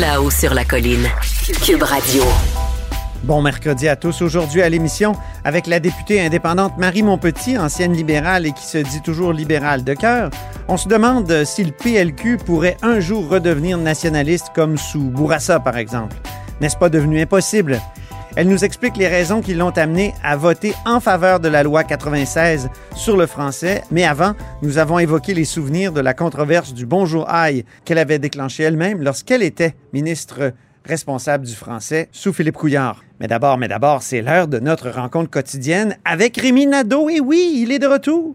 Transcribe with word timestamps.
Là-haut 0.00 0.30
sur 0.30 0.52
la 0.52 0.64
colline. 0.64 1.06
Cube 1.64 1.82
Radio. 1.82 2.22
Bon 3.22 3.40
mercredi 3.40 3.88
à 3.88 3.96
tous. 3.96 4.20
Aujourd'hui 4.20 4.60
à 4.60 4.68
l'émission, 4.68 5.14
avec 5.44 5.66
la 5.66 5.80
députée 5.80 6.20
indépendante 6.20 6.76
Marie 6.76 7.02
Montpetit, 7.02 7.56
ancienne 7.56 7.94
libérale 7.94 8.46
et 8.46 8.52
qui 8.52 8.66
se 8.66 8.78
dit 8.78 9.00
toujours 9.00 9.32
libérale 9.32 9.84
de 9.84 9.94
cœur, 9.94 10.30
on 10.68 10.76
se 10.76 10.88
demande 10.88 11.44
si 11.44 11.64
le 11.64 11.72
PLQ 11.72 12.38
pourrait 12.38 12.76
un 12.82 13.00
jour 13.00 13.28
redevenir 13.28 13.78
nationaliste 13.78 14.48
comme 14.54 14.76
sous 14.76 15.04
Bourassa, 15.04 15.60
par 15.60 15.78
exemple. 15.78 16.16
N'est-ce 16.60 16.76
pas 16.76 16.88
devenu 16.88 17.20
impossible? 17.20 17.80
Elle 18.36 18.48
nous 18.48 18.66
explique 18.66 18.98
les 18.98 19.08
raisons 19.08 19.40
qui 19.40 19.54
l'ont 19.54 19.70
amenée 19.70 20.12
à 20.22 20.36
voter 20.36 20.74
en 20.84 21.00
faveur 21.00 21.40
de 21.40 21.48
la 21.48 21.62
loi 21.62 21.84
96 21.84 22.68
sur 22.94 23.16
le 23.16 23.26
français. 23.26 23.82
Mais 23.90 24.04
avant, 24.04 24.34
nous 24.60 24.76
avons 24.76 24.98
évoqué 24.98 25.32
les 25.32 25.46
souvenirs 25.46 25.90
de 25.90 26.02
la 26.02 26.12
controverse 26.12 26.74
du 26.74 26.84
Bonjour 26.84 27.30
Aïe 27.30 27.64
qu'elle 27.86 27.96
avait 27.96 28.18
déclenchée 28.18 28.64
elle-même 28.64 29.02
lorsqu'elle 29.02 29.42
était 29.42 29.74
ministre 29.94 30.52
responsable 30.84 31.46
du 31.46 31.54
français 31.54 32.10
sous 32.12 32.34
Philippe 32.34 32.56
Couillard. 32.56 33.02
Mais 33.20 33.26
d'abord, 33.26 33.56
mais 33.56 33.68
d'abord, 33.68 34.02
c'est 34.02 34.20
l'heure 34.20 34.48
de 34.48 34.58
notre 34.58 34.90
rencontre 34.90 35.30
quotidienne 35.30 35.96
avec 36.04 36.36
Rémi 36.36 36.66
Nadeau. 36.66 37.08
Et 37.08 37.20
oui, 37.20 37.62
il 37.62 37.72
est 37.72 37.78
de 37.78 37.86
retour. 37.86 38.34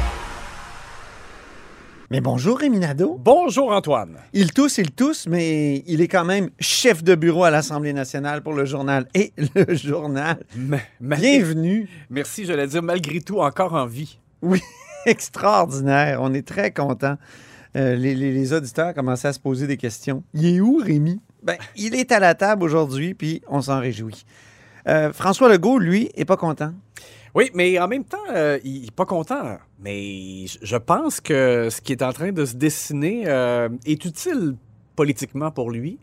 Mais 2.11 2.19
bonjour, 2.19 2.59
Rémi 2.59 2.77
Nadeau. 2.79 3.17
Bonjour, 3.23 3.71
Antoine. 3.71 4.17
Il 4.33 4.51
tousse, 4.51 4.77
il 4.79 4.91
tousse, 4.91 5.27
mais 5.27 5.81
il 5.87 6.01
est 6.01 6.09
quand 6.09 6.25
même 6.25 6.49
chef 6.59 7.03
de 7.05 7.15
bureau 7.15 7.45
à 7.45 7.51
l'Assemblée 7.51 7.93
nationale 7.93 8.43
pour 8.43 8.51
le 8.53 8.65
journal. 8.65 9.07
Et 9.13 9.31
le 9.55 9.73
journal. 9.73 10.43
Bienvenue. 10.99 11.87
Merci, 12.09 12.43
j'allais 12.43 12.67
dire, 12.67 12.83
malgré 12.83 13.21
tout, 13.21 13.39
encore 13.39 13.73
en 13.75 13.85
vie. 13.85 14.19
Oui, 14.41 14.59
extraordinaire. 15.05 16.19
On 16.21 16.33
est 16.33 16.45
très 16.45 16.71
contents. 16.71 17.15
Euh, 17.77 17.95
les, 17.95 18.13
les- 18.13 18.33
les 18.33 18.51
auditeurs 18.51 18.93
commençaient 18.93 19.29
à 19.29 19.33
se 19.33 19.39
poser 19.39 19.65
des 19.65 19.77
questions. 19.77 20.21
Il 20.33 20.45
est 20.45 20.59
où, 20.59 20.81
Rémi? 20.83 21.21
Ben, 21.43 21.55
il 21.77 21.95
est 21.95 22.11
à 22.11 22.19
la 22.19 22.35
table 22.35 22.63
aujourd'hui, 22.63 23.13
puis 23.13 23.41
on 23.47 23.61
s'en 23.61 23.79
réjouit. 23.79 24.25
Euh, 24.89 25.13
François 25.13 25.47
Legault, 25.47 25.79
lui, 25.79 26.09
est 26.15 26.25
pas 26.25 26.35
content. 26.35 26.73
Oui, 27.33 27.49
mais 27.53 27.79
en 27.79 27.87
même 27.87 28.03
temps, 28.03 28.17
euh, 28.33 28.59
il 28.63 28.81
n'est 28.83 28.91
pas 28.95 29.05
content. 29.05 29.57
Mais 29.79 30.45
je- 30.61 30.75
pense 30.77 31.21
que 31.21 31.69
ce 31.69 31.79
qui 31.81 31.93
est 31.93 32.03
en 32.03 32.11
train 32.11 32.31
de 32.31 32.43
se 32.45 32.55
dessiner 32.55 33.23
euh, 33.27 33.69
est 33.85 34.03
utile 34.03 34.55
politiquement 34.95 35.51
pour 35.51 35.71
lui. 35.71 35.97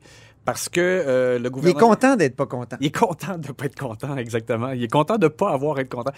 Parce 0.45 0.71
que 0.71 0.81
euh, 0.81 1.35
le 1.39 1.41
Il 1.41 1.47
est 1.47 1.51
gouvernement... 1.51 1.89
content 1.91 2.17
d'être 2.17 2.35
pas 2.35 2.47
content. 2.47 2.79
Il 2.81 2.87
est 2.87 2.99
content 2.99 3.37
de 3.37 3.49
ne 3.49 3.53
pas 3.53 3.67
être 3.67 3.79
content, 3.79 4.17
exactement. 4.17 4.71
Il 4.71 4.83
est 4.83 4.89
content 4.91 5.19
de 5.19 5.25
ne 5.27 5.29
pas 5.29 5.51
avoir 5.53 5.77
à 5.77 5.83
être 5.83 5.91
content. 5.91 6.13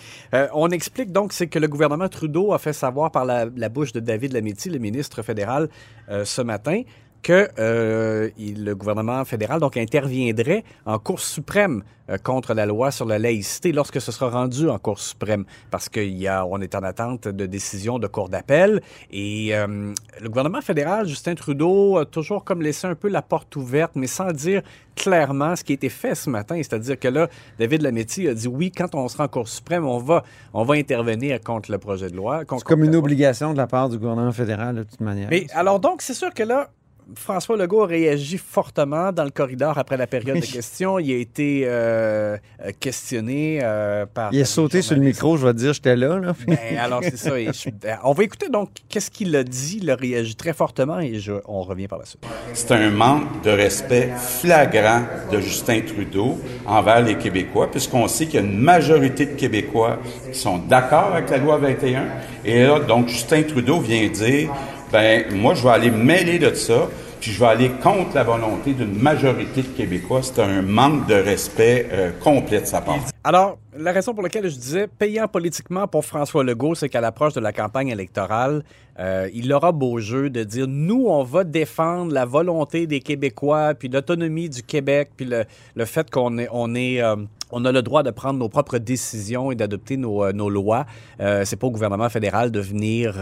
On 0.55 0.69
explique 0.71 1.11
donc, 1.11 1.33
c'est 1.33 1.49
que 1.49 1.59
le 1.59 1.67
gouvernement 1.67 2.09
Trudeau 2.09 2.53
a 2.53 2.59
fait 2.61 2.73
savoir 2.73 3.11
par 3.11 3.25
la, 3.25 3.47
la 3.57 3.69
bouche 3.69 3.93
de 3.93 3.99
David 3.99 4.33
Lametti, 4.33 4.71
le 4.71 4.79
ministre 4.79 5.23
fédéral, 5.23 5.69
ce 6.09 6.43
matin, 6.43 6.83
que 7.23 7.49
euh, 7.59 8.31
il- 8.39 8.65
le 8.65 8.75
gouvernement 8.75 9.25
fédéral 9.25 9.61
donc 9.61 9.77
interviendrait 9.77 10.65
en 10.87 10.99
Cour 10.99 11.21
suprême 11.21 11.83
euh, 12.09 12.17
contre 12.19 12.55
la 12.55 12.67
loi 12.67 12.91
sur 12.91 13.05
la 13.07 13.19
laïcité 13.19 13.73
lorsque 13.73 14.01
ce 14.01 14.11
sera 14.11 14.31
rendu 14.31 14.69
en 14.69 14.79
Cour 14.79 14.99
suprême, 14.99 15.45
parce 15.71 15.89
qu'il 15.89 16.17
y 16.17 16.27
a, 16.27 16.45
on 16.47 16.61
est 16.61 16.75
en 16.75 16.83
attente 16.83 17.29
de 17.29 17.47
décision 17.47 17.99
de 17.99 18.07
cour 18.07 18.29
d'appel. 18.29 18.81
Et 19.11 19.55
euh, 19.55 19.93
le 20.21 20.29
gouvernement 20.29 20.61
fédéral, 20.61 21.07
Justin 21.07 21.35
Trudeau, 21.35 21.99
a 21.99 22.07
toujours 22.07 22.45
comme 22.45 22.63
laissé 22.63 22.87
un 22.87 22.95
peu 22.95 23.09
la 23.09 23.23
porte 23.23 23.55
ouverte, 23.57 23.93
mais 23.95 24.07
sans 24.09 24.33
dire 24.33 24.63
clairement 24.97 25.55
ce 25.57 25.63
qui 25.65 25.73
a 25.73 25.75
été 25.75 25.89
fait 25.89 26.15
ce 26.15 26.29
matin. 26.31 26.57
C'est-à-dire 26.57 26.99
que 26.99 27.09
là, 27.09 27.29
David 27.59 27.83
Lametti 27.83 28.29
a 28.29 28.35
dit 28.35 28.49
oui, 28.49 28.73
quand 28.73 28.95
on 28.95 29.07
sera 29.09 29.25
en 29.25 29.29
Cour 29.29 29.47
suprême, 29.49 29.87
on 29.87 29.99
va, 29.99 30.25
on 30.53 30.65
va 30.65 30.75
intervenir 30.75 31.41
contre 31.41 31.71
le 31.71 31.79
projet 31.79 32.09
de 32.11 32.17
loi. 32.17 32.43
C'est 32.51 32.65
comme 32.65 32.83
une 32.85 32.97
obligation 32.97 33.53
de 33.53 33.59
la 33.59 33.67
part 33.67 33.89
du 33.89 33.99
gouvernement 33.99 34.33
fédéral, 34.33 34.75
de 34.77 34.83
toute 34.83 35.01
manière. 35.01 35.29
Mais 35.31 35.47
alors 35.55 35.79
donc, 35.81 36.03
c'est 36.03 36.15
sûr 36.15 36.35
que 36.35 36.43
là, 36.43 36.71
François 37.17 37.57
Legault 37.57 37.83
a 37.83 37.87
réagi 37.87 38.39
fortement 38.39 39.13
dans 39.13 39.25
le 39.25 39.31
corridor 39.31 39.77
après 39.79 39.97
la 39.97 40.07
période 40.07 40.39
de 40.41 40.47
questions. 40.47 40.99
Il 40.99 41.13
a 41.13 41.17
été 41.17 41.63
euh, 41.65 42.37
euh, 42.65 42.71
questionné 42.79 43.61
euh, 43.63 44.07
par... 44.07 44.33
il 44.33 44.41
a 44.41 44.45
sauté 44.45 44.83
sur 44.83 44.95
le 44.97 45.03
micro, 45.03 45.37
je 45.37 45.47
vais 45.47 45.53
te 45.53 45.59
dire, 45.59 45.73
j'étais 45.73 45.97
là. 45.97 46.19
là. 46.19 46.35
Ben, 46.47 46.57
alors, 46.79 47.01
c'est 47.03 47.17
ça. 47.17 47.39
Et 47.39 47.47
je- 47.53 47.69
euh, 47.89 47.95
on 48.05 48.13
va 48.13 48.23
écouter 48.25 48.49
donc 48.49 48.71
qu'est-ce 48.89 49.11
qu'il 49.11 49.35
a 49.37 49.43
dit. 49.45 49.79
Il 49.83 49.91
a 49.91 49.97
réagi 49.97 50.35
très 50.35 50.53
fortement 50.53 50.99
et 51.01 51.19
je- 51.19 51.33
on 51.47 51.63
revient 51.63 51.89
par 51.89 51.99
la 51.99 52.05
suite. 52.05 52.25
C'est 52.55 52.71
un 52.73 52.91
manque 52.91 53.43
de 53.43 53.51
respect 53.51 54.11
flagrant 54.17 55.03
de 55.33 55.41
Justin 55.41 55.81
Trudeau 55.87 56.39
envers 56.67 57.03
les 57.03 57.17
Québécois, 57.17 57.71
puisqu'on 57.71 58.09
sait 58.09 58.27
qu'il 58.27 58.35
y 58.41 58.43
a 58.43 58.47
une 58.47 58.59
majorité 58.59 59.27
de 59.27 59.35
Québécois 59.35 59.99
qui 60.33 60.39
sont 60.39 60.59
d'accord 60.59 61.13
avec 61.15 61.31
la 61.31 61.39
loi 61.39 61.59
21. 61.59 62.05
Et 62.45 62.63
là, 62.65 62.79
donc, 62.81 63.09
Justin 63.09 63.43
Trudeau 63.43 63.81
vient 63.81 64.09
dire, 64.09 64.51
ben, 64.93 65.25
moi, 65.35 65.55
je 65.55 65.63
vais 65.63 65.71
aller 65.71 65.91
mêler 65.91 66.39
de 66.39 66.53
ça, 66.55 66.89
puis 67.21 67.33
je 67.33 67.41
vais 67.41 67.47
aller 67.47 67.71
contre 67.83 68.15
la 68.15 68.25
volonté 68.25 68.73
d'une 68.73 68.99
majorité 68.99 69.63
de 69.63 69.69
Québécois. 69.69 70.21
C'est 70.23 70.41
un 70.41 70.63
manque 70.63 71.07
de 71.07 71.15
respect 71.15 71.87
euh, 71.93 72.11
complet 72.19 72.63
de 72.63 72.67
sa 72.67 72.81
part. 72.81 72.97
Alors, 73.23 73.59
la 73.77 73.93
raison 73.93 74.15
pour 74.15 74.23
laquelle 74.23 74.49
je 74.49 74.57
disais 74.57 74.87
payant 74.89 75.29
politiquement 75.29 75.87
pour 75.87 76.07
François 76.07 76.43
Legault, 76.43 76.75
c'est 76.75 76.89
qu'à 76.89 77.03
l'approche 77.03 77.35
de 77.35 77.41
la 77.41 77.53
campagne 77.53 77.89
électorale, 77.89 78.65
euh, 78.99 79.29
il 79.35 79.53
aura 79.53 79.73
beau 79.73 79.99
jeu 79.99 80.31
de 80.31 80.43
dire 80.43 80.67
nous, 80.67 81.07
on 81.07 81.23
va 81.23 81.45
défendre 81.45 82.13
la 82.15 82.25
volonté 82.25 82.87
des 82.87 83.01
Québécois, 83.01 83.75
puis 83.75 83.89
l'autonomie 83.89 84.49
du 84.49 84.63
Québec, 84.63 85.11
puis 85.17 85.27
le, 85.27 85.45
le 85.75 85.85
fait 85.85 86.11
qu'on 86.11 86.39
est, 86.39 86.49
on 86.51 86.75
est 86.75 87.03
euh, 87.03 87.17
on 87.53 87.65
a 87.65 87.73
le 87.73 87.83
droit 87.83 88.05
de 88.05 88.11
prendre 88.13 88.39
nos 88.39 88.49
propres 88.49 88.79
décisions 88.79 89.51
et 89.51 89.57
d'adopter 89.57 89.97
nos, 89.97 90.25
euh, 90.25 90.33
nos 90.33 90.49
lois. 90.49 90.87
Euh, 91.21 91.45
c'est 91.45 91.57
pas 91.57 91.67
au 91.67 91.71
gouvernement 91.73 92.09
fédéral 92.09 92.51
de 92.53 92.61
venir 92.61 93.17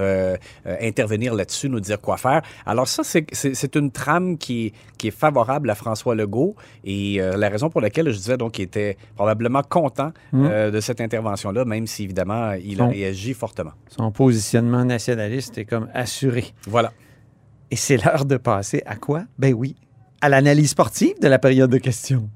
intervenir 0.81 1.34
là-dessus, 1.34 1.69
nous 1.69 1.81
dire 1.81 2.00
quoi 2.00 2.17
faire. 2.19 2.43
Alors 2.67 2.87
ça, 2.87 3.02
c'est- 3.05 3.75
une 3.76 3.90
trame 3.90 4.37
qui, 4.38 4.73
qui 4.99 5.08
est 5.08 5.12
favorable 5.12 5.70
à 5.70 5.75
François 5.75 6.14
Legault 6.14 6.56
et 6.84 7.19
la 7.20 7.49
raison 7.49 7.70
pour 7.70 7.81
laquelle 7.81 8.11
je 8.11 8.17
disais 8.17 8.37
donc 8.37 8.52
qu'il 8.52 8.64
était 8.64 8.96
probablement 9.17 9.62
content 9.62 9.88
euh, 10.35 10.70
de 10.70 10.81
cette 10.81 11.00
intervention-là, 11.00 11.64
même 11.64 11.87
si 11.87 12.05
évidemment 12.05 12.52
il 12.52 12.81
a 12.81 12.87
réagi 12.87 13.35
fortement. 13.35 13.73
Son 13.88 14.11
positionnement 14.11 14.85
nationaliste 14.85 15.58
est 15.58 15.64
comme 15.64 15.88
assuré. 15.94 16.52
Voilà. 16.67 16.93
Et 17.70 17.76
c'est 17.76 17.96
l'heure 17.96 18.25
de 18.25 18.37
passer 18.37 18.82
à 18.87 18.96
quoi? 18.96 19.25
Ben 19.38 19.52
oui, 19.55 19.76
à 20.20 20.29
l'analyse 20.29 20.70
sportive 20.70 21.20
de 21.20 21.29
la 21.29 21.38
période 21.38 21.70
de 21.70 21.79
questions. 21.79 22.29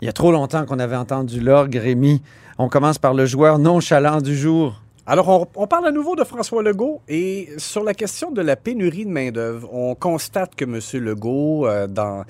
Il 0.00 0.04
y 0.04 0.08
a 0.08 0.12
trop 0.12 0.30
longtemps 0.30 0.64
qu'on 0.64 0.78
avait 0.78 0.96
entendu 0.96 1.40
l'orgue, 1.40 1.74
Rémi. 1.74 2.22
On 2.56 2.68
commence 2.68 2.98
par 2.98 3.14
le 3.14 3.26
joueur 3.26 3.58
nonchalant 3.58 4.20
du 4.20 4.36
jour. 4.36 4.80
Alors, 5.06 5.28
on, 5.28 5.46
on 5.62 5.66
parle 5.66 5.86
à 5.86 5.90
nouveau 5.90 6.16
de 6.16 6.22
François 6.22 6.62
Legault 6.62 7.00
et 7.08 7.48
sur 7.56 7.82
la 7.82 7.94
question 7.94 8.30
de 8.30 8.42
la 8.42 8.56
pénurie 8.56 9.06
de 9.06 9.10
main-d'œuvre, 9.10 9.68
on 9.72 9.94
constate 9.94 10.54
que 10.54 10.64
M. 10.64 10.78
Legault, 11.02 11.66
euh, 11.66 11.86
dans 11.86 12.24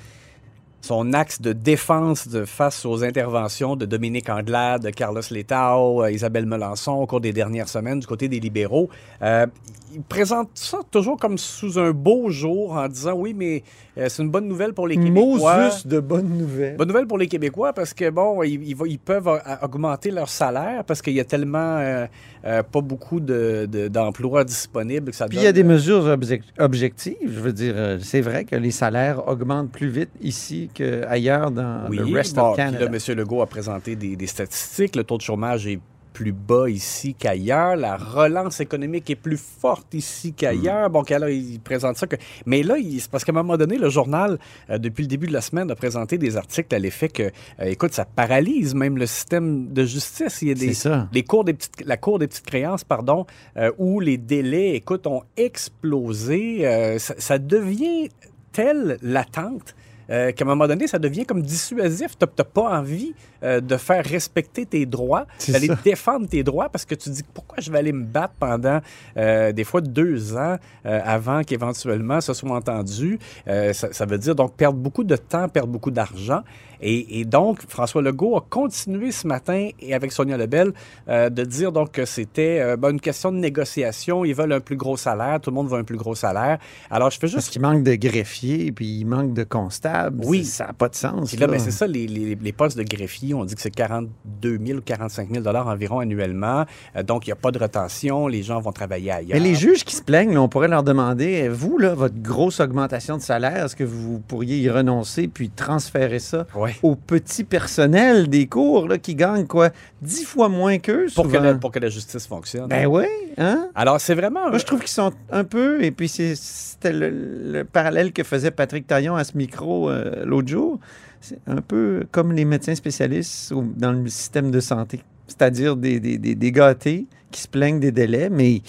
son 0.81 1.13
axe 1.13 1.41
de 1.41 1.53
défense 1.53 2.29
de, 2.29 2.45
face 2.45 2.87
aux 2.87 3.03
interventions 3.05 3.77
de 3.77 3.85
Dominique 3.85 4.29
Anglade, 4.31 4.83
de 4.85 4.91
Carlos 4.91 5.21
Letao, 5.31 6.05
euh, 6.05 6.11
Isabelle 6.13 6.47
Melançon 6.47 6.93
au 6.93 7.07
cours 7.07 7.21
des 7.21 7.33
dernières 7.33 7.69
semaines 7.69 8.01
du 8.01 8.07
côté 8.07 8.29
des 8.29 8.41
libéraux, 8.41 8.89
euh, 9.23 9.47
il 9.95 10.03
présente 10.03 10.51
ça 10.55 10.79
toujours 10.91 11.17
comme 11.19 11.39
sous 11.39 11.79
un 11.79 11.93
beau 11.93 12.29
jour 12.31 12.73
en 12.73 12.89
disant 12.89 13.15
oui, 13.15 13.35
mais 13.35 13.63
euh, 13.97 14.07
c'est 14.09 14.23
une 14.23 14.29
bonne 14.31 14.47
nouvelle 14.47 14.75
pour 14.75 14.87
les 14.87 14.97
Québécois. 14.97 15.65
Mosus 15.65 15.87
de 15.87 15.99
bonnes 15.99 16.29
nouvelles. 16.39 16.77
Bonne 16.77 16.89
nouvelle 16.89 17.07
pour 17.07 17.17
les 17.19 17.27
Québécois 17.27 17.73
parce 17.73 17.95
que, 17.95 18.11
bon, 18.11 18.43
ils, 18.43 18.99
peuvent 18.99 19.41
augmenter 19.63 20.11
leur 20.11 20.29
salaire 20.29 20.85
parce 20.85 21.01
qu'il 21.01 21.15
y 21.15 21.21
a 21.21 21.25
tellement 21.25 21.79
euh, 21.79 22.07
pas 22.45 22.81
beaucoup 22.83 23.19
de- 23.19 23.67
de- 23.71 23.89
d'emplois 23.89 24.45
disponibles 24.45 25.11
que 25.11 25.17
ça 25.17 25.27
Puis 25.27 25.39
il 25.39 25.45
y 25.45 25.47
a 25.47 25.53
des 25.53 25.65
mesures 25.65 26.05
objec- 26.07 26.43
objectives. 26.59 27.17
Je 27.25 27.41
veux 27.41 27.53
dire, 27.55 27.75
c'est 28.03 28.21
vrai 28.21 28.45
que 28.45 28.57
les 28.57 28.71
salaires 28.71 29.27
augmentent 29.27 29.73
plus 29.73 29.89
vite 29.89 30.11
ici 30.21 30.68
qu'ailleurs 30.73 31.51
dans 31.51 31.87
Oui, 31.89 31.99
le 31.99 32.05
rest 32.15 32.37
bon, 32.37 32.51
of 32.51 32.57
Canada. 32.57 32.87
là, 32.87 32.91
M. 33.09 33.17
Legault 33.17 33.43
a 33.43 33.47
présenté 33.47 33.97
des, 33.97 34.17
des 34.17 34.27
statistiques. 34.27 34.97
Le 34.97 35.05
taux 35.05 35.17
de 35.17 35.23
chômage 35.23 35.67
est 35.67 35.81
plus 36.15 36.33
bas 36.33 36.69
ici 36.69 37.15
qu'ailleurs. 37.15 37.77
La 37.77 37.97
relance 37.97 38.59
économique 38.59 39.09
est 39.09 39.15
plus 39.15 39.37
forte 39.37 39.95
ici 39.95 40.33
qu'ailleurs. 40.33 40.91
Bon, 40.91 41.03
alors, 41.03 41.29
il 41.29 41.61
présente 41.61 41.97
ça. 41.97 42.09
Que... 42.09 42.17
Mais 42.45 42.65
là, 42.65 42.75
c'est 42.99 43.09
parce 43.09 43.25
qu'à 43.25 43.31
un 43.31 43.37
moment 43.37 43.57
donné, 43.57 43.79
le 43.79 43.89
journal, 43.89 44.37
euh, 44.69 44.79
depuis 44.79 45.03
le 45.03 45.07
début 45.09 45.29
de 45.29 45.33
la 45.33 45.41
semaine, 45.43 45.71
a 45.71 45.77
présenté 45.77 46.19
des 46.19 46.37
articles 46.37 46.75
à 46.75 46.81
l'effet 46.81 47.09
que, 47.09 47.23
euh, 47.23 47.31
écoute, 47.67 47.93
ça 47.93 48.05
paralyse 48.05 48.75
même 48.75 48.99
le 48.99 49.07
système 49.07 49.73
de 49.73 49.85
justice. 49.85 50.43
Il 50.43 50.49
y 50.49 50.51
a 50.51 50.55
des, 50.55 50.69
C'est 50.69 50.89
ça. 50.89 51.09
les 51.13 51.23
cours 51.23 51.45
des 51.45 51.55
petites, 51.55 51.85
la 51.87 51.97
Cour 51.97 52.19
des 52.19 52.27
petites 52.27 52.47
créances, 52.47 52.83
pardon, 52.83 53.25
euh, 53.57 53.71
où 53.79 54.01
les 54.01 54.17
délais, 54.19 54.75
écoute, 54.75 55.07
ont 55.07 55.23
explosé. 55.37 56.67
Euh, 56.67 56.99
ça, 56.99 57.15
ça 57.19 57.39
devient 57.39 58.09
telle 58.51 58.99
l'attente 59.03 59.77
euh, 60.11 60.33
qu'à 60.33 60.45
un 60.45 60.49
moment 60.49 60.67
donné, 60.67 60.87
ça 60.87 60.99
devient 60.99 61.25
comme 61.25 61.43
dissuasif. 61.43 62.17
Tu 62.19 62.27
n'as 62.27 62.45
pas 62.45 62.79
envie 62.79 63.15
euh, 63.43 63.61
de 63.61 63.77
faire 63.77 64.05
respecter 64.05 64.67
tes 64.67 64.87
droits, 64.87 65.27
d'aller 65.49 65.71
défendre 65.85 66.27
tes 66.29 66.43
droits 66.43 66.69
parce 66.69 66.85
que 66.85 66.95
tu 66.95 67.11
dis 67.11 67.23
pourquoi 67.35 67.59
je 67.61 67.71
vais 67.71 67.79
aller 67.79 67.93
me 67.93 68.05
battre 68.05 68.35
pendant 68.39 68.81
euh, 69.17 69.53
des 69.53 69.65
fois 69.65 69.81
deux 69.81 70.37
ans 70.37 70.57
avant 70.85 71.43
qu'éventuellement 71.43 72.21
ce 72.21 72.33
soit 72.33 72.51
entendu? 72.51 73.19
Ça, 73.47 73.93
ça 73.93 74.07
veut 74.07 74.19
dire 74.19 74.35
donc 74.35 74.55
perdre 74.55 74.79
beaucoup 74.79 75.05
de 75.05 75.17
temps, 75.17 75.49
perdre 75.49 75.69
beaucoup 75.69 75.91
d'argent. 75.91 76.43
Et, 76.81 77.21
et 77.21 77.25
donc, 77.25 77.61
François 77.69 78.03
Legault 78.03 78.37
a 78.37 78.45
continué 78.49 79.11
ce 79.13 79.27
matin 79.27 79.69
et 79.81 79.95
avec 79.95 80.13
Sonia 80.13 80.37
Lebel 80.37 80.73
euh, 81.09 81.29
de 81.31 81.45
dire 81.45 81.73
donc 81.73 81.93
que 81.93 82.05
c'était 82.05 82.61
euh, 82.61 82.77
ben, 82.77 82.91
une 82.91 83.01
question 83.01 83.33
de 83.33 83.39
négociation. 83.39 84.25
Ils 84.25 84.35
veulent 84.35 84.53
un 84.53 84.61
plus 84.61 84.77
gros 84.77 84.97
salaire, 84.97 85.41
tout 85.41 85.51
le 85.51 85.55
monde 85.57 85.69
veut 85.69 85.79
un 85.79 85.85
plus 85.85 85.97
gros 85.97 86.15
salaire. 86.15 86.59
Alors, 86.91 87.11
je 87.11 87.17
fais 87.17 87.23
Parce 87.27 87.33
juste 87.35 87.51
qu'il 87.51 87.63
manque 87.63 87.83
de 87.83 87.95
greffiers, 87.95 88.73
puis 88.73 89.01
il 89.01 89.05
manque 89.07 89.33
de 89.35 89.45
constables. 89.45 90.25
Oui. 90.25 90.45
Ça 90.45 90.67
n'a 90.69 90.73
pas 90.73 90.89
de 90.89 90.95
sens. 90.95 91.29
Puis 91.31 91.37
là, 91.39 91.47
là. 91.47 91.53
ben, 91.53 91.59
c'est 91.59 91.71
ça, 91.71 91.87
les, 91.87 92.07
les- 92.07 92.35
les 92.41 92.53
postes 92.53 92.79
de 92.79 92.83
greffier, 92.85 93.35
on 93.35 93.45
dit 93.45 93.55
que 93.55 93.61
c'est 93.61 93.71
42 93.71 94.59
000 94.65 94.79
ou 94.79 94.83
45 94.83 95.29
000 95.33 95.47
environ 95.47 95.99
annuellement. 96.01 96.65
Euh, 96.97 97.03
donc, 97.03 97.27
il 97.27 97.31
n'y 97.31 97.33
a 97.33 97.37
pas 97.37 97.51
de 97.51 97.59
retention, 97.59 98.27
les 98.29 98.43
gens 98.43 98.61
vont 98.61 98.73
travailler 98.73 99.11
ailleurs. 99.11 99.35
Mais 99.35 99.41
les 99.41 99.55
juges 99.55 99.85
qui 99.85 99.97
se 99.97 100.03
plaignent, 100.03 100.33
là, 100.35 100.41
on 100.43 100.49
pourrait 100.49 100.69
leur 100.69 100.83
demander, 100.83 101.49
vous, 101.49 101.79
là, 101.79 101.95
votre 101.95 102.21
grosse 102.21 102.61
augmentation 102.61 103.17
de 103.17 103.23
salaire, 103.23 103.65
est-ce 103.67 103.77
que 103.77 103.85
vous 103.85 104.21
pourriez 104.21 104.59
y 104.59 104.71
renoncer 104.71 105.29
puis 105.29 105.51
transférer 105.51 106.19
ça? 106.19 106.47
Ouais. 106.55 106.68
Au 106.83 106.95
petit 106.97 107.45
personnel 107.45 108.29
des 108.29 108.47
cours 108.47 108.89
là, 108.89 108.99
qui 108.99 109.15
gagne 109.15 109.47
quoi? 109.47 109.71
Dix 110.03 110.25
fois 110.25 110.49
moins 110.49 110.79
qu'eux, 110.79 111.07
Pour 111.15 111.29
que, 111.31 111.37
la, 111.37 111.55
pour 111.55 111.71
que 111.73 111.79
la 111.79 111.89
justice 111.89 112.27
fonctionne. 112.27 112.69
Ben 112.69 112.87
oui, 112.87 113.05
hein? 113.37 113.69
Alors, 113.75 114.01
c'est 114.01 114.15
vraiment... 114.15 114.49
Moi, 114.49 114.59
je 114.59 114.65
trouve 114.65 114.81
qu'ils 114.81 114.89
sont 114.89 115.13
un 115.31 115.45
peu, 115.45 115.83
et 115.83 115.91
puis 115.91 116.09
c'était 116.09 116.93
le, 116.93 117.11
le 117.11 117.65
parallèle 117.65 118.13
que 118.13 118.23
faisait 118.23 118.51
Patrick 118.51 118.87
Taillon 118.87 119.17
à 119.17 119.25
ce 119.25 119.37
micro 119.37 119.91
euh, 119.91 120.25
l'autre 120.25 120.49
jour, 120.49 120.79
c'est 121.21 121.39
un 121.47 121.61
peu 121.61 122.05
comme 122.13 122.33
les 122.33 122.45
médecins 122.45 122.75
spécialistes 122.75 123.51
au- 123.53 123.65
dans 123.77 123.93
le 123.93 124.09
système 124.09 124.51
de 124.51 124.61
santé, 124.61 125.01
c'est-à-dire 125.27 125.77
des, 125.77 125.99
des, 126.01 126.19
des, 126.19 126.35
des 126.35 126.53
gâtés 126.53 127.07
qui 127.31 127.41
se 127.43 127.49
plaignent 127.49 127.81
des 127.81 127.93
délais, 127.93 128.31
mais 128.31 128.63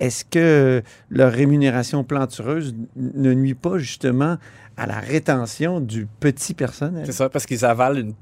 est-ce 0.00 0.24
que 0.24 0.82
leur 1.10 1.32
rémunération 1.32 2.02
plantureuse 2.02 2.74
ne 2.96 3.32
nuit 3.34 3.54
pas 3.54 3.78
justement 3.78 4.36
à 4.76 4.86
la 4.86 4.98
rétention 5.00 5.80
du 5.80 6.06
petit 6.20 6.54
personnel? 6.54 7.04
C'est 7.06 7.12
ça, 7.12 7.28
parce 7.28 7.46
qu'ils 7.46 7.64
avalent 7.64 7.96
une 7.98 8.14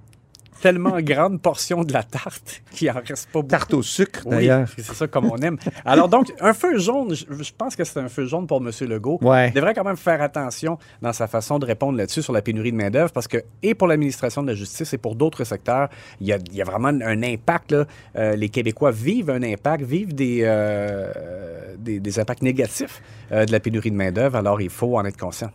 tellement 0.60 0.96
grande 1.00 1.40
portion 1.40 1.84
de 1.84 1.92
la 1.94 2.02
tarte 2.02 2.60
qu'il 2.72 2.90
en 2.90 2.94
reste 3.02 3.30
pas 3.30 3.38
beaucoup. 3.38 3.48
Tarte 3.48 3.72
au 3.72 3.82
sucre, 3.82 4.20
Oui, 4.26 4.32
d'ailleurs. 4.32 4.68
c'est 4.76 4.84
ça 4.94 5.06
comme 5.06 5.30
on 5.30 5.38
aime. 5.38 5.56
Alors 5.86 6.10
donc, 6.10 6.30
un 6.38 6.52
feu 6.52 6.78
jaune, 6.78 7.14
je, 7.14 7.24
je 7.42 7.50
pense 7.56 7.74
que 7.76 7.82
c'est 7.84 7.98
un 7.98 8.10
feu 8.10 8.26
jaune 8.26 8.46
pour 8.46 8.58
M. 8.58 8.70
Legault. 8.86 9.18
Ouais. 9.22 9.48
Il 9.48 9.54
devrait 9.54 9.72
quand 9.72 9.84
même 9.84 9.96
faire 9.96 10.20
attention 10.20 10.76
dans 11.00 11.14
sa 11.14 11.28
façon 11.28 11.58
de 11.58 11.64
répondre 11.64 11.96
là-dessus 11.96 12.20
sur 12.20 12.34
la 12.34 12.42
pénurie 12.42 12.72
de 12.72 12.76
main-d'œuvre 12.76 13.10
parce 13.10 13.26
que, 13.26 13.38
et 13.62 13.74
pour 13.74 13.88
l'administration 13.88 14.42
de 14.42 14.48
la 14.48 14.54
justice 14.54 14.92
et 14.92 14.98
pour 14.98 15.14
d'autres 15.14 15.44
secteurs, 15.44 15.88
il 16.20 16.26
y 16.26 16.32
a, 16.34 16.38
il 16.50 16.54
y 16.56 16.60
a 16.60 16.64
vraiment 16.66 16.88
un 16.88 17.22
impact. 17.22 17.72
Là. 17.72 17.84
Euh, 18.16 18.36
les 18.36 18.50
Québécois 18.50 18.90
vivent 18.90 19.30
un 19.30 19.42
impact, 19.42 19.82
vivent 19.82 20.14
des, 20.14 20.40
euh, 20.44 21.74
des, 21.78 22.00
des 22.00 22.18
impacts 22.18 22.42
négatifs 22.42 23.00
euh, 23.32 23.46
de 23.46 23.52
la 23.52 23.60
pénurie 23.60 23.90
de 23.92 23.96
main-d'œuvre. 23.96 24.36
Alors, 24.36 24.60
il 24.60 24.68
faut 24.68 24.98
en 24.98 25.06
être 25.06 25.16
conscient. 25.16 25.50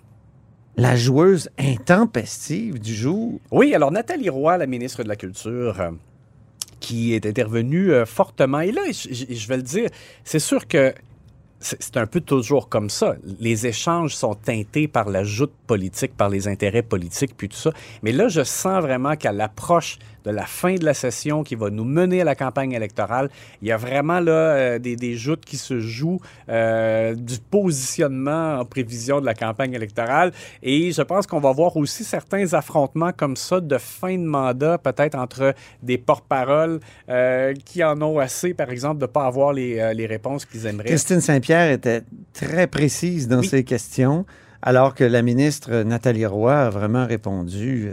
La 0.77 0.95
joueuse 0.98 1.50
intempestive 1.57 2.80
du 2.80 2.94
jour. 2.94 3.39
Oui, 3.51 3.74
alors 3.74 3.92
Nathalie 3.92 4.30
Roy, 4.30 4.57
la 4.57 4.68
ministre 4.68 5.04
de 5.04 5.07
la 5.07 5.16
Culture, 5.16 5.80
euh, 5.80 5.92
qui 6.81 7.13
est 7.13 7.25
intervenue 7.25 7.92
euh, 7.94 8.06
fortement. 8.06 8.60
Et 8.60 8.72
là, 8.74 8.81
je, 8.88 9.13
je- 9.33 9.48
vais 9.48 9.56
le 9.57 9.63
dire, 9.63 9.89
c'est 10.25 10.39
sûr 10.39 10.68
que 10.68 10.94
c'est 11.62 11.95
un 11.98 12.06
peu 12.06 12.19
toujours 12.19 12.68
comme 12.68 12.89
ça. 12.89 13.16
Les 13.39 13.66
échanges 13.66 14.13
sont 14.16 14.36
teintés 14.36 14.88
par 14.89 15.10
la 15.10 15.24
joute 15.24 15.54
politique, 15.66 16.16
par 16.16 16.27
les 16.30 16.48
intérêts 16.50 16.83
politiques, 16.83 17.36
puis 17.38 17.48
tout 17.48 17.57
ça. 17.57 17.71
Mais 18.04 18.12
là, 18.12 18.28
je 18.28 18.44
sens 18.44 18.81
vraiment 18.83 19.16
qu'à 19.16 19.31
l'approche 19.31 19.98
de 20.25 20.31
la 20.31 20.45
fin 20.45 20.75
de 20.75 20.83
la 20.86 20.94
session 20.94 21.44
qui 21.44 21.56
va 21.56 21.69
nous 21.69 21.83
mener 21.83 22.22
à 22.22 22.24
la 22.24 22.36
campagne 22.36 22.72
électorale, 22.74 23.30
il 23.62 23.68
y 23.68 23.72
a 23.72 23.77
vraiment 23.77 24.19
là 24.19 24.31
euh, 24.31 24.80
des, 24.80 24.95
des 24.95 25.16
joutes 25.16 25.45
qui 25.45 25.57
se 25.57 25.80
jouent 25.80 26.19
euh, 26.50 27.13
du 27.13 27.38
positionnement 27.39 28.60
en 28.60 28.66
prévision 28.66 29.22
de 29.22 29.25
la 29.25 29.33
campagne 29.33 29.74
électorale. 29.74 30.31
Et 30.63 30.92
je 30.92 31.01
pense 31.01 31.27
qu'on 31.27 31.39
va 31.39 31.51
voir 31.51 31.77
aussi 31.77 32.04
certains 32.04 32.54
affrontements 32.54 33.12
comme 33.12 33.36
ça 33.36 33.60
de 33.60 33.77
fin 33.77 34.18
de 34.18 34.24
mandat, 34.25 34.77
peut-être 34.77 35.16
entre 35.16 35.54
des 35.83 35.98
porte-paroles 35.98 36.80
euh, 37.10 37.54
qui 37.66 37.83
en 37.83 38.01
ont 38.01 38.19
assez, 38.19 38.54
par 38.54 38.69
exemple, 38.71 38.98
de 39.00 39.06
ne 39.06 39.12
pas 39.12 39.25
avoir 39.25 39.54
les, 39.54 39.94
les 39.94 40.06
réponses 40.06 40.45
qu'ils 40.45 40.66
aimeraient. 40.66 40.88
Christine 40.89 41.21
Saint-Pierre 41.21 41.71
était 41.71 42.01
très 42.33 42.68
précise 42.68 43.28
dans 43.28 43.39
Oui. 43.39 43.48
ses 43.48 43.63
questions, 43.63 44.25
alors 44.61 44.95
que 44.95 45.04
la 45.04 45.21
ministre 45.21 45.83
Nathalie 45.83 46.26
Roy 46.26 46.54
a 46.56 46.69
vraiment 46.69 47.06
répondu 47.06 47.92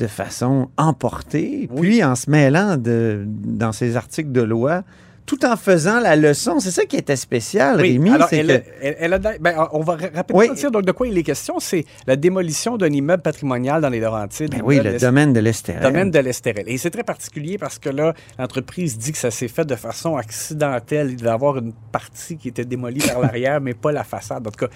de 0.00 0.06
façon 0.06 0.70
emportée, 0.76 1.68
puis 1.76 2.02
en 2.02 2.14
se 2.16 2.30
mêlant 2.30 2.76
de, 2.76 3.24
dans 3.26 3.72
ses 3.72 3.96
articles 3.96 4.32
de 4.32 4.40
loi, 4.42 4.82
tout 5.26 5.44
en 5.44 5.54
faisant 5.56 6.00
la 6.00 6.16
leçon. 6.16 6.58
C'est 6.58 6.72
ça 6.72 6.84
qui 6.86 6.96
était 6.96 7.14
spécial, 7.14 7.76
Oui, 7.80 7.92
Rémi. 7.92 8.10
alors 8.10 8.28
c'est 8.28 8.38
elle, 8.38 8.46
que- 8.64 8.68
elle- 8.82 8.96
elle 8.98 9.12
a, 9.14 9.18
ben, 9.18 9.68
on 9.72 9.80
va 9.80 9.92
rapidement 9.96 10.40
Oui. 10.40 10.50
dire 10.54 10.70
donc 10.72 10.84
de 10.84 10.90
quoi 10.90 11.06
il 11.06 11.16
est 11.16 11.22
question. 11.22 11.60
C'est 11.60 11.84
la 12.08 12.16
démolition 12.16 12.76
d'un 12.76 12.88
immeuble 12.90 13.22
patrimonial 13.22 13.80
dans 13.80 13.90
les 13.90 14.00
Laurentides. 14.00 14.50
Ben 14.50 14.62
oui, 14.64 14.80
le 14.82 14.98
domaine 14.98 15.32
de 15.32 15.38
l'Estérel. 15.38 15.82
domaine 15.82 16.10
de 16.10 16.18
l'Estérel. 16.18 16.64
Et 16.66 16.78
c'est 16.78 16.90
très 16.90 17.04
particulier 17.04 17.58
parce 17.58 17.78
que 17.78 17.90
là, 17.90 18.12
l'entreprise 18.40 18.98
dit 18.98 19.12
que 19.12 19.18
ça 19.18 19.30
s'est 19.30 19.46
fait 19.48 19.64
de 19.64 19.76
façon 19.76 20.16
accidentelle. 20.16 21.10
Il 21.10 21.16
devait 21.16 21.28
y 21.30 21.32
avoir 21.32 21.58
une 21.58 21.74
partie 21.92 22.36
qui 22.36 22.48
était 22.48 22.64
démolie 22.64 23.00
par 23.00 23.20
l'arrière, 23.22 23.60
mais 23.60 23.74
pas 23.74 23.92
la 23.92 24.02
façade. 24.02 24.44
En 24.46 24.50
tout 24.50 24.66
cas, 24.66 24.72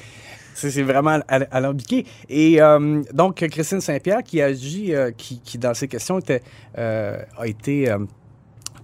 c'est 0.55 0.83
vraiment 0.83 1.21
al- 1.29 1.49
alambiqué. 1.51 2.07
Et 2.29 2.61
euh, 2.61 3.03
donc, 3.13 3.37
Christine 3.49 3.81
Saint-Pierre, 3.81 4.23
qui 4.23 4.41
agit, 4.41 4.95
euh, 4.95 5.11
qui, 5.11 5.41
qui, 5.41 5.59
dans 5.59 5.75
ses 5.75 5.89
questions, 5.89 6.19
était, 6.19 6.43
euh, 6.79 7.19
a 7.37 7.47
été... 7.47 7.91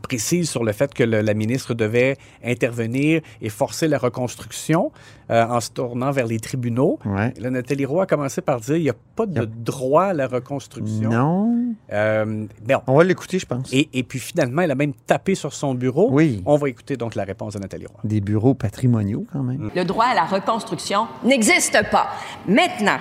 précise 0.00 0.48
sur 0.50 0.64
le 0.64 0.72
fait 0.72 0.92
que 0.94 1.04
le- 1.04 1.20
la 1.22 1.34
ministre 1.34 1.74
devait 1.74 2.16
intervenir 2.44 3.20
et 3.40 3.48
forcer 3.48 3.88
la 3.88 3.98
reconstruction 3.98 4.90
euh, 5.30 5.44
en 5.46 5.60
se 5.60 5.70
tournant 5.70 6.10
vers 6.10 6.26
les 6.26 6.40
tribunaux. 6.40 6.98
Ouais. 7.04 7.32
Là, 7.38 7.50
Nathalie 7.50 7.84
Roy 7.84 8.02
a 8.02 8.06
commencé 8.06 8.40
par 8.40 8.60
dire 8.60 8.76
il 8.76 8.82
n'y 8.82 8.90
a 8.90 8.94
pas 9.14 9.26
de 9.26 9.44
droit 9.44 10.04
à 10.06 10.12
la 10.12 10.26
reconstruction. 10.26 11.10
Non. 11.10 11.74
Euh, 11.92 12.46
bon. 12.64 12.76
On 12.88 12.96
va 12.96 13.04
l'écouter, 13.04 13.38
je 13.38 13.46
pense. 13.46 13.72
Et, 13.72 13.88
et 13.92 14.02
puis 14.02 14.18
finalement, 14.18 14.62
elle 14.62 14.72
a 14.72 14.74
même 14.74 14.92
tapé 15.06 15.34
sur 15.36 15.52
son 15.54 15.74
bureau. 15.74 16.08
Oui. 16.10 16.42
On 16.46 16.56
va 16.56 16.68
écouter 16.68 16.96
donc 16.96 17.14
la 17.14 17.24
réponse 17.24 17.54
de 17.54 17.60
Nathalie 17.60 17.86
Roy. 17.86 18.00
Des 18.04 18.20
bureaux 18.20 18.54
patrimoniaux, 18.54 19.24
quand 19.32 19.42
même. 19.42 19.70
Le 19.74 19.84
droit 19.84 20.06
à 20.06 20.14
la 20.14 20.24
reconstruction 20.24 21.06
n'existe 21.24 21.78
pas. 21.92 22.08
Maintenant, 22.48 22.98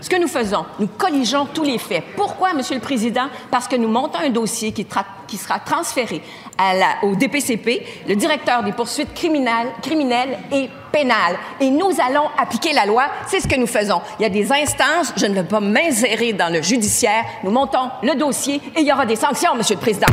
ce 0.00 0.08
que 0.08 0.16
nous 0.16 0.28
faisons, 0.28 0.64
nous 0.78 0.86
colligeons 0.86 1.46
tous 1.52 1.64
les 1.64 1.78
faits. 1.78 2.04
Pourquoi, 2.16 2.54
Monsieur 2.54 2.74
le 2.74 2.80
Président? 2.80 3.28
Parce 3.50 3.66
que 3.66 3.76
nous 3.76 3.88
montons 3.88 4.18
un 4.18 4.30
dossier 4.30 4.72
qui, 4.72 4.86
sera 5.36 5.58
transféré 5.58 6.22
au 7.02 7.14
DPCP, 7.14 7.82
le 8.08 8.16
directeur 8.16 8.62
des 8.62 8.72
poursuites 8.72 9.14
criminelles, 9.14 9.68
criminelles 9.82 10.38
et 10.52 10.68
pénales. 10.90 11.36
Et 11.60 11.70
nous 11.70 11.90
allons 12.04 12.28
appliquer 12.38 12.72
la 12.72 12.86
loi. 12.86 13.04
C'est 13.26 13.40
ce 13.40 13.48
que 13.48 13.56
nous 13.56 13.66
faisons. 13.66 14.00
Il 14.18 14.22
y 14.22 14.26
a 14.26 14.30
des 14.30 14.50
instances, 14.52 15.12
je 15.16 15.26
ne 15.26 15.34
veux 15.34 15.44
pas 15.44 15.60
m'insérer 15.60 16.32
dans 16.32 16.52
le 16.52 16.62
judiciaire. 16.62 17.24
Nous 17.44 17.50
montons 17.50 17.90
le 18.02 18.14
dossier 18.14 18.56
et 18.76 18.80
il 18.80 18.86
y 18.86 18.92
aura 18.92 19.06
des 19.06 19.16
sanctions, 19.16 19.54
Monsieur 19.54 19.76
le 19.76 19.80
Président. 19.80 20.08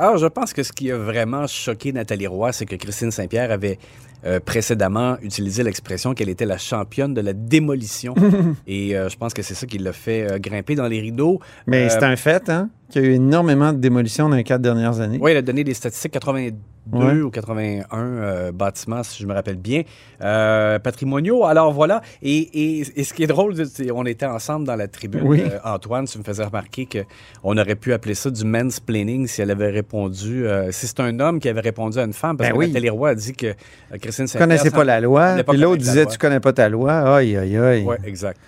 Alors, 0.00 0.16
je 0.16 0.26
pense 0.26 0.54
que 0.54 0.62
ce 0.62 0.72
qui 0.72 0.90
a 0.90 0.96
vraiment 0.96 1.46
choqué 1.46 1.92
Nathalie 1.92 2.26
Roy, 2.26 2.52
c'est 2.52 2.64
que 2.64 2.74
Christine 2.74 3.10
Saint-Pierre 3.10 3.50
avait 3.50 3.78
euh, 4.24 4.40
précédemment 4.40 5.18
utilisé 5.20 5.62
l'expression 5.62 6.14
qu'elle 6.14 6.30
était 6.30 6.46
la 6.46 6.56
championne 6.56 7.12
de 7.12 7.20
la 7.20 7.34
démolition. 7.34 8.14
Et 8.66 8.96
euh, 8.96 9.10
je 9.10 9.18
pense 9.18 9.34
que 9.34 9.42
c'est 9.42 9.52
ça 9.52 9.66
qui 9.66 9.76
l'a 9.76 9.92
fait 9.92 10.22
euh, 10.22 10.38
grimper 10.38 10.74
dans 10.74 10.88
les 10.88 11.00
rideaux. 11.00 11.38
Mais 11.66 11.90
c'est 11.90 12.02
un 12.02 12.16
fait, 12.16 12.48
hein, 12.48 12.70
qu'il 12.88 13.02
y 13.02 13.04
a 13.04 13.08
eu 13.08 13.12
énormément 13.12 13.74
de 13.74 13.78
démolitions 13.78 14.30
dans 14.30 14.36
les 14.36 14.44
quatre 14.44 14.62
dernières 14.62 15.00
années. 15.00 15.18
Oui, 15.20 15.32
elle 15.32 15.36
a 15.36 15.42
donné 15.42 15.64
des 15.64 15.74
statistiques 15.74 16.12
82 16.12 16.52
Ouais. 16.90 17.20
ou 17.20 17.30
81 17.30 17.84
euh, 17.92 18.52
bâtiments, 18.52 19.02
si 19.02 19.22
je 19.22 19.26
me 19.26 19.32
rappelle 19.34 19.56
bien, 19.58 19.82
euh, 20.22 20.78
patrimoniaux. 20.78 21.44
Alors 21.44 21.72
voilà. 21.72 22.00
Et, 22.22 22.38
et- 22.80 22.84
et 22.96 23.04
ce 23.04 23.14
qui 23.14 23.22
est 23.22 23.26
drôle, 23.28 23.54
c'est 23.66 23.90
on 23.92 24.04
était 24.06 24.26
ensemble 24.26 24.66
dans 24.66 24.74
la 24.76 24.88
tribune. 24.88 25.22
Oui. 25.24 25.40
Euh, 25.42 25.58
Antoine, 25.64 26.06
tu 26.06 26.18
me 26.18 26.24
faisais 26.24 26.42
remarquer 26.42 26.86
qu'on 26.86 27.56
aurait 27.58 27.76
pu 27.76 27.92
appeler 27.92 28.14
ça 28.14 28.30
du 28.30 28.44
mansplaining 28.44 29.26
si 29.28 29.40
elle 29.42 29.50
avait 29.50 29.70
répondu. 29.70 30.46
euh, 30.46 30.72
si 30.72 30.86
c'est 30.86 31.00
un 31.00 31.20
homme 31.20 31.38
qui 31.38 31.48
avait 31.48 31.60
répondu 31.60 31.98
à 31.98 32.02
une 32.04 32.12
femme, 32.12 32.36
parce 32.36 32.48
Ben 32.50 32.54
que 32.54 32.58
oui. 32.80 32.88
Roy 32.90 33.10
a 33.10 33.14
dit 33.14 33.34
que 33.34 33.54
Christine 34.00 34.24
Tu 34.24 34.32
Saint-Pierre. 34.32 34.38
connaissais 34.48 34.70
pas 34.70 34.84
la 34.84 35.00
loi. 35.00 35.36
Puis 35.46 35.58
l'autre 35.58 35.82
disait. 35.82 36.06
Tu 36.06 36.18
connais 36.18 36.40
pas 36.40 36.52
ta 36.52 36.68
loi. 36.68 37.16
Aïe, 37.16 37.36
aïe, 37.36 37.56
aïe. 37.56 37.84
Oui, 37.86 37.96
exact. 38.04 38.38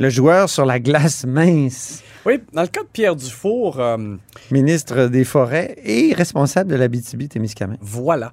Le 0.00 0.08
joueur 0.08 0.48
sur 0.48 0.64
la 0.64 0.80
glace 0.80 1.24
mince, 1.26 2.02
Oui, 2.24 2.38
dans 2.54 2.62
le 2.62 2.68
cas 2.68 2.82
de 2.82 2.88
Pierre 2.90 3.14
Dufour, 3.16 3.78
euh, 3.78 4.16
ministre 4.50 5.06
des 5.08 5.24
Forêts 5.24 5.76
et 5.84 6.14
responsable 6.14 6.70
de 6.70 6.76
l'Abitibi-Témiscamingue. 6.76 7.76
Voilà. 7.82 8.32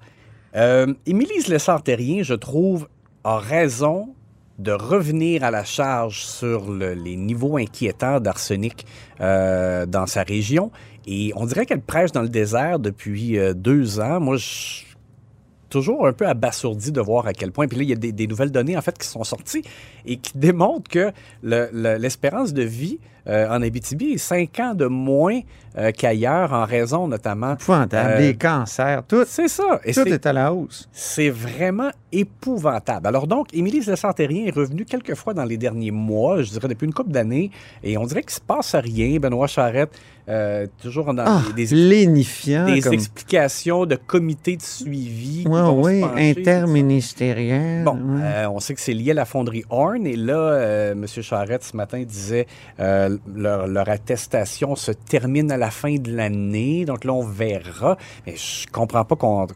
Euh, 0.56 0.94
Émilie 1.06 1.44
Lessard-Terrien, 1.50 2.24
je 2.24 2.34
trouve, 2.36 2.88
a 3.26 3.38
raison 3.38 4.16
de 4.60 4.72
revenir 4.72 5.44
à 5.44 5.52
la 5.52 5.64
charge 5.66 6.22
sur 6.24 6.72
le- 6.72 6.94
les 6.94 7.16
niveaux 7.18 7.58
inquiétants 7.58 8.20
d'arsenic 8.22 8.86
euh, 9.20 9.86
dans 9.86 10.08
sa 10.08 10.24
région. 10.24 10.72
Et 11.06 11.32
on 11.36 11.46
dirait 11.46 11.66
qu'elle 11.66 11.82
prêche 11.82 12.12
dans 12.14 12.22
le 12.24 12.30
désert 12.30 12.80
depuis 12.80 13.38
euh, 13.38 13.54
deux 13.54 14.00
ans. 14.00 14.20
Moi, 14.22 14.38
je 14.38 14.84
toujours 15.70 16.08
un 16.08 16.14
peu 16.14 16.28
abasourdi 16.28 16.92
de 16.92 17.02
voir 17.02 17.28
à 17.28 17.34
quel 17.34 17.52
point. 17.52 17.68
Puis 17.68 17.78
là, 17.78 17.84
il 17.84 17.90
y 17.90 17.94
a 17.94 17.96
des, 17.96 18.28
nouvelles 18.28 18.52
données, 18.52 18.78
en 18.78 18.82
fait, 18.82 18.98
qui 18.98 19.08
sont 19.08 19.24
sorties 19.24 19.64
et 20.06 20.18
qui 20.18 20.38
démontrent 20.38 20.90
que 20.90 21.12
le- 21.44 21.70
le- 21.72 21.98
l'espérance 21.98 22.54
de 22.54 22.64
vie 22.64 23.00
euh, 23.28 23.50
en 23.50 23.62
Abitibi 23.62 24.14
est 24.14 24.18
cinq 24.18 24.60
ans 24.60 24.74
de 24.74 24.86
moins 24.86 25.40
euh, 25.78 25.92
qu'ailleurs, 25.96 26.54
en 26.54 26.66
raison 26.66 27.08
notamment... 27.08 27.54
Épouvantable. 27.54 28.14
euh, 28.16 28.20
Les 28.20 28.36
cancers, 28.36 29.04
tout. 29.08 29.26
C'est 29.28 29.48
ça. 29.48 29.80
Et 29.84 29.94
tout 29.94 30.08
est 30.08 30.26
à 30.26 30.34
la 30.34 30.54
hausse. 30.54 30.88
c'est 30.92 31.30
vraiment 31.30 31.92
épouvantable. 32.12 33.06
Alors 33.08 33.28
donc, 33.28 33.54
Émilie 33.54 33.82
Lessard-Terrien 33.82 34.46
est 34.48 34.56
revenue 34.56 34.86
quelques 34.86 35.14
fois 35.16 35.34
dans 35.34 35.44
les 35.44 35.58
derniers 35.58 35.92
mois, 35.92 36.42
je 36.42 36.50
dirais 36.52 36.68
depuis 36.68 36.86
une 36.86 36.94
couple 36.94 37.12
d'années, 37.12 37.52
et 37.84 37.98
on 37.98 38.06
dirait 38.06 38.22
qu'il 38.24 38.32
se 38.32 38.40
passe 38.42 38.74
rien. 38.76 39.20
Benoît 39.20 39.48
Charette, 39.48 39.92
toujours 40.82 41.14
dans 41.14 41.24
Ah, 41.28 41.42
des, 41.56 41.66
des- 41.68 41.76
lénifiant. 41.76 42.66
des 42.66 42.80
comme... 42.82 42.94
explications 42.94 43.86
de 43.86 43.96
comités 43.96 44.58
de 44.58 44.62
suivi. 44.62 45.46
Ouais, 45.48 45.62
oui, 45.74 46.02
pencher, 46.02 46.32
interministériel. 46.92 47.84
Bon, 47.84 47.94
ouais. 47.98 48.46
on 48.48 48.60
sait 48.60 48.74
que 48.74 48.82
c'est 48.82 48.94
lié 48.94 49.12
à 49.12 49.16
la 49.16 49.26
fonderie 49.26 49.64
Horn. 49.70 50.06
Et 50.08 50.16
là, 50.16 50.92
M. 50.92 51.06
Charette, 51.08 51.64
ce 51.64 51.76
matin, 51.78 52.02
disait 52.04 52.48
euh, 52.80 53.17
leur, 53.34 53.68
leur 53.68 53.90
attestation 53.90 54.76
se 54.76 54.92
termine 54.92 55.52
à 55.52 55.58
la 55.58 55.72
fin 55.72 55.96
de 55.96 56.12
l'année. 56.12 56.86
Donc 56.86 57.04
là, 57.04 57.14
on 57.14 57.26
verra. 57.26 57.98
Mais 58.26 58.36
je 58.36 58.68
comprends 58.72 59.06
pas 59.06 59.16
qu'on 59.16 59.48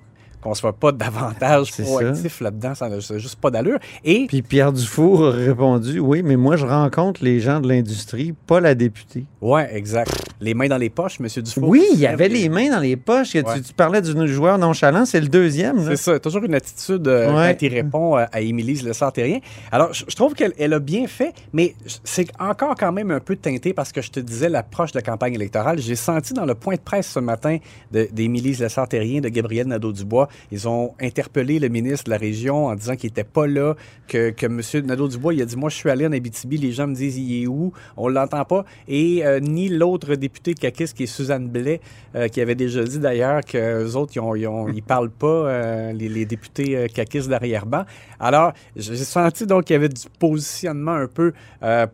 qu'on 0.41 0.53
soit 0.53 0.73
pas 0.73 0.91
davantage 0.91 1.71
proactif 1.71 2.41
là-dedans. 2.41 2.75
Ça 2.75 2.89
n'a 2.89 2.99
juste 2.99 3.35
pas 3.39 3.51
d'allure. 3.51 3.79
Et 4.03 4.25
Puis 4.27 4.41
Pierre 4.41 4.71
Dufour 4.73 5.27
a 5.27 5.31
répondu 5.31 5.99
Oui, 5.99 6.21
mais 6.23 6.35
moi, 6.35 6.55
je 6.55 6.65
rencontre 6.65 7.23
les 7.23 7.39
gens 7.39 7.59
de 7.59 7.67
l'industrie, 7.69 8.33
pas 8.47 8.59
la 8.59 8.75
députée. 8.75 9.25
Ouais, 9.41 9.69
exact. 9.75 10.11
Les 10.39 10.53
mains 10.53 10.67
dans 10.67 10.77
les 10.77 10.89
poches, 10.89 11.19
M. 11.19 11.27
Dufour. 11.43 11.69
Oui, 11.69 11.83
il 11.93 11.99
y 11.99 12.07
avait 12.07 12.27
les 12.29 12.49
mains 12.49 12.69
dans 12.69 12.79
les 12.79 12.95
poches. 12.95 13.29
Tu- 13.31 13.41
Ouais. 13.41 13.59
Tu, 13.61 13.73
parlais 13.73 14.01
du 14.01 14.27
joueur 14.27 14.57
nonchalant, 14.57 15.05
c'est 15.05 15.19
le 15.19 15.27
deuxième. 15.27 15.83
C'est 15.85 15.95
ça, 15.97 16.19
toujours 16.19 16.43
une 16.43 16.53
attitude 16.53 17.07
euh, 17.07 17.33
Ouais. 17.33 17.53
quand 17.57 17.61
il 17.65 17.73
répond 17.73 18.17
euh, 18.17 18.25
à 18.31 18.41
Émilie 18.41 18.75
Lessard-Terrien. 18.81 19.39
Alors, 19.71 19.93
je 19.93 20.05
je 20.07 20.15
trouve 20.15 20.33
qu'elle 20.35 20.53
elle 20.59 20.73
a 20.73 20.79
bien 20.79 21.07
fait, 21.07 21.33
mais 21.53 21.73
c'est 22.03 22.27
encore 22.39 22.75
quand 22.75 22.91
même 22.91 23.09
un 23.11 23.19
peu 23.19 23.35
teinté 23.35 23.73
parce 23.73 23.91
que 23.91 24.01
je 24.01 24.11
te 24.11 24.19
disais 24.19 24.49
l'approche 24.49 24.91
de 24.91 24.97
la 24.99 25.01
campagne 25.01 25.33
électorale. 25.33 25.79
J'ai 25.79 25.95
senti 25.95 26.33
dans 26.33 26.45
le 26.45 26.53
point 26.55 26.75
de 26.75 26.79
presse 26.81 27.07
ce 27.07 27.19
matin 27.19 27.57
de- 27.91 28.07
d'Émilie 28.11 28.53
Lessard-Terrien, 28.53 29.21
de 29.21 29.29
Gabriel 29.29 29.67
Nadeau-Dubois, 29.67 30.27
ils 30.51 30.67
ont 30.67 30.93
interpellé 30.99 31.59
le 31.59 31.69
ministre 31.69 32.05
de 32.05 32.11
la 32.11 32.17
région 32.17 32.67
en 32.67 32.75
disant 32.75 32.95
qu'il 32.95 33.09
n'était 33.09 33.23
pas 33.23 33.47
là, 33.47 33.75
que, 34.07 34.31
que 34.31 34.45
M. 34.45 34.85
Nadeau-Dubois, 34.85 35.33
il 35.33 35.41
a 35.41 35.45
dit, 35.45 35.55
moi, 35.55 35.69
je 35.69 35.75
suis 35.75 35.89
allé 35.89 36.05
en 36.05 36.11
Abitibi, 36.11 36.57
les 36.57 36.71
gens 36.71 36.87
me 36.87 36.95
disent, 36.95 37.17
il 37.17 37.43
est 37.43 37.47
où? 37.47 37.71
On 37.97 38.07
l'entend 38.07 38.43
pas. 38.45 38.65
Et 38.87 39.25
euh, 39.25 39.39
ni 39.39 39.69
l'autre 39.69 40.15
député 40.15 40.53
de 40.53 40.59
Kakis, 40.59 40.93
qui 40.93 41.03
est 41.03 41.07
Suzanne 41.07 41.47
Blais, 41.47 41.81
euh, 42.15 42.27
qui 42.27 42.41
avait 42.41 42.55
déjà 42.55 42.83
dit 42.83 42.99
d'ailleurs 42.99 43.41
qu'eux 43.41 43.95
autres, 43.95 44.13
ils, 44.15 44.47
ont, 44.47 44.67
parlent 44.85 45.09
pas, 45.09 45.27
euh, 45.27 45.93
les, 45.93 46.25
députés 46.25 46.87
Kakis 46.93 47.27
d'arrière-ban. 47.27 47.85
Alors, 48.19 48.53
j'ai 48.75 48.95
senti 48.97 49.45
donc 49.45 49.65
qu'il 49.65 49.73
y 49.73 49.77
avait 49.77 49.89
du 49.89 50.01
positionnement 50.19 50.93
un 50.93 51.07
peu 51.07 51.33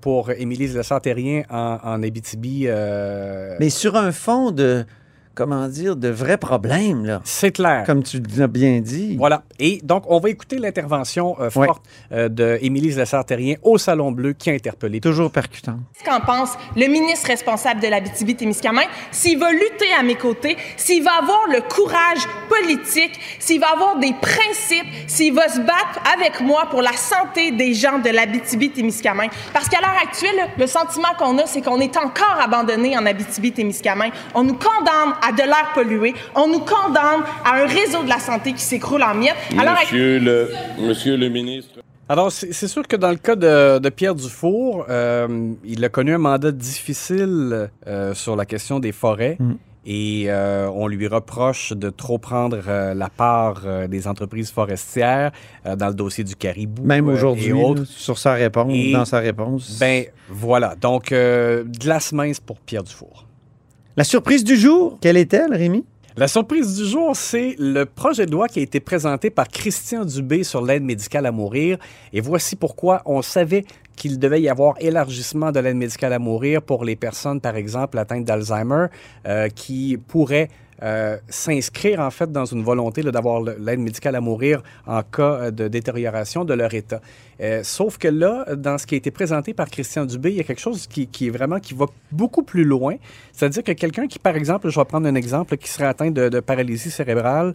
pour 0.01 0.31
Émilie 0.31 0.67
Lessard-Terrien 0.67 1.43
en, 1.49 1.79
en 1.83 2.03
Abitibi. 2.03 2.67
Mais 3.59 3.69
sur 3.69 3.95
un 3.95 4.11
fond 4.11 4.51
de, 4.51 4.85
comment 5.37 5.67
dire, 5.67 5.95
de 5.95 6.09
vrais 6.09 6.37
problèmes, 6.37 7.05
là. 7.05 7.21
C'est 7.23 7.51
clair. 7.51 7.83
Comme 7.85 8.01
tu 8.01 8.19
l'as 8.35 8.47
bien 8.47 8.79
dit. 8.81 9.15
Voilà. 9.17 9.43
Et 9.59 9.79
donc, 9.83 10.03
on 10.07 10.19
va 10.19 10.29
écouter 10.29 10.57
l'intervention 10.57 11.35
euh, 11.39 11.49
Ouais. 11.55 11.67
forte 11.67 11.83
euh, 12.11 12.27
de 12.27 12.57
Émilie 12.61 12.89
Lessard-Terrien 12.91 13.55
au 13.61 13.77
Salon 13.77 14.11
Bleu 14.11 14.33
qui 14.33 14.49
a 14.49 14.53
interpellé. 14.53 14.99
Toujours 14.99 15.31
percutant. 15.31 15.77
Qu'est-ce 15.93 16.09
qu'en 16.09 16.25
pense 16.25 16.53
le 16.75 16.87
ministre 16.87 17.27
responsable 17.27 17.79
de 17.81 17.87
l'Abitibi-Témiscamingue? 17.87 18.89
S'il 19.11 19.37
va 19.39 19.51
lutter 19.51 19.93
à 19.97 20.01
mes 20.03 20.15
côtés, 20.15 20.57
s'il 20.75 21.03
va 21.03 21.11
avoir 21.21 21.47
le 21.49 21.61
courage 21.61 22.23
politique, 22.49 23.19
s'il 23.39 23.59
va 23.61 23.67
avoir 23.73 23.97
des 23.99 24.13
principes, 24.19 24.87
s'il 25.07 25.33
va 25.33 25.47
se 25.49 25.59
battre 25.59 25.99
avec 26.15 26.41
moi 26.41 26.65
pour 26.71 26.81
la 26.81 26.93
santé 26.93 27.51
des 27.51 27.73
gens 27.75 27.99
de 27.99 28.09
l'Abitibi-Témiscamingue. 28.09 29.29
Parce 29.53 29.69
qu'à 29.69 29.79
l'heure 29.81 29.97
actuelle, 30.03 30.47
le 30.57 30.67
sentiment 30.67 31.09
qu'on 31.17 31.37
a, 31.37 31.45
c'est 31.45 31.61
qu'on 31.61 31.79
est 31.79 31.95
encore 31.97 32.39
abandonné 32.41 32.97
en 32.97 33.05
Abitibi-Témiscamingue. 33.05 34.11
On 34.33 34.43
nous 34.43 34.55
condamne 34.55 35.13
à 35.21 35.26
de 35.31 35.43
l'air 35.43 35.71
pollué, 35.73 36.13
on 36.35 36.47
nous 36.47 36.59
condamne 36.59 37.23
à 37.45 37.55
un 37.61 37.65
réseau 37.67 38.03
de 38.03 38.09
la 38.09 38.19
santé 38.19 38.53
qui 38.53 38.61
s'écroule 38.61 39.03
en 39.03 39.13
miettes. 39.15 39.35
Alors, 39.57 39.75
Monsieur 39.81 40.19
le, 40.19 40.49
monsieur 40.79 41.17
le 41.17 41.29
ministre. 41.29 41.79
Alors, 42.09 42.31
c'est 42.31 42.67
sûr 42.69 42.87
que 42.87 42.95
dans 42.95 43.09
le 43.09 43.17
cas 43.17 43.35
de, 43.35 43.79
de 43.79 43.89
Pierre 43.89 44.15
Dufour, 44.15 44.85
euh, 44.89 45.51
il 45.65 45.83
a 45.83 45.89
connu 45.89 46.13
un 46.13 46.17
mandat 46.19 46.51
difficile 46.53 47.69
euh, 47.85 48.13
sur 48.13 48.35
la 48.37 48.45
question 48.45 48.79
des 48.79 48.93
forêts. 48.93 49.35
Mm. 49.39 49.53
Et 49.89 50.25
euh, 50.27 50.69
on 50.73 50.87
lui 50.87 51.07
reproche 51.07 51.71
de 51.71 51.89
trop 51.89 52.17
prendre 52.17 52.59
euh, 52.67 52.93
la 52.93 53.09
part 53.09 53.61
euh, 53.65 53.87
des 53.87 54.05
entreprises 54.07 54.51
forestières 54.51 55.31
euh, 55.65 55.77
dans 55.77 55.87
le 55.87 55.93
dossier 55.93 56.25
du 56.25 56.35
caribou. 56.35 56.83
Même 56.83 57.07
aujourd'hui, 57.07 57.47
et 57.47 57.53
autres. 57.53 57.81
là, 57.81 57.87
sur 57.89 58.17
sa 58.17 58.33
réponse, 58.33 58.71
Et- 58.73 58.91
dans 58.91 59.05
sa 59.05 59.19
réponse. 59.19 59.77
Ben 59.79 60.03
voilà. 60.29 60.75
Donc, 60.75 61.11
euh, 61.13 61.63
glace 61.63 62.11
mince 62.11 62.39
pour 62.41 62.59
Pierre 62.59 62.83
Dufour. 62.83 63.25
La 63.97 64.03
surprise 64.03 64.43
du 64.43 64.55
jour, 64.55 64.99
quelle 65.01 65.17
est-elle, 65.17 65.55
Rémi? 65.55 65.83
La 66.17 66.27
surprise 66.27 66.75
du 66.75 66.85
jour, 66.85 67.15
c'est 67.15 67.55
le 67.57 67.83
projet 67.85 68.27
de 68.27 68.31
loi 68.31 68.47
qui 68.47 68.59
a 68.59 68.61
été 68.61 68.79
présenté 68.79 69.31
par 69.31 69.47
Christian 69.47 70.05
Dubé 70.05 70.43
sur 70.43 70.63
l'aide 70.63 70.83
médicale 70.83 71.25
à 71.25 71.31
mourir. 71.31 71.79
Et 72.13 72.21
voici 72.21 72.55
pourquoi 72.55 73.01
on 73.07 73.23
savait 73.23 73.65
qu'il 73.95 74.19
devait 74.19 74.39
y 74.39 74.49
avoir 74.49 74.75
élargissement 74.79 75.51
de 75.51 75.59
l'aide 75.59 75.77
médicale 75.77 76.13
à 76.13 76.19
mourir 76.19 76.61
pour 76.61 76.85
les 76.85 76.95
personnes, 76.95 77.41
par 77.41 77.55
exemple, 77.55 77.97
atteintes 77.97 78.23
d'Alzheimer, 78.23 78.85
euh, 79.27 79.49
qui 79.49 79.97
pourraient 79.97 80.49
euh, 80.83 81.17
s'inscrire 81.27 81.99
en 81.99 82.11
fait 82.11 82.31
dans 82.31 82.45
une 82.45 82.63
volonté 82.63 83.01
d'avoir 83.01 83.41
l'aide 83.41 83.79
médicale 83.79 84.15
à 84.15 84.21
mourir 84.21 84.61
en 84.85 85.01
cas 85.03 85.21
euh, 85.23 85.51
de 85.51 85.67
détérioration 85.67 86.45
de 86.45 86.53
leur 86.53 86.73
état. 86.73 87.01
Euh, 87.39 87.61
sauf 87.63 87.97
que 87.97 88.07
là, 88.07 88.45
dans 88.55 88.77
ce 88.77 88.87
qui 88.87 88.95
a 88.95 88.97
été 88.97 89.11
présenté 89.11 89.53
par 89.53 89.69
Christian 89.69 90.05
Dubé, 90.05 90.31
il 90.31 90.37
y 90.37 90.39
a 90.39 90.43
quelque 90.43 90.59
chose 90.59 90.87
qui, 90.87 91.07
qui 91.07 91.27
est 91.27 91.29
vraiment 91.29 91.59
qui 91.59 91.75
va 91.75 91.85
beaucoup 92.11 92.43
plus 92.43 92.63
loin. 92.63 92.95
C'est-à-dire 93.31 93.63
que 93.63 93.73
quelqu'un 93.73 94.07
qui, 94.07 94.17
par 94.17 94.35
exemple, 94.35 94.69
je 94.69 94.79
vais 94.79 94.85
prendre 94.85 95.07
un 95.07 95.13
exemple, 95.13 95.55
qui 95.57 95.69
serait 95.69 95.85
atteint 95.85 96.09
de, 96.09 96.39
paralysie 96.39 96.89
cérébrale, 96.89 97.53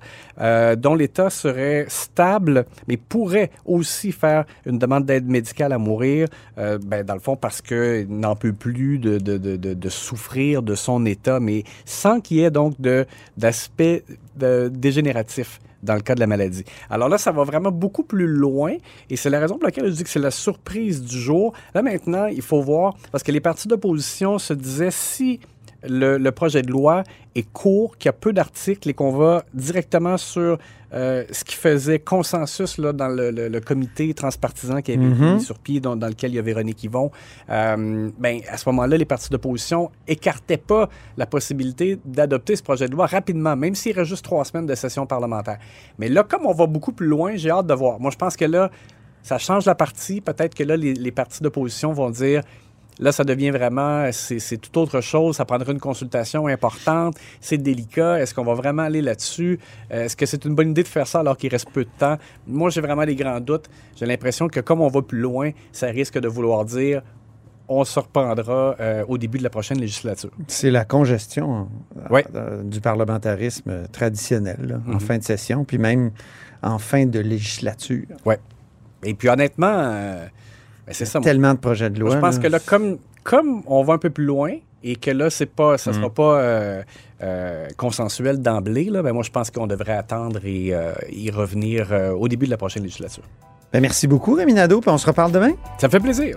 dont 0.77 0.95
l'état 0.95 1.31
serait 1.31 1.87
stable, 1.89 2.65
mais 2.87 2.97
pourrait 2.97 3.51
aussi 3.65 4.13
faire 4.13 4.45
une 4.67 4.79
demande 4.79 5.05
d'aide 5.05 5.29
médicale 5.29 5.73
à 5.73 5.79
mourir, 5.79 6.29
euh, 6.59 6.79
ben, 6.79 7.05
dans 7.05 7.15
le 7.15 7.21
fond 7.21 7.37
parce 7.37 7.61
qu'il 7.63 8.07
n'en 8.09 8.37
peut 8.37 8.53
plus 8.53 8.99
de 8.99 9.89
souffrir 9.89 10.63
de 10.63 10.75
son 10.75 11.07
état, 11.07 11.41
mais 11.41 11.65
sans 11.85 12.21
qu'il 12.21 12.39
y 12.39 12.45
ait 12.45 12.51
donc 12.51 12.81
de, 12.81 13.07
d'aspect 13.37 14.05
de- 14.37 14.71
dégénératif 14.73 15.59
dans 15.83 15.95
le 15.95 16.01
cas 16.01 16.15
de 16.15 16.21
la 16.21 16.29
maladie. 16.29 16.65
Alors 16.91 17.09
là, 17.09 17.19
ça 17.19 17.33
va 17.33 17.43
vraiment 17.43 17.73
beaucoup 17.73 18.05
plus 18.05 18.29
loin 18.29 18.75
et 19.11 19.17
c'est 19.17 19.31
la 19.31 19.41
raison 19.41 19.57
pour 19.59 19.65
laquelle 19.65 19.87
je 19.87 19.91
dis 19.91 20.05
que 20.05 20.11
c'est 20.11 20.21
la 20.21 20.31
surprise 20.31 21.03
du 21.03 21.19
jour. 21.19 21.53
Là 21.75 21.83
maintenant, 21.83 22.27
il 22.27 22.43
faut 22.43 22.63
voir, 22.63 22.95
parce 23.11 23.25
que 23.25 23.33
les 23.33 23.41
partis 23.41 23.67
d'opposition 23.67 24.39
se 24.39 24.55
disaient 24.55 24.93
si 24.93 25.41
le, 25.89 26.19
le 26.19 26.33
projet 26.33 26.63
de 26.63 26.71
loi 26.71 27.03
est 27.35 27.51
court, 27.53 27.97
qu'il 27.99 28.09
y 28.09 28.11
a 28.11 28.13
peu 28.13 28.33
d'articles 28.33 28.89
et 28.89 28.95
qu'on 28.95 29.11
va 29.11 29.45
directement 29.55 30.17
sur 30.17 30.59
euh, 30.95 31.25
ce 31.31 31.43
qui 31.45 31.55
faisait 31.57 31.99
consensus 31.99 32.77
là, 32.77 32.93
dans 32.93 33.09
le, 33.09 33.31
le- 33.31 33.49
le 33.49 33.61
comité 33.61 34.13
transpartisan 34.13 34.83
qui 34.83 34.93
avait 34.93 35.01
Mhm. 35.03 35.35
mis 35.37 35.41
sur 35.41 35.59
pied, 35.59 35.81
dans, 35.81 35.97
dans 35.97 36.09
lequel 36.09 36.33
il 36.33 36.35
y 36.35 36.39
a 36.39 36.43
Véronique 36.43 36.85
Yvon, 36.85 37.11
euh, 37.49 38.11
ben, 38.19 38.41
à 38.51 38.57
ce 38.59 38.69
moment-là, 38.69 38.97
les 38.99 39.07
partis 39.07 39.31
d'opposition 39.31 39.91
écartaient 40.07 40.59
pas 40.59 40.89
la 41.17 41.25
possibilité 41.27 41.99
d'adopter 42.05 42.57
ce 42.57 42.63
projet 42.63 42.87
de 42.89 42.93
loi 42.93 43.07
rapidement, 43.07 43.57
même 43.57 43.75
s'il 43.75 43.97
reste 43.97 44.11
juste 44.11 44.25
trois 44.25 44.45
semaines 44.45 44.67
de 44.67 44.75
session 44.75 45.07
parlementaire. 45.07 45.59
Mais 45.99 46.09
là, 46.11 46.23
comme 46.25 46.45
on 46.45 46.53
va 46.53 46.67
beaucoup 46.67 46.93
plus 46.93 47.07
loin, 47.07 47.37
j'ai 47.37 47.51
hâte 47.51 47.67
de 47.67 47.75
voir. 47.75 47.99
Moi, 47.99 48.11
je 48.11 48.19
pense 48.19 48.37
que 48.37 48.45
là, 48.45 48.71
ça 49.23 49.39
change 49.39 49.65
la 49.65 49.75
partie. 49.75 50.21
Peut-être 50.21 50.55
que 50.55 50.65
là, 50.65 50.77
les, 50.77 50.93
les 50.95 51.11
partis 51.13 51.43
d'opposition 51.43 51.93
vont 51.93 52.11
dire 52.11 52.43
Là, 53.03 53.11
ça 53.13 53.25
devient 53.25 53.51
vraiment, 53.51 54.09
c'est 54.13 54.57
tout 54.59 54.79
autre 54.79 55.01
chose. 55.01 55.37
Ça 55.37 55.45
prendrait 55.45 55.73
une 55.73 55.81
consultation 55.81 56.47
importante. 56.47 57.17
C'est 57.41 57.59
délicat. 57.59 58.21
Est-ce 58.21 58.33
qu'on 58.33 58.45
va 58.45 58.55
vraiment 58.55 58.83
aller 58.85 59.03
là-dessus? 59.03 59.59
Euh, 59.93 60.05
Est-ce 60.05 60.17
que 60.17 60.25
c'est 60.25 60.45
une 60.45 60.55
bonne 60.55 60.71
idée 60.71 60.85
de 60.85 60.89
faire 60.89 61.07
ça 61.09 61.19
alors 61.21 61.37
qu'il 61.37 61.51
reste 61.51 61.69
peu 61.71 61.85
de 61.85 61.91
temps? 61.99 62.17
Moi, 62.47 62.71
j'ai 62.71 62.81
vraiment 62.81 63.05
des 63.05 63.17
grands 63.17 63.41
doutes. 63.41 63.69
J'ai 63.97 64.07
l'impression 64.07 64.47
que 64.47 64.61
comme 64.61 64.81
on 64.81 64.89
va 64.89 65.03
plus 65.03 65.19
loin, 65.21 65.51
ça 65.73 65.89
risque 65.89 66.19
de 66.19 66.29
vouloir 66.29 66.65
dire 66.65 67.03
on 67.69 67.85
se 67.85 67.99
reprendra 67.99 68.77
euh, 68.81 69.05
au 69.09 69.19
début 69.19 69.39
de 69.39 69.43
la 69.45 69.51
prochaine 69.51 69.79
législature. 69.81 70.31
C'est 70.47 70.71
la 70.71 70.85
congestion 70.85 71.69
Ouais. 72.11 72.25
euh, 72.35 72.63
du 72.63 72.81
parlementarisme 72.81 73.89
traditionnel 73.93 74.59
là, 74.63 74.81
en 74.89 74.95
Mhm. 74.95 75.01
fin 75.01 75.19
de 75.19 75.23
session, 75.25 75.65
puis 75.65 75.79
même 75.79 76.11
en 76.63 76.79
fin 76.79 77.07
de 77.07 77.19
législature. 77.19 78.05
Ouais. 78.27 78.39
Et 79.05 79.15
puis 79.15 79.29
honnêtement, 79.29 79.73
euh, 79.75 80.27
ben, 80.87 80.93
c'est 80.93 81.05
ça. 81.05 81.19
moi. 81.21 81.25
Tellement 81.25 81.55
de 81.55 81.59
projets 81.59 81.91
de 81.91 82.01
Moi, 82.01 82.09
loi. 82.11 82.17
je 82.17 82.21
pense 82.21 82.37
là. 82.37 82.43
que 82.43 82.49
là, 82.49 82.59
comme, 82.59 82.99
comme 83.23 83.63
on 83.67 83.83
va 83.83 83.95
un 83.95 83.99
peu 83.99 84.11
plus 84.11 84.25
loin 84.25 84.53
et 84.83 84.97
que 84.97 85.11
là, 85.11 85.31
c'est 85.31 85.47
pas, 85.47 85.79
ça 85.79 85.91
Mm. 85.93 85.95
sera 85.95 86.11
pas 86.11 86.39
euh, 86.41 86.83
euh, 87.23 87.69
consensuel 87.77 88.41
d'emblée, 88.43 88.85
là, 88.87 89.03
ben 89.03 89.13
moi, 89.13 89.23
je 89.23 89.31
pense 89.31 89.51
qu'on 89.51 89.67
devrait 89.69 89.93
attendre 89.97 90.41
et 90.45 90.75
euh, 90.75 90.93
y 91.11 91.31
revenir 91.31 91.89
euh, 91.93 92.11
au 92.13 92.27
début 92.29 92.47
de 92.47 92.51
la 92.51 92.57
prochaine 92.57 92.83
législature. 92.83 93.23
Ben, 93.73 93.81
merci 93.81 94.07
beaucoup, 94.09 94.35
Rémi 94.35 94.55
Nadeau, 94.55 94.81
puis 94.81 94.91
on 94.91 94.99
se 94.99 95.07
reparle 95.07 95.31
demain. 95.33 95.53
Ça 95.79 95.87
me 95.87 95.93
fait 95.93 96.01
plaisir. 96.01 96.37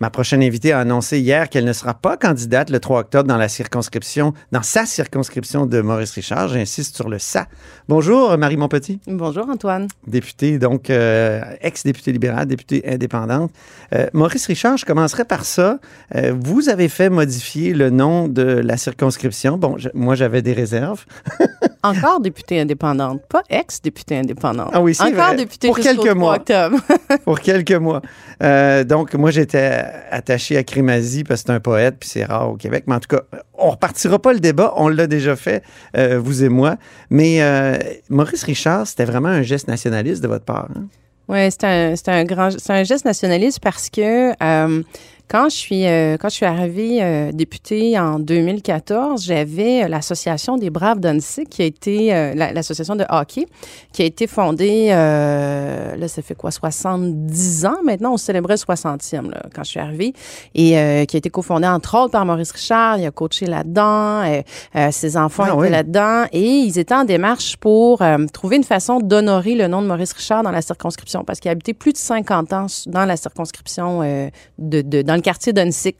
Ma 0.00 0.10
prochaine 0.10 0.42
invitée 0.44 0.72
a 0.72 0.78
annoncé 0.80 1.18
hier 1.18 1.48
qu'elle 1.48 1.64
ne 1.64 1.72
sera 1.72 1.92
pas 1.94 2.16
candidate 2.16 2.70
le 2.70 2.78
3 2.78 3.00
octobre 3.00 3.28
dans 3.28 3.36
la 3.36 3.48
circonscription, 3.48 4.32
dans 4.52 4.62
sa 4.62 4.86
circonscription 4.86 5.66
de 5.66 5.80
Maurice 5.80 6.12
Richard. 6.12 6.48
J'insiste 6.48 6.94
sur 6.94 7.08
le 7.08 7.18
ça. 7.18 7.46
Bonjour, 7.88 8.38
Marie 8.38 8.56
Montpetit. 8.56 9.00
Bonjour, 9.08 9.48
Antoine. 9.48 9.88
Députée, 10.06 10.58
donc, 10.58 10.88
euh, 10.90 11.40
ex-députée 11.62 12.12
libérale, 12.12 12.46
députée 12.46 12.82
indépendante. 12.86 13.50
Euh, 13.92 14.06
Maurice 14.12 14.46
Richard, 14.46 14.76
je 14.76 14.84
commencerai 14.86 15.24
par 15.24 15.44
ça. 15.44 15.78
Euh, 16.14 16.32
vous 16.38 16.68
avez 16.68 16.88
fait 16.88 17.10
modifier 17.10 17.72
le 17.74 17.90
nom 17.90 18.28
de 18.28 18.42
la 18.42 18.76
circonscription. 18.76 19.58
Bon, 19.58 19.78
je- 19.78 19.88
moi, 19.94 20.14
j'avais 20.14 20.42
des 20.42 20.52
réserves. 20.52 21.04
Encore 21.82 22.20
députée 22.20 22.60
indépendante, 22.60 23.22
pas 23.28 23.42
ex-députée 23.48 24.16
indépendante. 24.18 24.70
Ah 24.72 24.80
oui, 24.80 24.94
c'est 24.94 25.04
Encore 25.04 25.26
vrai. 25.28 25.36
députée 25.36 25.68
Pour 25.68 25.78
quelques 25.78 26.00
3 26.00 26.14
mois. 26.14 26.34
octobre. 26.36 26.78
pour 27.24 27.38
quelques 27.40 27.72
mois. 27.72 28.02
Euh, 28.42 28.84
donc, 28.84 29.14
moi, 29.14 29.30
j'étais 29.30 29.84
attaché 30.10 30.56
à 30.56 30.64
Crémazie 30.64 31.24
parce 31.24 31.42
que 31.42 31.46
c'est 31.48 31.52
un 31.54 31.60
poète, 31.60 31.96
puis 32.00 32.08
c'est 32.08 32.24
rare 32.24 32.50
au 32.50 32.56
Québec. 32.56 32.84
Mais 32.86 32.94
en 32.96 33.00
tout 33.00 33.14
cas, 33.16 33.22
on 33.54 33.70
repartira 33.70 34.18
pas 34.18 34.32
le 34.32 34.40
débat. 34.40 34.72
On 34.76 34.88
l'a 34.88 35.06
déjà 35.06 35.36
fait, 35.36 35.62
euh, 35.96 36.18
vous 36.22 36.42
et 36.44 36.48
moi. 36.48 36.76
Mais 37.10 37.42
euh, 37.42 37.76
Maurice 38.10 38.42
Richard, 38.44 38.86
c'était 38.86 39.04
vraiment 39.04 39.28
un 39.28 39.42
geste 39.42 39.68
nationaliste 39.68 40.22
de 40.22 40.28
votre 40.28 40.44
part. 40.44 40.68
hein? 40.76 40.84
Oui, 41.28 41.50
c'est 41.50 41.64
un, 41.64 41.94
c'est 41.94 42.08
un 42.08 42.24
grand, 42.24 42.48
c'est 42.58 42.72
un 42.72 42.84
geste 42.84 43.04
nationaliste 43.04 43.60
parce 43.60 43.90
que 43.90 44.30
euh, 44.42 44.82
quand 45.28 45.48
je 45.50 45.56
suis 45.56 45.86
euh, 45.86 46.16
quand 46.18 46.28
je 46.30 46.34
suis 46.36 46.46
arrivée 46.46 47.02
euh, 47.02 47.32
députée 47.32 47.98
en 47.98 48.18
2014, 48.18 49.22
j'avais 49.24 49.86
l'association 49.88 50.56
des 50.56 50.70
Braves 50.70 51.00
d'Annecy 51.00 51.44
qui 51.44 51.62
a 51.62 51.64
été 51.66 52.14
euh, 52.14 52.34
la- 52.34 52.52
l'association 52.52 52.96
de 52.96 53.04
hockey 53.10 53.46
qui 53.92 54.02
a 54.02 54.04
été 54.06 54.26
fondée 54.26 54.88
euh, 54.90 55.96
là 55.96 56.08
ça 56.08 56.22
fait 56.22 56.34
quoi 56.34 56.50
70 56.50 57.66
ans 57.66 57.76
maintenant, 57.84 58.14
on 58.14 58.16
célébrait 58.16 58.54
le 58.54 58.74
60e 58.74 59.30
là, 59.30 59.42
quand 59.54 59.64
je 59.64 59.68
suis 59.70 59.80
arrivée. 59.80 60.12
Et 60.54 60.78
euh, 60.78 61.04
qui 61.04 61.16
a 61.16 61.18
été 61.18 61.30
cofondée 61.30 61.66
entre 61.68 61.96
autres 61.98 62.12
par 62.12 62.24
Maurice 62.24 62.52
Richard, 62.52 62.98
il 62.98 63.06
a 63.06 63.10
coaché 63.10 63.46
là-dedans, 63.46 64.22
euh, 64.24 64.42
euh, 64.76 64.90
ses 64.90 65.16
enfants 65.16 65.44
Ah 65.46 65.48
étaient 65.50 65.56
oui. 65.58 65.70
là-dedans. 65.70 66.24
Et 66.32 66.42
ils 66.42 66.78
étaient 66.78 66.94
en 66.94 67.04
démarche 67.04 67.56
pour 67.58 68.02
euh, 68.02 68.16
trouver 68.32 68.56
une 68.56 68.64
façon 68.64 68.98
d'honorer 69.00 69.54
le 69.54 69.66
nom 69.68 69.82
de 69.82 69.86
Maurice 69.86 70.12
Richard 70.12 70.42
dans 70.42 70.50
la 70.50 70.62
circonscription. 70.62 71.24
Parce 71.24 71.38
qu'il 71.40 71.48
a 71.50 71.52
habité 71.52 71.74
plus 71.74 71.92
de 71.92 71.98
50 71.98 72.52
ans 72.52 72.66
dans 72.86 73.04
la 73.04 73.16
circonscription 73.16 74.00
euh, 74.02 74.28
de, 74.58 74.80
de- 74.82 75.02
dans 75.02 75.17
le 75.18 75.22
quartier 75.22 75.52
d'Unsick. 75.52 75.96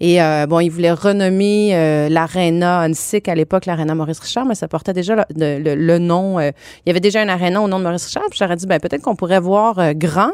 Et 0.00 0.20
euh, 0.22 0.46
bon, 0.46 0.60
il 0.60 0.68
voulait 0.70 0.92
renommer 0.92 1.70
euh, 1.74 2.08
l'aréna 2.08 2.80
à 2.80 3.34
l'époque 3.34 3.66
l'aréna 3.66 3.94
Maurice 3.94 4.18
Richard, 4.20 4.44
mais 4.46 4.54
ça 4.54 4.68
portait 4.68 4.92
déjà 4.92 5.14
le, 5.16 5.22
le- 5.36 5.58
le- 5.58 5.74
le 5.74 5.98
nom. 5.98 6.38
euh, 6.38 6.50
il 6.84 6.88
y 6.88 6.90
avait 6.90 7.00
déjà 7.00 7.20
un 7.20 7.28
aréna 7.28 7.60
au 7.62 7.68
nom 7.68 7.78
de 7.78 7.84
Maurice 7.84 8.06
Richard. 8.06 8.24
Puis 8.30 8.38
j'aurais 8.40 8.56
dit, 8.56 8.66
ben, 8.66 8.80
peut-être 8.80 9.02
qu'on 9.02 9.16
pourrait 9.16 9.40
voir 9.40 9.78
euh, 9.78 9.92
grand 9.94 10.32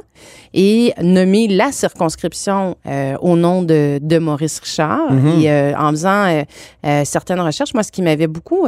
et 0.55 0.92
nommer 1.03 1.46
la 1.48 1.70
circonscription 1.72 2.77
au 3.20 3.37
nom 3.37 3.62
de, 3.62 3.98
de 4.03 4.18
Maurice 4.18 4.59
Richard. 4.61 5.12
Mhm. 5.12 5.40
Et 5.42 5.74
en 5.77 5.90
faisant 5.90 6.42
certaines 7.05 7.40
recherches, 7.40 7.74
moi, 7.74 7.83
ce 7.83 7.92
qui 7.92 8.03
m'avait 8.03 8.27
beaucoup 8.27 8.66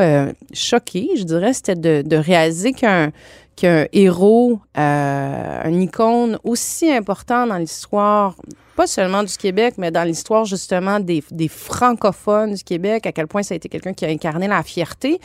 choqué, 0.53 1.09
je 1.17 1.23
dirais, 1.25 1.53
c'était 1.53 1.75
de, 1.75 2.03
de 2.07 2.17
réaliser 2.17 2.73
qu'un 2.73 3.11
qu'un 3.57 3.87
héros, 3.93 4.59
euh, 4.79 5.63
une 5.69 5.83
icône 5.83 6.39
aussi 6.45 6.91
important 6.91 7.47
dans 7.47 7.59
l'histoire, 7.59 8.35
pas 8.81 8.87
seulement 8.87 9.23
du 9.23 9.37
Québec, 9.37 9.75
mais 9.77 9.91
dans 9.91 10.05
l'histoire 10.05 10.47
justement 10.47 11.01
des, 11.01 11.23
des 11.31 11.49
francophones 11.49 12.55
du 12.55 12.65
Québec, 12.65 13.07
à 13.07 13.13
quel 13.13 13.27
point 13.27 13.43
ça 13.43 13.53
a 13.53 13.57
été 13.57 13.69
quelqu'un 13.69 13.93
qui 13.93 14.07
a 14.07 14.09
incarné 14.09 14.49
la 14.49 14.63
fierté. 14.63 15.21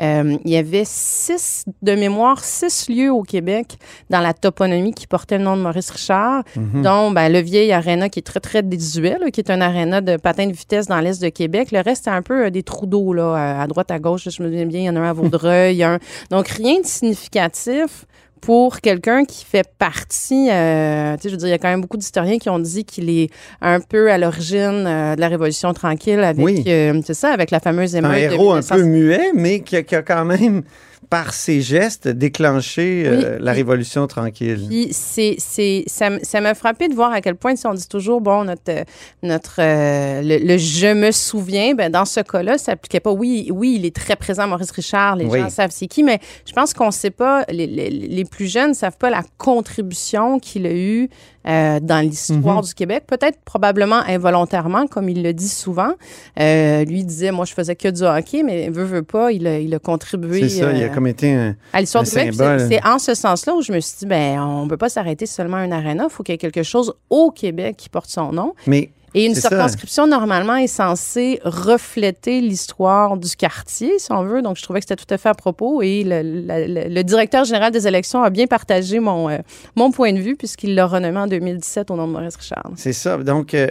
Euh, 0.00 0.36
il 0.44 0.50
y 0.52 0.56
avait 0.56 0.84
six, 0.86 1.64
de 1.82 1.94
mémoire, 1.94 2.42
six 2.44 2.88
lieux 2.88 3.12
au 3.12 3.22
Québec 3.22 3.76
dans 4.10 4.20
la 4.20 4.32
toponymie 4.32 4.94
qui 4.94 5.06
portaient 5.08 5.38
le 5.38 5.44
nom 5.44 5.56
de 5.56 5.62
Maurice 5.62 5.90
Richard, 5.90 6.42
Mhm. 6.56 6.82
dont 6.82 7.10
ben, 7.10 7.30
le 7.32 7.40
vieil 7.40 7.72
aréna 7.72 8.08
qui 8.08 8.20
est 8.20 8.22
très, 8.22 8.40
très 8.40 8.62
désuet, 8.62 9.18
là, 9.20 9.30
qui 9.30 9.40
est 9.40 9.50
un 9.50 9.60
aréna 9.60 10.00
de 10.00 10.16
patin 10.16 10.46
de 10.46 10.52
vitesse 10.52 10.86
dans 10.86 11.00
l'est 11.00 11.20
de 11.20 11.28
Québec. 11.30 11.70
Le 11.72 11.80
reste, 11.80 12.04
c'est 12.04 12.10
un 12.10 12.22
peu 12.22 12.46
euh, 12.46 12.50
des 12.50 12.62
trous 12.62 12.86
d'eau, 12.86 13.12
là, 13.12 13.60
à- 13.62 13.66
droite, 13.66 13.90
à 13.90 13.98
gauche. 13.98 14.22
Je 14.30 14.42
me 14.42 14.48
souviens 14.48 14.66
bien, 14.66 14.80
il 14.80 14.84
y 14.84 14.90
en 14.90 14.96
a 14.96 15.00
un 15.00 15.10
à 15.10 15.12
Vaudreuil. 15.12 15.82
un... 15.82 15.98
Donc, 16.30 16.48
rien 16.48 16.80
de 16.80 16.86
significatif 16.86 18.06
pour 18.40 18.80
quelqu'un 18.80 19.24
qui 19.24 19.44
fait 19.44 19.66
partie, 19.78 20.48
euh, 20.50 21.14
tu 21.16 21.22
sais, 21.22 21.28
je 21.28 21.34
veux 21.34 21.38
dire, 21.38 21.48
il 21.48 21.50
y 21.50 21.54
a 21.54 21.58
quand 21.58 21.68
même 21.68 21.80
beaucoup 21.82 21.96
d'historiens 21.96 22.38
qui 22.38 22.48
ont 22.48 22.58
dit 22.58 22.84
qu'il 22.84 23.10
est 23.10 23.28
un 23.60 23.80
peu 23.80 24.10
à 24.10 24.18
l'origine 24.18 24.84
euh, 24.86 25.14
de 25.16 25.20
la 25.20 25.28
Révolution 25.28 25.72
tranquille 25.74 26.20
avec, 26.20 26.44
Oui. 26.44 26.64
euh, 26.66 27.00
c'est 27.04 27.14
ça, 27.14 27.30
avec 27.32 27.50
la 27.50 27.60
fameuse 27.60 27.94
émeute 27.94 28.10
un 28.10 28.14
héros 28.16 28.52
un 28.52 28.60
1900. 28.60 28.74
peu 28.76 28.82
muet, 28.84 29.30
mais 29.34 29.60
qui 29.60 29.76
a, 29.76 29.82
qui 29.82 29.94
a 29.94 30.02
quand 30.02 30.24
même, 30.24 30.62
par 31.10 31.34
ses 31.34 31.60
gestes, 31.60 32.06
déclenché 32.06 33.02
euh, 33.04 33.36
la 33.40 33.52
Révolution 33.52 34.06
tranquille. 34.06 34.64
Puis 34.68 34.88
c'est, 34.92 35.34
c'est, 35.38 35.82
ça, 35.88 36.08
ça 36.22 36.40
m'a 36.40 36.54
frappé 36.54 36.86
de 36.86 36.94
voir 36.94 37.12
à 37.12 37.20
quel 37.20 37.34
point, 37.34 37.56
si 37.56 37.66
on 37.66 37.74
dit 37.74 37.88
toujours, 37.88 38.20
bon, 38.20 38.44
notre, 38.44 38.62
euh, 38.70 38.84
notre 39.24 39.56
euh, 39.58 40.22
le, 40.22 40.38
le 40.38 40.56
je 40.56 40.94
me 40.94 41.10
souviens, 41.10 41.74
ben, 41.74 41.90
dans 41.90 42.04
ce 42.04 42.20
cas-là, 42.20 42.58
ça 42.58 42.66
s'appliquait 42.66 43.00
pas. 43.00 43.10
Oui, 43.10 43.50
oui, 43.52 43.74
il 43.76 43.84
est 43.86 43.94
très 43.94 44.14
présent, 44.14 44.46
Maurice 44.46 44.70
Richard, 44.70 45.16
les 45.16 45.24
Oui. 45.26 45.40
gens 45.40 45.50
savent 45.50 45.72
c'est 45.72 45.88
qui, 45.88 46.04
mais 46.04 46.20
je 46.46 46.52
pense 46.52 46.72
qu'on 46.74 46.92
sait 46.92 47.10
pas, 47.10 47.44
les, 47.50 47.66
les, 47.66 47.90
les 47.90 48.24
plus 48.24 48.46
jeunes 48.46 48.70
ne 48.70 48.74
savent 48.74 48.96
pas 48.96 49.10
la 49.10 49.24
contribution 49.36 50.38
qu'il 50.38 50.64
a 50.66 50.72
eue 50.72 51.08
euh, 51.46 51.80
dans 51.80 52.00
l'histoire 52.00 52.56
Mhm. 52.56 52.62
du 52.62 52.74
Québec, 52.74 53.04
peut-être 53.06 53.38
probablement 53.44 54.00
involontairement, 54.06 54.86
comme 54.86 55.08
il 55.08 55.22
le 55.22 55.32
dit 55.32 55.48
souvent. 55.48 55.92
Euh, 56.38 56.84
lui 56.84 57.04
disait, 57.04 57.32
moi, 57.32 57.44
je 57.44 57.54
faisais 57.54 57.76
que 57.76 57.88
du 57.88 58.02
hockey, 58.02 58.42
mais 58.42 58.68
veut, 58.68 58.84
veut 58.84 59.02
pas, 59.02 59.32
il 59.32 59.46
a, 59.46 59.58
il 59.58 59.74
a 59.74 59.78
contribué. 59.78 60.48
C'est 60.48 60.60
ça, 60.60 60.72
il 60.72 60.82
a 60.82 60.86
euh, 60.86 60.88
comme 60.94 61.06
été 61.06 61.32
un, 61.32 61.56
à 61.72 61.80
l'histoire 61.80 62.04
du 62.04 62.10
Québec. 62.10 62.60
C'est 62.68 62.86
en 62.86 62.98
ce 62.98 63.14
sens-là 63.14 63.54
où 63.54 63.62
je 63.62 63.72
me 63.72 63.80
suis 63.80 63.98
dit, 64.00 64.06
ben, 64.06 64.40
on 64.42 64.68
peut 64.68 64.76
pas 64.76 64.88
s'arrêter 64.88 65.26
seulement 65.26 65.56
à 65.56 65.60
un 65.60 65.72
aréna. 65.72 66.04
Il 66.04 66.10
faut 66.12 66.22
qu'il 66.22 66.32
y 66.32 66.34
ait 66.34 66.38
quelque 66.38 66.62
chose 66.62 66.92
au 67.08 67.30
Québec 67.30 67.76
qui 67.78 67.88
porte 67.88 68.10
son 68.10 68.32
nom. 68.32 68.54
Mais 68.66 68.90
Et 69.14 69.26
une 69.26 69.34
c'est 69.34 69.40
ça. 69.40 69.48
circonscription, 69.50 70.06
normalement, 70.06 70.54
est 70.56 70.66
censée 70.68 71.40
refléter 71.44 72.40
l'histoire 72.40 73.16
du 73.16 73.28
quartier, 73.36 73.98
si 73.98 74.12
on 74.12 74.22
veut. 74.24 74.40
Donc, 74.42 74.56
je 74.56 74.62
trouvais 74.62 74.80
que 74.80 74.86
c'était 74.88 75.02
tout 75.02 75.12
à 75.12 75.18
fait 75.18 75.28
à 75.28 75.34
propos. 75.34 75.82
Et 75.82 76.04
le, 76.04 76.22
la- 76.46 76.66
le- 76.66 76.88
le 76.94 77.02
directeur 77.04 77.44
général 77.44 77.72
des 77.72 77.86
élections 77.88 78.22
a 78.22 78.30
bien 78.30 78.46
partagé 78.46 79.00
mon, 79.00 79.28
euh, 79.28 79.38
mon 79.76 79.90
point 79.90 80.12
de 80.12 80.18
vue, 80.20 80.36
puisqu'il 80.36 80.74
l'a 80.74 80.86
renommé 80.86 81.18
en 81.18 81.26
2017 81.26 81.90
au 81.90 81.96
nom 81.96 82.06
de 82.06 82.12
Maurice 82.12 82.36
Richard. 82.36 82.70
C'est 82.76 82.92
ça. 82.92 83.16
Donc, 83.18 83.54
euh, 83.54 83.68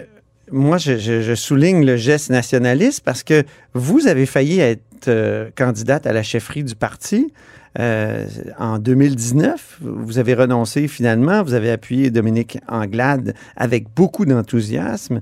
moi, 0.52 0.78
je, 0.78 0.98
je- 0.98 1.22
je 1.22 1.34
souligne 1.34 1.84
le 1.86 1.96
geste 1.96 2.28
nationaliste 2.30 3.02
parce 3.04 3.22
que 3.22 3.44
vous 3.72 4.06
avez 4.08 4.26
failli 4.26 4.60
être 4.60 5.08
euh, 5.08 5.48
candidate 5.56 6.06
à 6.06 6.12
la 6.12 6.22
chefferie 6.22 6.64
du 6.64 6.74
parti. 6.74 7.32
Euh, 7.78 8.26
en 8.58 8.78
2019, 8.78 9.78
vous 9.80 10.18
avez 10.18 10.34
renoncé 10.34 10.88
finalement, 10.88 11.42
vous 11.42 11.54
avez 11.54 11.70
appuyé 11.70 12.10
Dominique 12.10 12.58
Anglade 12.68 13.34
avec 13.56 13.86
beaucoup 13.94 14.24
d'enthousiasme. 14.24 15.20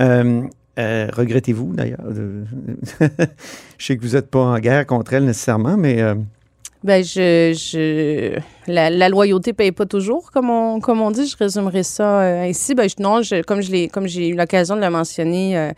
Euh, 0.00 0.42
euh, 0.78 1.08
Regrettez-vous 1.12 1.74
d'ailleurs? 1.74 2.00
je 3.78 3.84
sais 3.84 3.96
que 3.96 4.02
vous 4.02 4.14
n'êtes 4.14 4.30
pas 4.30 4.40
en 4.40 4.58
guerre 4.58 4.86
contre 4.86 5.12
elle 5.12 5.26
nécessairement, 5.26 5.76
mais 5.76 6.02
Ben, 6.82 7.04
je, 7.04 8.40
la, 8.66 8.88
la 8.88 9.08
loyauté 9.10 9.52
paye 9.52 9.72
pas 9.72 9.84
toujours, 9.84 10.30
comme 10.30 10.48
on, 10.48 10.80
comme 10.80 11.02
on 11.02 11.10
dit. 11.10 11.26
Je 11.26 11.36
résumerai 11.36 11.82
ça 11.82 12.22
euh, 12.22 12.48
ainsi. 12.48 12.74
Ben, 12.74 12.88
non, 12.98 13.20
je, 13.20 13.42
comme 13.42 13.60
je 13.60 13.70
l'ai, 13.70 13.88
comme 13.88 14.06
j'ai 14.06 14.28
eu 14.28 14.34
l'occasion 14.34 14.74
de 14.74 14.80
le 14.80 14.88
mentionner 14.88 15.72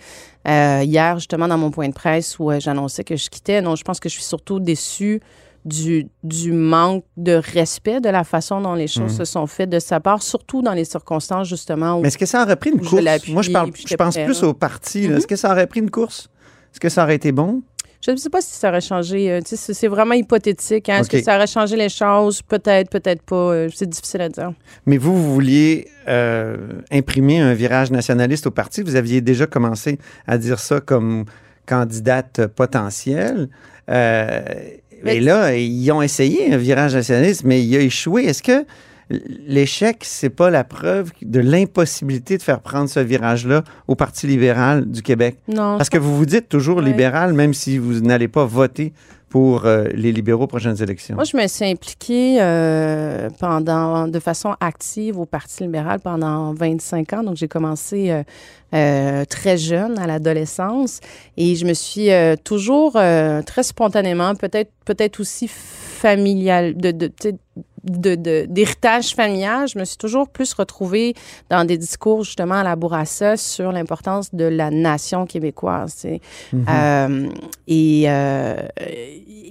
hier, 0.46 1.18
justement, 1.18 1.48
dans 1.48 1.58
mon 1.58 1.72
point 1.72 1.88
de 1.88 1.94
presse 1.94 2.38
où 2.38 2.52
j'annonçais 2.61 3.02
que 3.02 3.16
je 3.16 3.28
quittais. 3.28 3.61
Non, 3.61 3.74
je 3.74 3.82
pense 3.82 3.98
que 3.98 4.08
je 4.08 4.14
suis 4.14 4.22
surtout 4.22 4.61
déçue 4.61 5.20
du, 5.64 6.09
du 6.25 6.53
manque 6.53 7.05
de 7.16 7.33
respect 7.33 8.01
de 8.01 8.09
la 8.09 8.25
façon 8.25 8.61
dont 8.61 8.75
les 8.75 8.88
choses 8.88 9.12
Mhm. 9.12 9.18
se 9.18 9.25
sont 9.25 9.46
faites 9.46 9.70
de 9.70 9.79
sa 9.79 10.01
part, 10.01 10.22
surtout 10.22 10.61
dans 10.62 10.72
les 10.75 10.85
circonstances, 10.85 11.48
justement, 11.48 11.98
où 11.98 12.03
Mais 12.03 12.09
est-ce 12.09 12.18
que 12.18 12.27
ça 12.27 12.42
aurait 12.42 12.57
pris 12.57 12.70
une 12.70 12.83
je 12.83 12.88
course? 12.88 13.29
Moi, 13.29 13.42
je, 13.42 13.53
parle, 13.53 13.70
pense 13.98 14.14
prêt, 14.14 14.25
plus 14.25 14.42
au 14.42 14.55
parti. 14.55 15.09
Mhm. 15.09 15.16
Est-ce 15.18 15.27
que 15.27 15.37
ça 15.37 15.51
aurait 15.53 15.66
pris 15.66 15.81
une 15.81 15.90
course? 15.90 16.29
Est-ce 16.72 16.81
que 16.81 16.88
ça 16.88 17.05
aurait 17.05 17.14
été 17.16 17.33
bon? 17.33 17.62
Je 18.05 18.11
ne 18.11 18.16
sais 18.16 18.31
pas 18.31 18.40
si 18.40 18.53
ça 18.55 18.70
aurait 18.70 18.81
changé. 18.81 19.31
euh, 19.31 19.40
tu 19.46 19.57
sais, 19.57 19.72
c'est- 19.75 19.87
vraiment 19.87 20.14
hypothétique. 20.14 20.88
hein. 20.88 20.98
Est-ce 20.98 21.09
que 21.09 21.22
ça 21.22 21.37
aurait 21.37 21.46
changé 21.46 21.77
les 21.77 21.88
choses? 21.88 22.42
Peut-être, 22.42 22.90
peut-être 22.90 23.22
pas. 23.22 23.37
euh, 23.37 23.68
c'est 23.72 23.88
difficile 23.88 24.22
à 24.22 24.29
dire. 24.29 24.53
Mais 24.87 24.96
vous, 24.98 25.16
vous 25.16 25.33
vouliez 25.33 25.87
euh, 26.09 26.57
imprimer 26.90 27.38
un 27.38 27.55
virage 27.55 27.92
nationaliste 27.92 28.48
au 28.48 28.51
parti? 28.51 28.83
Vous 28.83 28.96
aviez 28.96 29.20
déjà 29.20 29.46
commencé 29.46 30.01
à 30.27 30.37
dire 30.37 30.59
ça 30.59 30.81
comme 30.81 31.27
candidate 31.64 32.48
potentielle. 32.48 33.48
Euh, 35.06 35.10
et 35.10 35.20
là, 35.20 35.54
ils 35.56 35.90
ont 35.92 36.02
essayé 36.02 36.52
un 36.52 36.56
virage 36.56 36.94
nationaliste, 36.94 37.42
mais 37.44 37.62
il 37.62 37.76
a 37.76 37.80
échoué. 37.80 38.24
Est-ce 38.24 38.42
que 38.42 38.64
l'échec, 39.46 39.98
c'est 40.03 40.31
pas 40.31 40.51
la 40.51 40.64
preuve 40.64 41.12
de 41.22 41.40
l'impossibilité 41.40 42.37
de 42.38 42.42
faire 42.42 42.61
prendre 42.61 42.88
ce 42.88 43.01
virage-là 43.01 43.62
au 43.88 43.94
Parti 43.94 44.27
libéral 44.27 44.87
du 44.90 45.03
Québec? 45.03 45.38
Non, 45.48 45.77
Parce 45.77 45.90
que 45.90 45.98
vous 45.98 46.16
vous 46.16 46.27
dites 46.27 46.48
toujours 46.48 46.79
Ouais. 46.79 46.85
libéral, 46.85 47.33
même 47.33 47.55
si 47.55 47.79
vous 47.79 48.01
n'allez 48.01 48.29
pas 48.29 48.44
voter 48.44 48.92
pour 49.29 49.64
euh, 49.64 49.87
les 49.94 50.12
libéraux 50.12 50.44
aux 50.44 50.46
prochaines 50.46 50.83
élections. 50.83 51.14
Moi, 51.14 51.25
je 51.25 51.35
me 51.38 51.46
suis 51.46 51.64
impliquée 51.64 52.37
euh, 52.42 53.31
pendant, 53.40 54.07
de 54.07 54.18
façon 54.20 54.55
active 54.61 55.18
au 55.18 55.25
Parti 55.25 55.62
libéral 55.62 56.01
pendant 56.01 56.53
25 56.53 57.12
ans. 57.14 57.22
Donc, 57.22 57.37
j'ai 57.37 57.48
commencé 57.48 58.14
euh, 58.75 59.25
très 59.25 59.57
jeune, 59.57 59.98
à 59.98 60.07
l'adolescence, 60.07 61.01
et 61.38 61.57
je 61.57 61.64
me 61.64 61.72
suis 61.72 62.09
toujours 62.44 62.92
très 62.92 63.62
spontanément, 63.62 64.35
peut-être 64.35 64.70
peut-être 64.85 65.20
aussi 65.20 65.48
familial, 65.48 66.77
de, 66.77 66.90
de, 66.90 67.11
sais, 67.84 67.92
de- 67.98 68.14
de- 68.14 68.46
d'héritage 68.48 69.14
familial, 69.14 69.68
je 69.68 69.78
me 69.78 69.84
suis 69.84 69.96
toujours 69.96 70.28
plus 70.28 70.52
retrouvée 70.54 71.14
dans 71.50 71.64
des 71.64 71.78
discours 71.78 72.24
justement 72.24 72.56
à 72.56 72.62
la 72.64 72.76
Bourassa 72.76 73.36
sur 73.36 73.72
l'importance 73.72 74.34
de 74.34 74.44
la 74.44 74.70
nation 74.70 75.26
québécoise. 75.26 75.92
sais. 75.94 76.20
Mhm. 76.52 76.66
Euh, 76.68 77.28
et 77.66 78.04
euh, 78.06 78.56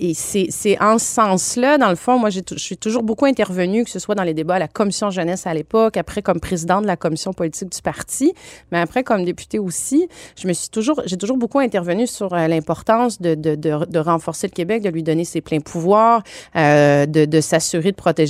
et 0.04 0.14
c'est, 0.16 0.48
c'est 0.50 0.82
en 0.82 0.98
ce 0.98 1.06
sens-là, 1.06 1.78
dans 1.78 1.90
le 1.90 1.96
fond, 1.96 2.18
moi, 2.18 2.30
je 2.32 2.40
suis 2.58 2.78
toujours 2.78 3.04
beaucoup 3.04 3.26
intervenue, 3.26 3.84
que 3.84 3.90
ce 3.90 4.00
soit 4.00 4.16
dans 4.16 4.24
les 4.24 4.34
débats 4.34 4.56
à 4.56 4.60
la 4.60 4.68
commission 4.68 5.12
jeunesse 5.12 5.46
à 5.46 5.54
l'époque, 5.54 5.96
après 5.98 6.22
comme 6.24 6.40
présidente 6.40 6.82
de 6.84 6.88
la 6.88 6.96
commission 6.98 7.34
politique 7.34 7.70
du 7.72 7.82
parti, 7.82 8.34
mais 8.72 8.80
après 8.80 9.04
comme 9.04 9.24
députée 9.24 9.60
aussi. 9.60 10.08
Je 10.36 10.48
me 10.48 10.54
suis 10.54 10.70
toujours, 10.70 11.02
j'ai 11.06 11.18
toujours 11.18 11.38
beaucoup 11.38 11.60
intervenu 11.60 12.08
sur 12.08 12.34
euh, 12.34 12.48
l'importance 12.48 13.22
de, 13.22 13.36
de, 13.36 13.56
de, 13.56 13.86
de 13.86 14.00
renforcer 14.00 14.48
le 14.48 14.54
Québec, 14.54 14.82
de 14.82 14.90
lui 14.90 15.04
donner 15.04 15.24
ses 15.26 15.42
pleins 15.42 15.60
pouvoirs, 15.60 16.24
euh, 16.56 17.06
de, 17.06 17.26
de 17.26 17.42
s'assurer 17.42 17.92
de 17.92 17.96
protéger 17.96 18.21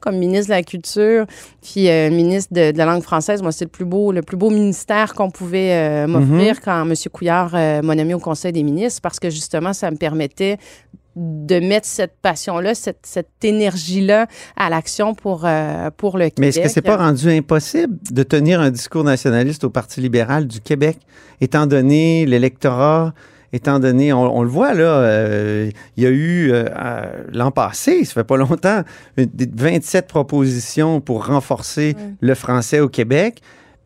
Comme 0.00 0.16
ministre 0.16 0.46
de 0.48 0.54
la 0.54 0.62
Culture, 0.62 1.26
puis 1.62 1.88
euh, 1.88 2.10
ministre 2.10 2.52
de, 2.52 2.70
de 2.72 2.78
la 2.78 2.84
langue 2.86 3.02
française, 3.02 3.42
moi, 3.42 3.52
c'est 3.52 3.64
le 3.64 3.70
plus 3.70 3.84
beau, 3.84 4.12
le 4.12 4.22
plus 4.22 4.36
beau 4.36 4.50
ministère 4.50 5.14
qu'on 5.14 5.30
pouvait 5.30 5.72
euh, 5.72 6.06
m'offrir 6.06 6.54
Mhm. 6.56 6.60
quand 6.64 6.82
M. 6.88 6.94
Couillard 7.12 7.52
euh, 7.54 7.82
m'a 7.82 7.94
nommé 7.94 8.14
au 8.14 8.18
Conseil 8.18 8.52
des 8.52 8.62
ministres, 8.62 9.00
parce 9.02 9.18
que 9.20 9.30
justement, 9.30 9.72
ça 9.72 9.90
me 9.90 9.96
permettait 9.96 10.58
de 11.16 11.60
mettre 11.60 11.86
cette 11.86 12.14
passion-là, 12.20 12.74
cette, 12.74 12.98
cette 13.04 13.28
énergie-là 13.44 14.26
à 14.56 14.68
l'action 14.68 15.14
pour, 15.14 15.42
euh, 15.44 15.90
pour 15.96 16.18
le 16.18 16.24
Québec. 16.24 16.34
Mais 16.38 16.48
est-ce 16.48 16.60
que 16.60 16.68
c'est 16.68 16.82
pas 16.82 16.96
rendu 16.96 17.30
impossible 17.30 17.96
de 18.10 18.22
tenir 18.24 18.60
un 18.60 18.70
discours 18.70 19.04
nationaliste 19.04 19.62
au 19.62 19.70
Parti 19.70 20.00
libéral 20.00 20.48
du 20.48 20.60
Québec, 20.60 20.98
étant 21.40 21.66
donné 21.66 22.26
l'électorat, 22.26 23.14
étant 23.54 23.78
donné, 23.78 24.12
on, 24.12 24.36
on 24.38 24.42
le 24.42 24.48
voit 24.48 24.74
là, 24.74 24.84
euh, 24.98 25.70
il 25.96 26.02
y 26.02 26.06
a 26.06 26.10
eu 26.10 26.50
euh, 26.52 26.64
l'an 27.32 27.50
passé, 27.50 28.04
ça 28.04 28.12
fait 28.14 28.24
pas 28.24 28.36
longtemps, 28.36 28.82
une- 29.16 29.30
des 29.32 29.48
27 29.54 30.06
propositions 30.06 31.00
pour 31.00 31.26
renforcer 31.26 31.96
le 32.20 32.34
français 32.34 32.80
au 32.80 32.88
Québec. 32.88 33.40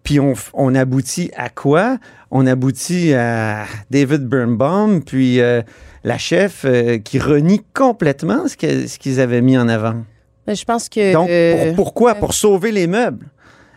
Puis 0.05 0.19
on, 0.21 0.75
aboutit 0.75 1.31
à 1.37 1.51
quoi? 1.51 1.99
On 2.31 2.47
aboutit 2.47 3.13
à 3.13 3.65
David 3.91 4.27
Birnbaum, 4.27 5.03
puis 5.05 5.41
euh, 5.41 5.61
la 6.03 6.17
chef 6.17 6.65
qui 7.05 7.19
renie 7.19 7.61
complètement 7.75 8.49
ce 8.49 8.57
qu'ils 8.99 9.21
avaient 9.21 9.43
mis 9.43 9.59
en 9.59 9.69
avant. 9.69 9.97
Mais 10.47 10.55
je 10.55 10.65
pense 10.65 10.89
que... 10.89 11.13
Donc, 11.13 11.29
pour- 11.29 11.75
pourquoi? 11.85 12.15
Pour 12.15 12.33
sauver 12.33 12.73
les 12.73 12.87
meubles. 12.87 13.27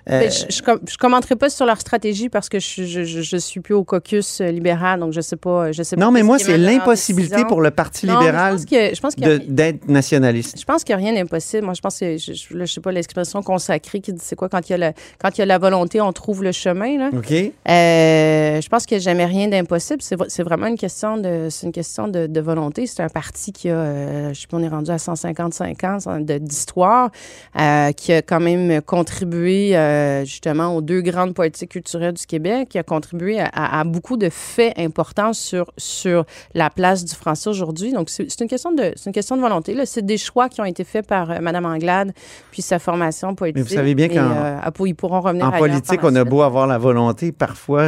Euh, 0.09 0.21
Ben, 0.21 0.31
je, 0.31 0.91
je 0.91 0.97
commenterai 0.97 1.35
pas 1.35 1.49
sur 1.49 1.65
leur 1.65 1.79
stratégie 1.79 2.29
parce 2.29 2.49
que 2.49 2.59
je, 2.59 2.83
je, 3.03 3.37
suis 3.37 3.59
plus 3.59 3.73
au 3.73 3.83
caucus 3.83 4.41
euh, 4.41 4.49
libéral, 4.51 4.99
donc 4.99 5.13
je 5.13 5.21
sais 5.21 5.35
pas. 5.35 5.71
Je 5.71 5.83
sais 5.83 5.95
pas 5.95 6.01
non, 6.01 6.11
mais 6.11 6.23
moi, 6.23 6.39
c'est 6.39 6.57
l'impossibilité 6.57 7.45
pour 7.45 7.61
le 7.61 7.71
Parti 7.71 8.05
Non, 8.05 8.19
libéral 8.19 8.57
que, 8.65 9.37
d'être 9.47 9.87
nationaliste. 9.87 10.59
Je 10.59 10.65
pense 10.65 10.83
qu'il 10.83 10.95
n'y 10.95 11.01
a 11.01 11.05
rien 11.05 11.13
d'impossible. 11.13 11.65
Moi, 11.65 11.73
je 11.73 11.81
pense 11.81 11.99
que, 11.99 12.17
je, 12.17 12.33
je 12.33 12.65
sais 12.65 12.81
pas 12.81 12.91
l'expression 12.91 13.41
consacrée 13.43 14.01
qui 14.01 14.13
dit 14.13 14.21
c'est 14.23 14.35
quoi, 14.35 14.49
quand 14.49 14.67
il, 14.69 14.71
y 14.71 14.75
a 14.75 14.89
le- 14.89 14.93
quand 15.19 15.37
il 15.37 15.39
y 15.39 15.41
a 15.41 15.45
la 15.45 15.57
volonté, 15.57 16.01
on 16.01 16.11
trouve 16.13 16.43
le 16.43 16.51
chemin. 16.51 16.97
Là. 16.97 17.09
OK. 17.13 17.31
Euh, 17.31 18.61
je 18.61 18.69
pense 18.69 18.85
qu'il 18.85 18.97
n'y 18.97 19.03
a 19.03 19.05
jamais 19.05 19.25
rien 19.25 19.47
d'impossible. 19.47 20.01
C'est, 20.01 20.43
vraiment 20.43 20.67
une 20.67 20.77
question 20.77 21.17
de, 21.17 21.49
une 21.63 21.71
question 21.71 22.07
de, 22.07 22.27
de 22.27 22.41
volonté. 22.41 22.87
C'est 22.87 23.03
un 23.03 23.09
parti 23.09 23.51
qui 23.53 23.69
a, 23.69 23.75
euh, 23.75 24.33
je 24.33 24.41
sais 24.41 24.47
pas, 24.47 24.57
on 24.57 24.63
est 24.63 24.67
rendu 24.67 24.91
à 24.91 24.97
155 24.97 25.83
ans 25.83 25.97
d'histoire, 26.39 27.11
euh, 27.59 27.91
qui 27.91 28.13
a 28.13 28.21
quand 28.21 28.39
même 28.39 28.81
contribué 28.81 29.75
euh, 29.91 30.25
justement 30.25 30.75
aux 30.75 30.81
deux 30.81 31.01
grandes 31.01 31.33
politiques 31.33 31.71
culturelles 31.71 32.13
du 32.13 32.25
Québec, 32.25 32.69
qui 32.69 32.77
a 32.79 32.83
contribué 32.83 33.39
à, 33.39 33.45
à- 33.47 33.79
à 33.79 33.83
beaucoup 33.83 34.17
de 34.17 34.29
faits 34.29 34.73
importants 34.77 35.33
sur, 35.33 35.71
sur 35.77 36.25
la 36.53 36.69
place 36.69 37.03
du 37.05 37.13
français 37.15 37.49
aujourd'hui. 37.49 37.91
Donc, 37.93 38.09
c'est 38.09 38.39
une, 38.39 38.47
question 38.47 38.71
de- 38.71 38.93
une 39.05 39.11
question 39.11 39.35
de 39.35 39.41
volonté. 39.41 39.75
C'est 39.85 40.05
des 40.05 40.17
choix 40.17 40.49
qui 40.49 40.61
ont 40.61 40.65
été 40.65 40.83
faits 40.83 41.05
par 41.07 41.31
euh, 41.31 41.39
Mme 41.41 41.65
Anglade, 41.65 42.13
puis 42.51 42.61
sa 42.61 42.79
formation 42.79 43.35
politique. 43.35 43.69
savez 43.69 43.95
bien 43.95 44.07
qu'en- 44.07 44.31
euh, 44.31 44.57
à- 44.61 44.71
ils 44.85 44.95
pourront 44.95 45.21
revenir 45.21 45.45
En 45.45 45.49
ailleurs 45.49 45.59
par 45.59 45.69
politique, 45.69 45.99
on 46.03 46.15
a 46.15 46.23
beau 46.23 46.41
avoir 46.41 46.65
la 46.67 46.77
volonté, 46.77 47.31
parfois, 47.31 47.87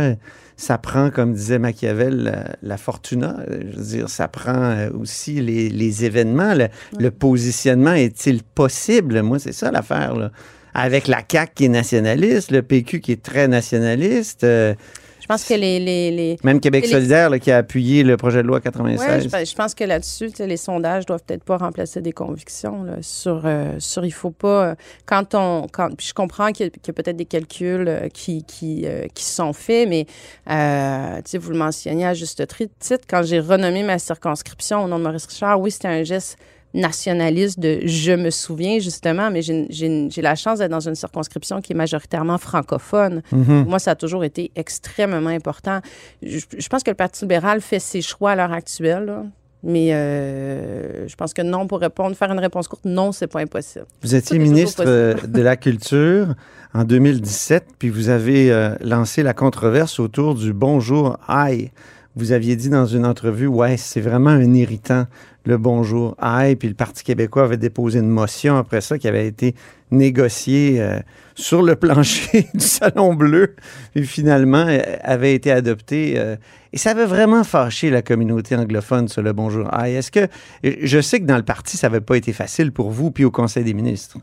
ça 0.55 0.77
prend, 0.77 1.09
comme 1.09 1.33
disait 1.33 1.57
Machiavel, 1.59 2.15
la, 2.15 2.43
la 2.61 2.77
fortuna. 2.77 3.37
Je 3.49 3.77
veux 3.77 3.83
dire, 3.83 4.09
ça 4.09 4.27
prend 4.27 4.53
euh, 4.53 4.89
aussi 4.99 5.41
les, 5.41 5.69
les 5.69 6.05
événements. 6.05 6.53
Le, 6.53 6.67
le 6.99 7.09
positionnement 7.11 7.93
est-il 7.93 8.43
possible? 8.43 9.21
Moi, 9.23 9.39
c'est 9.39 9.53
ça 9.53 9.71
l'affaire. 9.71 10.29
Avec 10.73 11.07
la 11.07 11.21
CAQ 11.29 11.51
qui 11.55 11.65
est 11.65 11.69
nationaliste, 11.69 12.51
le 12.51 12.61
PQ 12.63 12.99
qui 13.01 13.11
est 13.11 13.21
très 13.23 13.47
nationaliste, 13.47 14.43
euh, 14.43 14.73
Je 15.21 15.27
pense 15.27 15.45
que 15.45 15.53
les... 15.53 15.79
les, 15.79 16.11
les 16.11 16.37
même 16.43 16.59
Québec 16.59 16.83
les- 16.85 16.91
solidaire 16.91 17.29
là, 17.29 17.39
qui 17.39 17.49
a 17.51 17.57
appuyé 17.57 18.03
le 18.03 18.17
projet 18.17 18.41
de 18.41 18.47
loi 18.47 18.59
96. 18.59 18.99
Ouais, 19.07 19.21
je, 19.21 19.29
pense- 19.29 19.49
je 19.49 19.55
pense 19.55 19.73
que 19.75 19.83
là-dessus, 19.85 20.31
les 20.39 20.57
sondages 20.57 21.05
doivent 21.05 21.23
peut-être 21.25 21.43
pas 21.43 21.57
remplacer 21.57 22.01
des 22.01 22.11
convictions 22.11 22.83
là, 22.83 22.93
sur, 23.01 23.43
euh, 23.45 23.75
sur 23.79 24.03
il 24.03 24.11
faut 24.11 24.31
pas 24.31 24.65
euh, 24.71 24.75
quand 25.05 25.33
on 25.35 25.67
quand 25.71 25.95
puis 25.95 26.07
je 26.07 26.13
comprends 26.13 26.51
qu'il 26.51 26.65
y 26.65 26.69
a, 26.69 26.93
peut-être 26.93 27.15
des 27.15 27.25
calculs 27.25 27.87
euh, 27.87 28.09
qui 28.09 28.43
qui, 28.43 28.83
euh, 28.85 29.05
qui 29.13 29.23
sont 29.23 29.53
faits, 29.53 29.87
mais 29.87 30.05
euh, 30.49 31.21
vous 31.39 31.51
le 31.51 31.57
mentionniez 31.57 32.05
à 32.07 32.13
juste 32.13 32.43
titre 32.79 33.05
quand 33.09 33.23
j'ai 33.23 33.39
renommé 33.39 33.83
ma 33.83 33.99
circonscription 33.99 34.83
au 34.83 34.87
nom 34.87 34.97
de 34.99 35.03
Maurice 35.03 35.25
Richard, 35.27 35.59
oui, 35.61 35.71
c'était 35.71 35.87
un 35.87 36.03
geste 36.03 36.37
nationaliste 36.73 37.59
de 37.59 37.81
je 37.85 38.13
me 38.13 38.29
souviens 38.29 38.79
justement, 38.79 39.29
mais 39.29 39.41
j'ai 39.41 40.21
la 40.21 40.35
chance 40.35 40.59
d'être 40.59 40.71
dans 40.71 40.87
une 40.87 40.95
circonscription 40.95 41.61
qui 41.61 41.73
est 41.73 41.75
majoritairement 41.75 42.37
francophone. 42.37 43.21
Mhm. 43.31 43.45
Pour 43.45 43.69
moi, 43.69 43.79
ça 43.79 43.91
a 43.91 43.95
toujours 43.95 44.23
été 44.23 44.51
extrêmement 44.55 45.29
important. 45.29 45.81
Je, 46.21 46.39
je 46.57 46.67
pense 46.67 46.83
que 46.83 46.91
le 46.91 46.95
Parti 46.95 47.23
libéral 47.23 47.61
fait 47.61 47.79
ses 47.79 48.01
choix 48.01 48.31
à 48.31 48.35
l'heure 48.35 48.51
actuelle, 48.53 49.05
là. 49.05 49.23
mais 49.63 49.93
euh, 49.93 51.07
je 51.07 51.15
pense 51.15 51.33
que 51.33 51.41
non, 51.41 51.67
pour 51.67 51.79
répondre, 51.79 52.15
faire 52.15 52.31
une 52.31 52.39
réponse 52.39 52.67
courte, 52.67 52.85
non, 52.85 53.11
c'est 53.11 53.27
pas 53.27 53.41
impossible. 53.41 53.85
Vous 54.01 54.15
étiez 54.15 54.39
ministre 54.39 54.83
euh, 54.85 55.15
de 55.27 55.41
la 55.41 55.55
Culture 55.55 56.33
en 56.73 56.83
2017, 56.83 57.65
puis 57.77 57.89
vous 57.89 58.09
avez 58.09 58.51
euh, 58.51 58.75
lancé 58.81 59.21
la 59.21 59.33
controverse 59.33 59.99
autour 59.99 60.35
du 60.35 60.53
bonjour 60.53 61.17
aïe. 61.27 61.71
Vous 62.15 62.31
aviez 62.31 62.55
dit 62.55 62.69
dans 62.69 62.85
une 62.85 63.05
entrevue, 63.05 63.47
ouais, 63.47 63.77
c'est 63.77 64.01
vraiment 64.01 64.29
un 64.29 64.53
irritant, 64.53 65.05
le 65.45 65.57
bonjour 65.57 66.15
aïe, 66.19 66.55
puis 66.55 66.67
le 66.69 66.73
Parti 66.73 67.03
québécois 67.03 67.43
avait 67.43 67.57
déposé 67.57 67.99
une 67.99 68.07
motion 68.09 68.57
après 68.57 68.81
ça 68.81 68.97
qui 68.97 69.07
avait 69.07 69.27
été 69.27 69.55
négociée 69.91 70.81
euh, 70.81 70.99
sur 71.35 71.61
le 71.61 71.75
plancher 71.75 72.47
du 72.53 72.59
Salon 72.65 73.13
Bleu, 73.13 73.55
puis 73.93 74.05
finalement 74.07 74.65
euh, 74.67 74.79
avait 75.01 75.33
été 75.35 75.51
adoptée. 75.51 76.13
euh, 76.17 76.35
et 76.71 76.77
ça 76.77 76.91
avait 76.91 77.05
vraiment 77.05 77.43
fâché 77.43 77.89
la 77.89 78.01
communauté 78.01 78.55
anglophone 78.55 79.07
sur 79.07 79.21
le 79.21 79.33
bonjour 79.33 79.71
aïe. 79.73 79.95
Est-ce 79.95 80.11
que, 80.11 80.27
je 80.63 81.01
sais 81.01 81.19
que 81.19 81.25
dans 81.25 81.37
le 81.37 81.43
parti, 81.43 81.77
ça 81.77 81.87
n'avait 81.89 82.01
pas 82.01 82.15
été 82.17 82.33
facile 82.33 82.71
pour 82.71 82.89
vous, 82.89 83.11
puis 83.11 83.25
au 83.25 83.31
Conseil 83.31 83.63
des 83.63 83.73
ministres? 83.75 84.17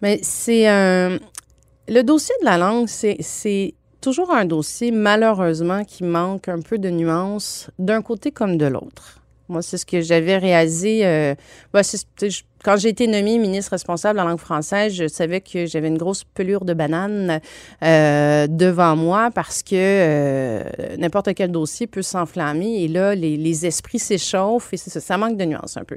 Mais 0.00 0.18
c'est. 0.22 0.64
Le 1.88 2.02
dossier 2.02 2.34
de 2.40 2.44
la 2.46 2.56
langue, 2.56 2.86
c'est- 2.88 3.16
c'est 3.20 3.74
toujours 4.00 4.30
un 4.32 4.44
dossier, 4.46 4.92
malheureusement, 4.92 5.84
qui 5.84 6.04
manque 6.04 6.48
un 6.48 6.60
peu 6.60 6.78
de 6.78 6.88
nuances 6.88 7.68
d'un 7.78 8.00
côté 8.00 8.30
comme 8.30 8.56
de 8.56 8.66
l'autre. 8.66 9.19
Moi, 9.50 9.62
c'est 9.62 9.78
ce 9.78 9.86
que 9.86 10.00
j'avais 10.00 10.38
réalisé. 10.38 11.04
euh, 11.06 11.34
ben, 11.72 11.82
je- 12.30 12.42
quand 12.64 12.76
j'ai 12.76 12.88
été 12.90 13.06
nommée 13.06 13.38
ministre 13.38 13.72
responsable 13.72 14.18
de 14.18 14.24
la 14.24 14.28
langue 14.30 14.38
française, 14.40 14.92
je 14.94 15.08
savais 15.08 15.40
que 15.40 15.66
j'avais 15.66 15.88
une 15.88 15.98
grosse 15.98 16.24
pelure 16.24 16.64
de 16.64 16.74
banane 16.74 17.40
euh, 17.82 18.46
devant 18.48 18.96
moi 18.96 19.30
parce 19.34 19.62
que 19.62 19.70
euh, 19.74 20.62
n'importe 20.98 21.34
quel 21.34 21.50
dossier 21.50 21.86
peut 21.86 22.02
s'enflammer 22.02 22.82
et 22.82 22.88
là, 22.88 23.14
les, 23.14 23.36
les 23.36 23.66
esprits 23.66 23.98
s'échauffent 23.98 24.72
et 24.72 24.76
ça, 24.76 25.00
ça 25.00 25.16
manque 25.16 25.36
de 25.36 25.44
nuances 25.44 25.76
un 25.76 25.84
peu. 25.84 25.96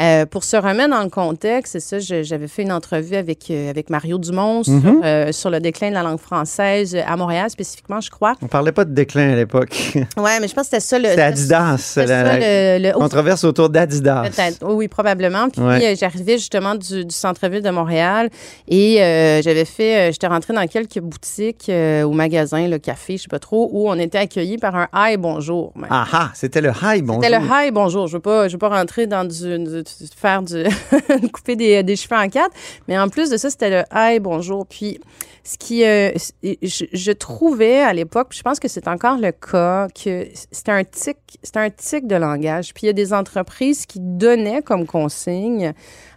Euh, 0.00 0.26
pour 0.26 0.44
se 0.44 0.56
remettre 0.56 0.90
dans 0.90 1.02
le 1.02 1.08
contexte, 1.10 1.72
c'est 1.78 1.80
ça, 1.80 1.98
j'avais 2.22 2.48
fait 2.48 2.62
une 2.62 2.72
entrevue 2.72 3.16
avec, 3.16 3.50
avec 3.50 3.90
Mario 3.90 4.18
Dumont 4.18 4.62
sur, 4.62 4.74
Mhm. 4.74 5.32
sur 5.32 5.50
le 5.50 5.60
déclin 5.60 5.88
de 5.90 5.94
la 5.94 6.02
langue 6.02 6.18
française 6.20 6.96
à 7.06 7.16
Montréal 7.16 7.50
spécifiquement, 7.50 8.00
je 8.00 8.10
crois. 8.10 8.34
On 8.42 8.46
parlait 8.46 8.72
pas 8.72 8.84
de 8.84 8.92
déclin 8.92 9.32
à 9.32 9.36
l'époque. 9.36 9.74
Ouais, 10.16 10.40
mais 10.40 10.48
je 10.48 10.54
pense 10.54 10.68
que 10.68 10.76
c'était 10.76 10.80
ça 10.80 10.98
le. 10.98 11.08
C'était 11.08 11.22
Adidas. 11.22 11.76
c'était 11.78 12.06
la- 12.06 12.24
ça, 12.24 12.38
la 12.38 12.78
le- 12.78 12.88
le- 12.88 12.92
controverse 12.94 13.44
autour 13.44 13.68
d'Adidas. 13.68 14.22
Peut-être, 14.30 14.58
oui, 14.62 14.74
oui, 14.74 14.88
probablement. 14.88 15.48
Puis 15.48 15.60
Ouais. 15.60 15.96
J'arrivais 16.04 16.36
justement 16.38 16.74
du, 16.74 17.04
du 17.04 17.14
centre-ville 17.14 17.62
de 17.62 17.70
Montréal 17.70 18.28
et 18.68 19.02
euh, 19.02 19.40
j'avais 19.42 19.64
fait, 19.64 19.96
euh, 20.08 20.12
j'étais 20.12 20.26
rentrée 20.26 20.52
dans 20.52 20.66
quelques 20.66 20.98
boutiques 21.00 21.68
euh, 21.68 22.02
ou 22.02 22.12
magasins, 22.12 22.68
le 22.68 22.78
café, 22.78 23.16
je 23.16 23.22
sais 23.22 23.28
pas 23.28 23.38
trop, 23.38 23.68
où 23.72 23.88
on 23.88 23.98
était 23.98 24.18
accueillis 24.18 24.58
par 24.58 24.74
un 24.76 24.88
hi 24.94 25.16
bonjour. 25.16 25.72
même. 25.76 25.88
Ah 25.90 26.06
ah, 26.12 26.30
c'était 26.34 26.60
le 26.60 26.70
hi 26.82 27.00
bonjour. 27.02 27.22
C'était 27.24 27.38
le 27.38 27.44
hi 27.44 27.70
bonjour. 27.70 28.06
Je 28.06 28.14
veux 28.14 28.20
pas, 28.20 28.48
je 28.48 28.52
veux 28.52 28.58
pas 28.58 28.68
rentrer 28.68 29.06
dans 29.06 29.24
du, 29.24 29.58
du- 29.58 29.82
du- 29.82 29.84
faire 30.16 30.42
du 30.42 30.64
couper 31.32 31.56
des, 31.56 31.82
des 31.82 31.96
cheveux 31.96 32.16
en 32.16 32.28
quatre, 32.28 32.54
mais 32.88 32.98
en 32.98 33.08
plus 33.08 33.30
de 33.30 33.36
ça, 33.36 33.48
c'était 33.50 33.70
le 33.70 33.82
hi 33.94 34.18
bonjour. 34.20 34.66
Puis 34.66 35.00
ce 35.46 35.58
qui, 35.58 35.84
euh, 35.84 36.10
je, 36.42 36.86
je 36.90 37.12
trouvais 37.12 37.80
à 37.80 37.92
l'époque, 37.92 38.28
je 38.30 38.42
pense 38.42 38.58
que 38.58 38.66
c'est 38.66 38.88
encore 38.88 39.18
le 39.18 39.30
cas, 39.30 39.88
que 39.88 40.26
c'était 40.50 40.72
un 40.72 40.84
tic, 40.84 41.18
c'était 41.42 41.58
un 41.58 41.68
tic 41.68 42.06
de 42.06 42.16
langage. 42.16 42.72
Puis 42.72 42.84
il 42.84 42.86
y 42.86 42.90
a 42.90 42.94
des 42.94 43.12
entreprises 43.12 43.84
qui 43.84 44.00
donnaient 44.00 44.62
comme 44.62 44.86
consigne. 44.86 45.74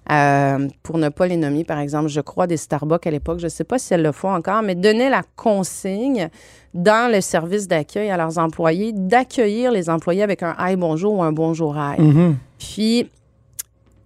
euh, 0.10 0.68
pour 0.82 0.98
ne 0.98 1.10
pas 1.10 1.28
les 1.28 1.36
nommer, 1.36 1.66
par 1.66 1.80
exemple, 1.80 2.08
je 2.08 2.22
crois 2.22 2.48
des 2.48 2.56
Starbucks 2.56 3.06
à 3.06 3.12
l'époque, 3.12 3.40
je 3.40 3.48
ne 3.48 3.50
sais 3.50 3.66
pas 3.66 3.78
si 3.78 3.94
elles 3.94 4.02
le 4.02 4.14
font 4.14 4.32
encore, 4.32 4.62
mais 4.62 4.76
donnaient 4.76 5.10
la 5.10 5.24
consigne 5.36 6.30
dans 6.74 7.12
le 7.12 7.20
service 7.20 7.68
d'accueil 7.68 8.10
à 8.10 8.16
leurs 8.16 8.38
employés 8.38 8.94
d'accueillir 8.94 9.72
les 9.72 9.90
employés 9.90 10.24
avec 10.24 10.42
un 10.44 10.56
Hi 10.58 10.78
bonjour 10.78 11.16
ou 11.16 11.24
un 11.24 11.34
bonjour 11.34 11.76
hi. 11.76 12.02
Mhm. 12.02 12.38
Puis, 12.58 13.10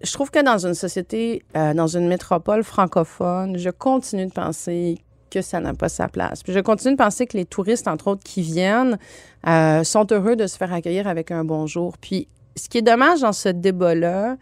je 0.03 0.11
trouve 0.11 0.31
que 0.31 0.43
dans 0.43 0.65
une 0.65 0.73
société, 0.73 1.43
euh, 1.55 1.75
dans 1.75 1.85
une 1.85 2.07
métropole 2.07 2.63
francophone, 2.63 3.59
je 3.59 3.69
continue 3.69 4.25
de 4.25 4.31
penser 4.31 4.97
que 5.31 5.41
ça 5.41 5.59
n'a 5.59 5.73
pas 5.73 5.89
sa 5.89 6.07
place. 6.07 6.43
Puis 6.43 6.53
je 6.53 6.59
continue 6.59 6.93
de 6.93 6.97
penser 6.97 7.25
que 7.25 7.35
les 7.37 7.45
touristes, 7.45 7.87
entre 7.87 8.07
autres, 8.09 8.23
qui 8.23 8.41
viennent, 8.43 8.99
euh, 9.47 9.83
sont 9.83 10.05
heureux 10.11 10.35
de 10.35 10.45
se 10.45 10.57
faire 10.57 10.71
accueillir 10.71 11.07
avec 11.07 11.31
un 11.31 11.43
bonjour. 11.43 11.97
Puis, 11.97 12.27
ce 12.55 12.69
qui 12.69 12.77
est 12.79 12.81
dommage 12.83 13.21
dans 13.21 13.33
ce 13.33 13.49
débat-là, 13.49 14.35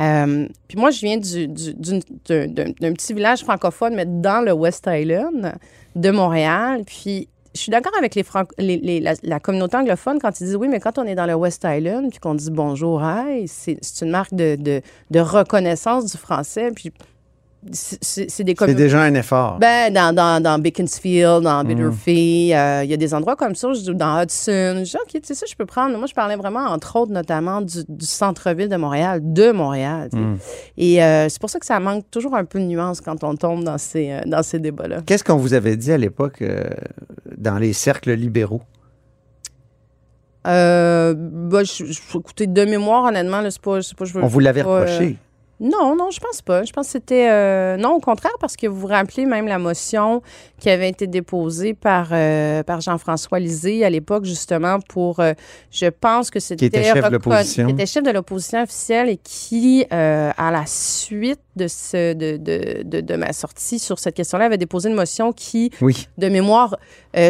euh, 0.00 0.46
puis 0.68 0.78
moi, 0.78 0.90
je 0.90 1.00
viens 1.00 1.16
d'un 1.16 2.92
petit 2.92 3.14
village 3.14 3.42
francophone, 3.42 3.94
mais 3.94 4.04
dans 4.04 4.44
le 4.44 4.52
West 4.52 4.86
Island 4.90 5.54
de 5.94 6.10
Montréal. 6.10 6.82
Puis 6.86 7.28
je 7.54 7.60
suis 7.60 7.70
d'accord 7.70 7.94
avec 7.96 8.14
les 8.14 8.22
Franco- 8.22 8.54
les- 8.58 8.76
les- 8.76 9.00
la, 9.22 9.40
communauté 9.40 9.78
anglophone 9.78 10.18
quand 10.20 10.38
ils 10.40 10.44
disent 10.44 10.56
oui, 10.56 10.68
mais 10.68 10.80
quand 10.80 10.98
on 10.98 11.04
est 11.04 11.14
dans 11.14 11.24
le 11.24 11.34
West 11.34 11.64
Island, 11.66 12.10
puis 12.10 12.18
qu'on 12.18 12.34
dit 12.34 12.50
bonjour, 12.50 13.02
c'est 13.46 13.78
une 14.02 14.10
marque 14.10 14.34
de, 14.34 14.56
de- 14.56 14.82
de 15.10 15.20
reconnaissance 15.20 16.04
du 16.12 16.18
français. 16.18 16.70
Puis 16.74 16.92
c'est- 17.72 18.44
déjà 18.74 19.00
un 19.02 19.14
effort. 19.14 19.58
Ben, 19.58 19.92
dans, 19.92 20.14
dans, 20.14 20.42
dans 20.42 20.58
Beaconsfield, 20.58 21.42
dans 21.42 21.62
Mm. 21.64 21.66
Bitterfee, 21.68 22.54
euh, 22.54 22.84
il 22.84 22.90
y 22.90 22.94
a 22.94 22.96
des 22.96 23.14
endroits 23.14 23.36
comme 23.36 23.54
ça, 23.54 23.68
dans 23.88 24.22
Hudson. 24.22 24.74
Je 24.78 24.82
dis, 24.90 24.96
OK, 24.96 25.12
tu 25.12 25.20
sais, 25.24 25.34
ça, 25.34 25.46
je 25.48 25.54
peux 25.54 25.66
prendre. 25.66 25.96
Moi, 25.98 26.06
je 26.06 26.14
parlais 26.14 26.36
vraiment, 26.36 26.60
entre 26.66 26.96
autres, 26.96 27.12
notamment 27.12 27.60
du, 27.60 27.78
du 27.88 28.06
centre-ville 28.06 28.68
de 28.68 28.76
Montréal, 28.76 29.20
de 29.22 29.50
Montréal. 29.52 30.08
Mm. 30.12 30.34
Et 30.78 31.02
euh, 31.02 31.28
c'est 31.28 31.40
pour 31.40 31.50
ça 31.50 31.58
que 31.58 31.66
ça 31.66 31.80
manque 31.80 32.04
toujours 32.10 32.34
un 32.36 32.44
peu 32.44 32.58
de 32.60 32.64
nuance 32.64 33.00
quand 33.00 33.24
on 33.24 33.34
tombe 33.36 33.64
dans 33.64 33.78
ces, 33.78 34.10
euh, 34.10 34.20
dans 34.26 34.42
ces 34.42 34.58
débats-là. 34.58 35.02
Qu'est-ce 35.06 35.24
qu'on 35.24 35.36
vous 35.36 35.54
avait 35.54 35.76
dit 35.76 35.92
à 35.92 35.98
l'époque 35.98 36.42
dans 37.36 37.58
les 37.58 37.72
cercles 37.72 38.12
libéraux? 38.12 38.62
Euh, 40.46 41.14
ben, 41.16 41.64
je, 41.64 41.84
je- 41.86 42.18
écoutez, 42.18 42.46
de 42.46 42.64
mémoire, 42.64 43.04
honnêtement, 43.04 43.40
là, 43.40 43.50
c'est 43.50 43.60
pas, 43.60 43.78
pas, 43.98 44.04
je 44.04 44.12
veux- 44.12 44.22
On 44.22 44.28
vous 44.28 44.38
l'avait 44.38 44.62
reproché. 44.62 45.16
Non, 45.58 45.96
non, 45.96 46.10
je 46.10 46.20
pense 46.20 46.42
pas. 46.42 46.64
Je 46.64 46.72
pense 46.72 46.86
que 46.86 46.92
c'était. 46.92 47.28
euh, 47.30 47.76
non, 47.78 47.92
au 47.94 48.00
contraire, 48.00 48.34
parce 48.40 48.56
que 48.56 48.66
vous 48.66 48.78
vous 48.80 48.86
rappelez 48.88 49.24
même 49.24 49.46
la 49.46 49.58
motion 49.58 50.20
qui 50.58 50.68
avait 50.68 50.88
été 50.90 51.06
déposée 51.06 51.72
par, 51.72 52.08
euh, 52.12 52.62
par 52.62 52.80
Jean-François 52.82 53.38
Lisée 53.38 53.84
à 53.84 53.88
l'époque, 53.90 54.24
justement, 54.26 54.78
pour. 54.80 55.20
euh, 55.20 55.32
je 55.70 55.86
pense 55.86 56.30
que 56.30 56.40
c'était. 56.40 56.66
était 56.66 56.82
chef 56.82 57.04
de 57.06 57.12
l'opposition. 57.12 57.66
Qui 57.68 57.72
était 57.72 57.86
chef 57.86 58.02
de 58.04 58.10
l'opposition 58.10 58.62
officielle 58.62 59.08
et 59.08 59.16
qui, 59.22 59.86
à 59.90 60.50
la 60.50 60.64
suite 60.66 61.40
de, 61.56 61.68
ce, 61.68 62.12
de, 62.12 62.36
de, 62.36 62.82
de, 62.82 63.00
de 63.00 63.14
ma 63.16 63.32
sortie 63.32 63.78
sur 63.78 63.98
cette 63.98 64.14
question-là, 64.14 64.44
avait 64.44 64.58
déposé 64.58 64.90
une 64.90 64.94
motion 64.94 65.32
qui, 65.32 65.70
Oui. 65.80 66.06
de 66.18 66.28
mémoire, 66.28 66.76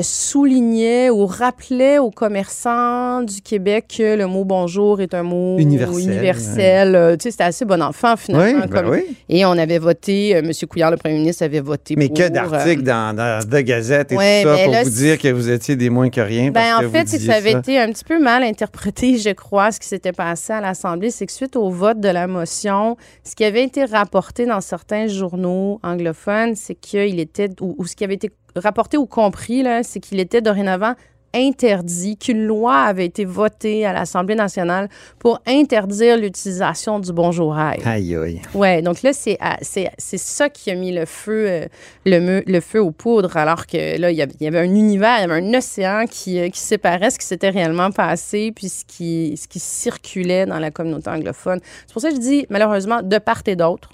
soulignait 0.03 1.11
ou 1.11 1.27
rappelait 1.27 1.99
aux 1.99 2.11
commerçants 2.11 3.23
du 3.23 3.41
Québec 3.41 3.95
que 3.99 4.17
le 4.17 4.27
mot 4.27 4.45
bonjour 4.45 5.01
est 5.01 5.15
un 5.15 5.23
mot 5.23 5.59
Universel, 5.59 6.03
universel. 6.09 7.17
Tu 7.19 7.25
sais, 7.25 7.31
c'était 7.31 7.45
assez 7.45 7.65
bon 7.65 7.81
enfant 7.83 8.15
finalement. 8.16 8.61
Oui, 8.62 8.66
ben 8.68 8.81
comme- 8.83 8.90
oui. 8.90 9.16
Et 9.29 9.44
on 9.44 9.52
avait 9.52 9.79
voté, 9.79 10.35
euh, 10.37 10.38
M. 10.40 10.52
Couillard, 10.68 10.90
le 10.90 10.96
premier 10.96 11.18
ministre, 11.18 11.44
avait 11.44 11.61
voté 11.61 11.94
Mais 11.96 12.09
pour... 12.09 12.16
que 12.18 12.22
euh, 12.22 12.29
d'articles 12.29 12.83
dans, 12.83 13.14
dans 13.16 13.40
The 13.48 13.62
Gazette 13.62 14.12
et 14.12 14.16
Ouais, 14.16 14.42
tout 14.42 14.48
ça 14.48 14.55
mais 14.57 14.64
pour 14.64 14.72
là, 14.72 14.85
vous 14.85 14.90
dire 14.90 15.18
que 15.18 15.29
vous 15.29 15.50
étiez 15.50 15.76
des 15.76 15.90
moins 15.90 16.11
que 16.11 16.20
rien. 16.20 16.50
Ben, 16.50 16.52
parce 16.55 16.81
que 16.81 16.87
en 16.87 16.90
fait, 16.90 17.09
c'est 17.09 17.18
que 17.18 17.24
ça 17.24 17.35
avait 17.35 17.52
été 17.52 17.79
un 17.79 17.90
petit 17.92 18.05
peu 18.05 18.18
mal 18.20 18.42
interprété, 18.42 19.18
je 19.18 19.31
crois, 19.31 19.72
ce 19.72 19.81
qui 19.81 19.88
s'était 19.88 20.12
passé 20.12 20.52
à 20.52 20.61
l'Assemblée. 20.61 21.11
C'est 21.11 21.26
que 21.26 21.33
suite 21.33 21.57
au 21.57 21.70
vote 21.70 22.00
de 22.00 22.09
la 22.09 22.26
motion, 22.26 22.96
ce 23.24 23.35
qui 23.35 23.44
avait 23.44 23.64
été 23.64 23.85
rapporté 23.85 24.46
dans 24.46 24.61
certains 24.61 25.07
journaux 25.07 25.81
anglophones, 25.83 26.55
c'est 26.57 26.74
qu'il 26.74 27.20
était, 27.20 27.50
ou, 27.61 27.74
ou 27.79 27.87
ce 27.87 27.96
qui 27.96 28.05
avait 28.05 28.14
été 28.14 28.31
rapporté 28.55 28.96
ou 28.96 29.07
compris, 29.07 29.62
là, 29.62 29.83
c'est 29.83 30.00
qu'il 30.00 30.18
était 30.20 30.40
dorénavant 30.40 30.94
interdit, 31.37 32.16
qu'une 32.16 32.46
loi 32.46 32.75
avait 32.75 33.07
été 33.07 33.25
votée 33.25 33.87
à 33.87 33.92
l'Assemblée 33.92 34.35
nationale 34.35 34.88
pour 35.18 35.40
interdire 35.46 36.16
l'utilisation 36.16 36.99
du 36.99 37.12
bonjour 37.12 37.57
aïe. 37.57 37.81
Aïe, 37.85 38.16
aïe. 38.16 38.42
Ouais, 38.55 38.83
donc 38.83 39.03
là, 39.03 39.12
c'est 39.12 39.38
c'est 39.62 39.90
c'est 39.99 40.18
ça 40.18 40.49
qui 40.49 40.70
a 40.70 40.75
mis 40.75 40.92
le 40.92 41.05
feu, 41.05 41.46
euh, 41.49 41.66
le, 42.05 42.61
feu 42.61 42.81
aux 42.81 42.90
poudres, 42.90 43.37
alors 43.37 43.66
que 43.66 43.99
là, 43.99 44.11
il 44.11 44.16
y 44.16 44.46
avait, 44.46 44.59
un 44.59 44.75
univers, 44.75 45.18
il 45.18 45.29
y 45.29 45.31
avait 45.31 45.46
un 45.46 45.55
océan 45.55 46.05
qui, 46.11 46.40
euh, 46.40 46.49
qui 46.49 46.61
séparait 46.61 47.11
ce 47.11 47.18
qui 47.18 47.27
s'était 47.27 47.51
réellement 47.51 47.90
passé 47.90 48.53
puis 48.55 48.68
ce 48.68 48.85
qui, 48.85 49.37
ce 49.37 49.49
qui 49.49 49.59
circulait 49.59 50.46
dans 50.46 50.59
la 50.59 50.70
communauté 50.70 51.11
anglophone. 51.11 51.61
C'est 51.87 51.92
pour 51.92 52.03
ça 52.03 52.11
que 52.11 52.16
je 52.16 52.20
dis, 52.20 52.46
malheureusement, 52.51 53.03
de 53.03 53.18
part 53.18 53.42
et 53.46 53.57
d'autre, 53.57 53.90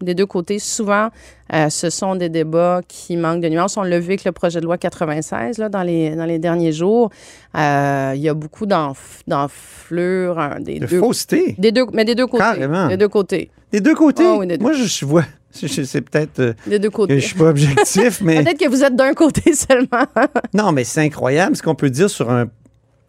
des 0.00 0.14
deux 0.14 0.26
côtés, 0.26 0.58
souvent, 0.58 1.08
euh, 1.52 1.68
ce 1.70 1.90
sont 1.90 2.16
des 2.16 2.28
débats 2.28 2.80
qui 2.86 3.16
manquent 3.16 3.40
de 3.40 3.48
nuances. 3.48 3.76
On 3.76 3.82
l'a 3.82 3.98
vu 3.98 4.08
avec 4.08 4.24
le 4.24 4.32
projet 4.32 4.60
de 4.60 4.64
loi 4.66 4.76
96 4.78 5.58
là, 5.58 5.68
dans, 5.68 5.82
les, 5.82 6.14
dans 6.16 6.24
les 6.26 6.38
derniers 6.38 6.72
jours. 6.72 7.10
Euh, 7.56 8.12
il 8.14 8.20
y 8.20 8.28
a 8.28 8.34
beaucoup 8.34 8.66
d'enf- 8.66 9.22
d'enflures. 9.26 10.38
hein, 10.38 10.58
des 10.60 10.78
De 10.80 10.86
deux- 10.86 10.98
fausseté. 10.98 11.54
Des 11.58 11.72
deux, 11.72 11.84
mais 11.92 12.04
des 12.04 12.14
deux 12.14 12.26
côtés. 12.26 12.42
Carrément. 12.44 12.88
Des 12.88 12.96
deux 12.96 13.08
côtés. 13.08 13.50
Des 13.72 13.80
deux 13.80 13.94
côtés? 13.94 14.24
Ah 14.26 14.36
oui, 14.38 14.46
des 14.46 14.58
deux. 14.58 14.62
Moi, 14.62 14.72
je, 14.72 15.04
vois. 15.04 15.24
C'est 15.50 16.00
peut-être 16.02 16.40
euh, 16.40 16.52
Des 16.66 16.78
deux 16.78 16.90
côtés. 16.90 17.14
que 17.14 17.20
je 17.20 17.26
suis 17.26 17.34
pas 17.38 17.48
objectif, 17.48 18.20
mais. 18.20 18.36
Peut-être 18.44 18.58
que 18.60 18.68
vous 18.68 18.84
êtes 18.84 18.94
d'un 18.94 19.14
côté 19.14 19.52
seulement. 19.54 20.04
Non, 20.52 20.72
mais 20.72 20.84
c'est 20.84 21.00
incroyable 21.00 21.56
ce 21.56 21.62
qu'on 21.62 21.74
peut 21.74 21.88
dire 21.90 22.10
sur 22.10 22.30
un- 22.30 22.46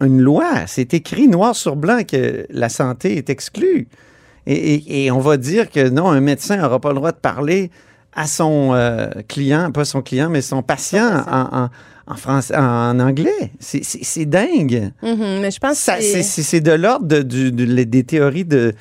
une 0.00 0.20
loi. 0.20 0.46
C'est 0.66 0.94
écrit 0.94 1.28
noir 1.28 1.54
sur 1.54 1.76
blanc 1.76 1.98
que 2.10 2.46
la 2.50 2.68
santé 2.68 3.18
est 3.18 3.28
exclue. 3.30 3.88
Et, 4.50 4.74
et- 4.74 5.04
et 5.04 5.10
on 5.10 5.18
va 5.20 5.36
dire 5.36 5.70
que 5.70 5.88
non, 5.90 6.08
un 6.08 6.20
médecin 6.20 6.56
n'aura 6.56 6.80
pas 6.80 6.88
le 6.88 6.94
droit 6.96 7.12
de 7.12 7.18
parler 7.18 7.70
à 8.14 8.26
son 8.26 8.70
euh, 8.72 9.08
client, 9.28 9.70
pas 9.70 9.84
son 9.84 10.00
client, 10.02 10.30
mais 10.30 10.40
son 10.40 10.62
patient 10.62 11.22
en, 11.30 11.64
en- 11.64 11.68
en 12.06 12.16
français, 12.16 12.56
en 12.56 12.98
anglais. 12.98 13.52
C'est- 13.60 14.24
dingue. 14.24 14.90
Mhm, 15.02 15.40
mais 15.42 15.50
je 15.50 15.58
pense 15.60 15.76
Ça, 15.78 15.96
que 15.98 16.02
c'est- 16.02 16.22
de 16.60 16.72
l'ordre 16.72 17.06
de- 17.06 17.20
du- 17.22 17.52
de- 17.52 17.84
des 17.84 18.04
théories 18.04 18.46
de, 18.46 18.72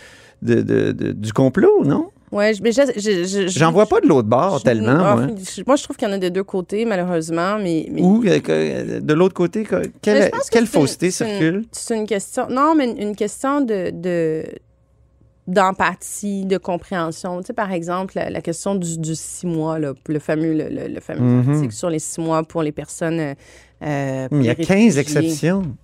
du 1.11 1.33
complot, 1.33 1.83
non? 1.83 2.09
Je- 2.53 2.61
mais 2.61 2.71
je- 2.71 2.81
je- 2.95 3.25
je- 3.25 3.47
je- 3.47 3.59
J'en 3.59 3.71
vois 3.71 3.85
pas 3.87 3.99
de 4.01 4.07
l'autre 4.07 4.27
bord 4.27 4.59
je- 4.59 4.63
tellement. 4.63 4.97
moi. 5.15 5.27
je- 5.55 5.63
moi, 5.65 5.75
je 5.77 5.83
trouve 5.83 5.95
qu'il 5.97 6.07
y 6.07 6.11
en 6.11 6.13
a 6.13 6.17
des 6.17 6.29
deux 6.29 6.43
côtés, 6.43 6.83
malheureusement. 6.85 7.57
Mais, 7.57 7.87
mais- 7.91 8.01
Ou 8.01 8.23
euh, 8.25 8.39
que- 8.39 8.99
de 8.99 9.13
l'autre 9.13 9.33
côté, 9.33 9.63
que- 9.63 9.87
quelle, 10.01 10.29
que 10.29 10.37
quelle 10.51 10.61
une- 10.63 10.67
fausseté 10.67 11.05
une- 11.07 11.11
circule? 11.11 11.65
C'est 11.71 11.97
une 11.97 12.05
question. 12.05 12.47
Non, 12.49 12.75
mais 12.75 12.85
une, 12.91 12.97
une 13.09 13.15
question 13.15 13.61
de. 13.61 13.91
de 13.91 14.43
d'empathie, 15.47 16.45
de 16.45 16.57
compréhension. 16.57 17.39
Tu 17.41 17.47
sais, 17.47 17.53
par 17.53 17.71
exemple, 17.71 18.13
la, 18.15 18.29
la 18.29 18.41
question 18.41 18.75
du, 18.75 18.97
du 18.97 19.15
six 19.15 19.47
mois, 19.47 19.79
là, 19.79 19.93
le 20.07 20.19
fameux, 20.19 20.53
le, 20.53 20.67
le- 20.69 20.87
le 20.93 20.99
fameux 20.99 21.21
Mhm. 21.21 21.49
article 21.53 21.73
sur 21.73 21.89
les 21.89 21.99
six 21.99 22.19
mois 22.21 22.43
pour 22.43 22.63
les 22.63 22.71
personnes... 22.73 23.33
euh, 23.81 24.27
pour 24.29 24.37
Il 24.39 24.45
y 24.45 24.49
a 24.49 24.53
les 24.53 24.65
15 24.65 24.97
réfugiés. 24.97 24.99
exceptions. 24.99 25.75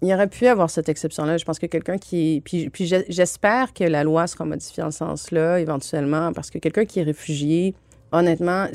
Il 0.00 0.08
y 0.08 0.14
aurait 0.14 0.26
pu 0.28 0.48
avoir 0.48 0.68
cette 0.68 0.88
exception-là. 0.88 1.36
Je 1.36 1.44
pense 1.44 1.60
que 1.60 1.66
quelqu'un 1.66 1.96
qui. 1.96 2.42
Puis, 2.44 2.70
puis 2.70 2.86
j'espère 3.08 3.72
que 3.72 3.84
la 3.84 4.02
loi 4.02 4.26
sera 4.26 4.44
modifiée 4.44 4.82
en 4.82 4.90
ce 4.90 4.98
sens-là, 4.98 5.60
éventuellement, 5.60 6.32
parce 6.32 6.50
que 6.50 6.58
quelqu'un 6.58 6.84
qui 6.84 6.98
est 6.98 7.04
réfugié, 7.04 7.74
honnêtement, 8.10 8.66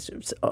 oh, 0.44 0.48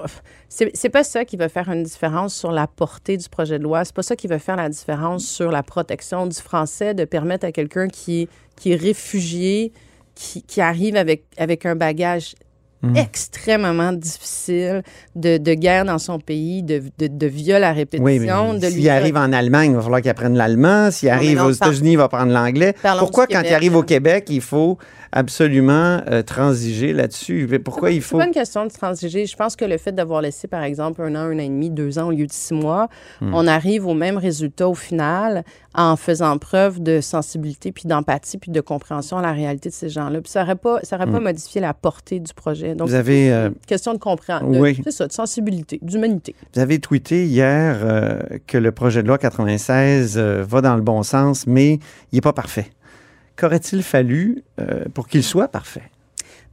c'est 0.50 0.70
c'est 0.76 0.90
pas 0.90 1.02
ça 1.02 1.24
qui 1.24 1.38
va 1.38 1.48
faire 1.48 1.70
une 1.70 1.82
différence 1.82 2.34
sur 2.34 2.52
la 2.52 2.66
portée 2.66 3.16
du 3.16 3.26
projet 3.30 3.58
de 3.58 3.64
loi. 3.64 3.86
C'est 3.86 3.94
pas 3.94 4.02
ça 4.02 4.16
qui 4.16 4.26
va 4.26 4.38
faire 4.38 4.56
la 4.56 4.68
différence 4.68 5.24
sur 5.26 5.50
la 5.50 5.62
protection 5.62 6.26
du 6.26 6.36
français, 6.38 6.92
de 6.92 7.06
permettre 7.06 7.46
à 7.46 7.52
quelqu'un 7.52 7.88
qui, 7.88 8.28
qui 8.56 8.72
est 8.72 8.76
réfugié, 8.76 9.72
qui, 10.14 10.42
qui 10.42 10.60
arrive 10.60 10.96
avec, 10.96 11.24
avec 11.38 11.66
un 11.66 11.76
bagage 11.76 12.34
Mhm. 12.82 12.94
extrêmement 12.98 13.90
difficile 13.92 14.82
de, 15.14 15.38
de 15.38 15.54
guerre 15.54 15.86
dans 15.86 15.98
son 15.98 16.18
pays, 16.20 16.62
de, 16.62 16.82
de, 16.98 17.06
de 17.06 17.26
viol 17.26 17.64
à 17.64 17.72
répétition, 17.72 18.04
Oui, 18.04 18.18
mais 18.20 18.58
de 18.60 18.66
s'il 18.70 18.88
arrive 18.90 19.16
en 19.16 19.32
Allemagne, 19.32 19.70
il 19.70 19.76
va 19.76 19.82
falloir 19.82 20.02
qu'il 20.02 20.10
apprenne 20.10 20.36
l'allemand. 20.36 20.90
S'il 20.90 21.08
arrive 21.08 21.38
non, 21.38 21.46
aux 21.46 21.54
par- 21.54 21.68
États-Unis, 21.70 21.92
il 21.92 21.96
va 21.96 22.08
prendre 22.08 22.32
l'anglais. 22.32 22.74
Parlons 22.82 23.00
Pourquoi, 23.00 23.26
quand 23.28 23.40
il 23.42 23.54
arrive 23.54 23.76
au 23.76 23.82
Québec, 23.82 24.26
il 24.28 24.42
faut 24.42 24.76
absolument 25.16 26.00
euh, 26.10 26.22
transiger 26.22 26.92
là-dessus? 26.92 27.46
Mais 27.50 27.58
Pourquoi 27.58 27.90
il 27.90 27.96
C'est 28.02 28.08
faut... 28.08 28.18
pas 28.18 28.26
une 28.26 28.32
question 28.32 28.64
de 28.66 28.70
transiger. 28.70 29.26
Je 29.26 29.36
pense 29.36 29.56
que 29.56 29.64
le 29.64 29.78
fait 29.78 29.92
d'avoir 29.92 30.20
laissé, 30.22 30.46
par 30.48 30.62
exemple, 30.62 31.02
un 31.02 31.14
an, 31.14 31.18
un 31.30 31.36
an 31.36 31.38
et 31.38 31.48
demi, 31.48 31.70
deux 31.70 31.98
ans 31.98 32.08
au 32.08 32.10
lieu 32.12 32.26
de 32.26 32.32
six 32.32 32.54
mois, 32.54 32.88
Hmm. 33.20 33.32
on 33.34 33.46
arrive 33.46 33.86
au 33.86 33.94
même 33.94 34.18
résultat 34.18 34.68
au 34.68 34.74
final 34.74 35.42
en 35.74 35.96
faisant 35.96 36.36
preuve 36.38 36.82
de 36.82 37.00
sensibilité, 37.00 37.70
puis 37.72 37.84
d'empathie, 37.86 38.38
puis 38.38 38.50
de 38.50 38.60
compréhension 38.60 39.18
à 39.18 39.22
la 39.22 39.32
réalité 39.32 39.68
de 39.68 39.74
ces 39.74 39.88
gens-là. 39.88 40.20
Puis 40.20 40.30
ça 40.30 40.40
n'aurait 40.40 40.54
pas, 40.56 40.80
ça 40.82 40.96
aurait 40.96 41.06
pas 41.06 41.20
Hmm. 41.20 41.24
modifié 41.24 41.60
la 41.60 41.74
portée 41.74 42.18
du 42.20 42.32
projet. 42.34 42.74
Donc, 42.74 42.88
Vous 42.88 42.94
avez, 42.94 43.32
euh, 43.32 43.50
question 43.66 43.92
de 43.94 43.98
compréhension. 43.98 44.48
oui. 44.60 44.78
C'est 44.84 44.90
ça, 44.90 45.06
de 45.06 45.12
sensibilité, 45.12 45.78
d'humanité. 45.82 46.34
Vous 46.54 46.60
avez 46.60 46.78
tweeté 46.78 47.26
hier 47.26 47.78
euh, 47.82 48.20
que 48.46 48.58
le 48.58 48.72
projet 48.72 49.02
de 49.02 49.08
loi 49.08 49.18
96 49.18 50.16
euh, 50.16 50.44
va 50.46 50.60
dans 50.60 50.76
le 50.76 50.82
bon 50.82 51.02
sens, 51.02 51.46
mais 51.46 51.74
il 52.12 52.16
n'est 52.16 52.20
pas 52.20 52.32
parfait. 52.32 52.66
Qu'aurait-il 53.36 53.82
fallu 53.82 54.42
euh, 54.60 54.84
pour 54.94 55.08
qu'il 55.08 55.22
soit 55.22 55.48
parfait? 55.48 55.82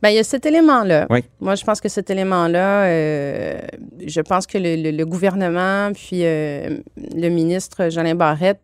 Bien, 0.02 0.12
il 0.12 0.15
y 0.15 0.19
a 0.19 0.24
cet 0.26 0.46
élément-là. 0.46 1.08
Oui. 1.10 1.24
Moi, 1.39 1.56
je 1.56 1.63
pense 1.63 1.80
que 1.80 1.88
cet 1.88 2.10
élément-là, 2.10 2.84
euh, 2.86 3.62
je 4.06 4.19
pense 4.19 4.46
que 4.46 4.58
le, 4.58 4.76
le- 4.76 4.91
le 4.91 5.06
gouvernement, 5.06 5.91
puis 5.93 6.26
euh, 6.26 6.78
le 7.15 7.30
ministre 7.30 7.89
Jolin 7.89 8.15
Barrette 8.15 8.60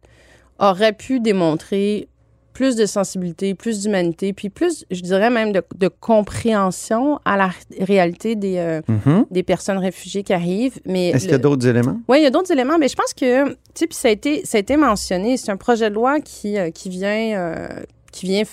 aurait 0.60 0.92
pu 0.92 1.22
démontrer 1.22 2.10
plus 2.52 2.76
de 2.76 2.86
sensibilité, 2.86 3.54
plus 3.56 3.80
d'humanité, 3.84 4.34
puis 4.34 4.50
plus, 4.50 4.84
je 4.92 5.00
dirais 5.00 5.30
même, 5.30 5.54
de, 5.54 5.64
de 5.78 5.88
compréhension 5.88 7.20
à 7.24 7.38
la 7.38 7.48
ré- 7.48 7.54
réalité 7.86 8.36
des, 8.36 8.58
euh, 8.58 8.82
Mhm. 8.90 9.26
des 9.32 9.44
personnes 9.44 9.78
réfugiées 9.78 10.24
qui 10.24 10.34
arrivent. 10.34 10.80
Mais 10.86 11.10
Est-ce 11.10 11.24
qu'il 11.24 11.32
y 11.32 11.36
a 11.36 11.38
d'autres 11.38 11.66
éléments? 11.68 12.00
oui, 12.10 12.18
il 12.20 12.24
y 12.24 12.28
a 12.28 12.30
d'autres 12.32 12.52
éléments, 12.52 12.78
mais 12.78 12.90
je 12.90 12.96
pense 12.96 13.14
que, 13.14 13.48
tu 13.50 13.56
sais, 13.76 13.88
puis 13.88 13.96
ça 13.96 14.10
a 14.10 14.12
été, 14.12 14.46
ça 14.46 14.58
a 14.58 14.60
été 14.60 14.76
mentionné, 14.76 15.38
c'est 15.38 15.52
un 15.52 15.58
projet 15.58 15.90
de 15.90 15.96
loi 15.96 16.20
qui, 16.20 16.58
qui 16.74 16.90
vient, 16.90 17.38
euh, 17.38 17.68
qui 18.12 18.26
vient, 18.28 18.44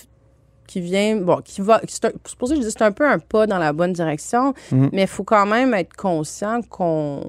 qui 0.66 0.81
vient, 0.81 1.16
bon, 1.16 1.40
qui 1.45 1.61
va, 1.61 1.81
c'est 1.88 2.12
pour 2.38 2.49
ça 2.49 2.55
que 2.55 2.61
je 2.61 2.66
dis 2.66 2.73
c'est 2.73 2.83
un 2.83 2.92
peu 2.92 3.09
un 3.09 3.19
pas 3.19 3.47
dans 3.47 3.59
la 3.59 3.73
bonne 3.73 3.92
direction, 3.92 4.53
Mhm. 4.73 4.90
mais 4.92 5.03
il 5.03 5.09
faut 5.09 5.23
quand 5.25 5.47
même 5.47 5.73
être 5.75 5.95
conscient 5.95 6.61
qu'on, 6.69 7.21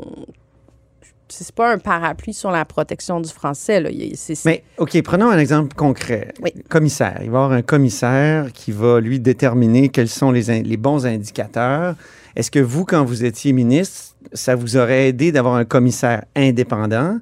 c'est 1.30 1.52
pas 1.54 1.74
un 1.74 1.78
parapluie 1.78 2.34
sur 2.34 2.52
la 2.52 2.64
protection 2.66 3.20
du 3.20 3.30
français, 3.30 3.82
là. 3.82 3.90
Il 3.92 4.02
y 4.04 4.12
a- 4.14 4.16
c'est- 4.16 4.34
c'est- 4.36 4.50
Mais, 4.50 4.64
OK, 4.78 5.00
prenons 5.04 5.30
un 5.30 5.38
exemple 5.38 5.76
concret. 5.76 6.34
Commissaire. 6.70 7.18
Il 7.22 7.30
va 7.32 7.40
y 7.40 7.44
avoir 7.44 7.52
un 7.52 7.62
commissaire 7.62 8.52
qui 8.54 8.72
va, 8.72 9.00
lui, 9.02 9.20
déterminer 9.20 9.90
quels 9.90 10.08
sont 10.10 10.32
les, 10.32 10.50
in- 10.50 10.64
les 10.64 10.78
bons 10.78 11.06
indicateurs. 11.06 11.96
Est-ce 12.36 12.50
que 12.50 12.60
vous, 12.60 12.86
quand 12.86 13.04
vous 13.04 13.26
étiez 13.26 13.52
ministre, 13.52 14.16
ça 14.34 14.56
vous 14.56 14.78
aurait 14.78 15.10
aidé 15.10 15.32
d'avoir 15.32 15.56
un 15.56 15.66
commissaire 15.66 16.24
indépendant 16.36 17.20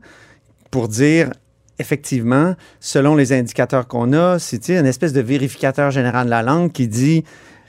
pour 0.71 0.87
dire, 0.87 1.31
effectivement, 1.79 2.55
selon 2.79 3.15
les 3.15 3.33
indicateurs 3.33 3.87
qu'on 3.87 4.13
a, 4.13 4.39
c'est 4.39 4.69
une 4.69 4.85
espèce 4.85 5.13
de 5.13 5.21
vérificateur 5.21 5.91
général 5.91 6.25
de 6.25 6.31
la 6.31 6.43
langue 6.43 6.71
qui 6.71 6.87
dit 6.87 7.23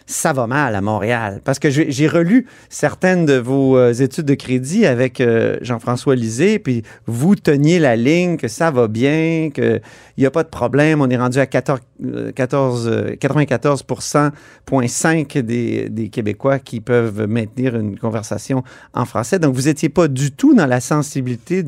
ça 0.06 0.32
va 0.32 0.46
mal 0.46 0.74
à 0.74 0.80
Montréal. 0.80 1.42
Parce 1.44 1.58
que 1.58 1.68
j'ai 1.68 2.08
relu 2.08 2.46
certaines 2.68 3.26
de 3.26 3.34
vos 3.34 3.76
euh, 3.76 3.92
études 3.92 4.24
de 4.24 4.34
crédit 4.34 4.86
avec 4.86 5.20
euh, 5.20 5.58
Jean-François 5.62 6.14
Lisée, 6.14 6.60
puis 6.60 6.82
vous 7.06 7.34
teniez 7.34 7.78
la 7.78 7.96
ligne 7.96 8.36
que 8.36 8.48
ça 8.48 8.70
va 8.70 8.88
bien, 8.88 9.48
qu'il 9.52 9.80
n'y 10.18 10.26
a 10.26 10.30
pas 10.30 10.42
de 10.44 10.48
problème. 10.48 11.00
On 11.00 11.08
est 11.10 11.16
rendu 11.16 11.38
à 11.38 11.46
14, 11.46 11.80
euh, 12.04 12.30
14, 12.32 12.88
euh, 12.88 13.16
94,5 13.16 15.40
des, 15.40 15.88
des 15.88 16.08
Québécois 16.08 16.60
qui 16.60 16.80
peuvent 16.80 17.26
maintenir 17.26 17.74
une 17.76 17.98
conversation 17.98 18.62
en 18.94 19.06
français. 19.06 19.40
Donc, 19.40 19.54
vous 19.54 19.62
n'étiez 19.62 19.88
pas 19.88 20.08
du 20.08 20.30
tout 20.30 20.54
dans 20.54 20.66
la 20.66 20.80
sensibilité 20.80 21.64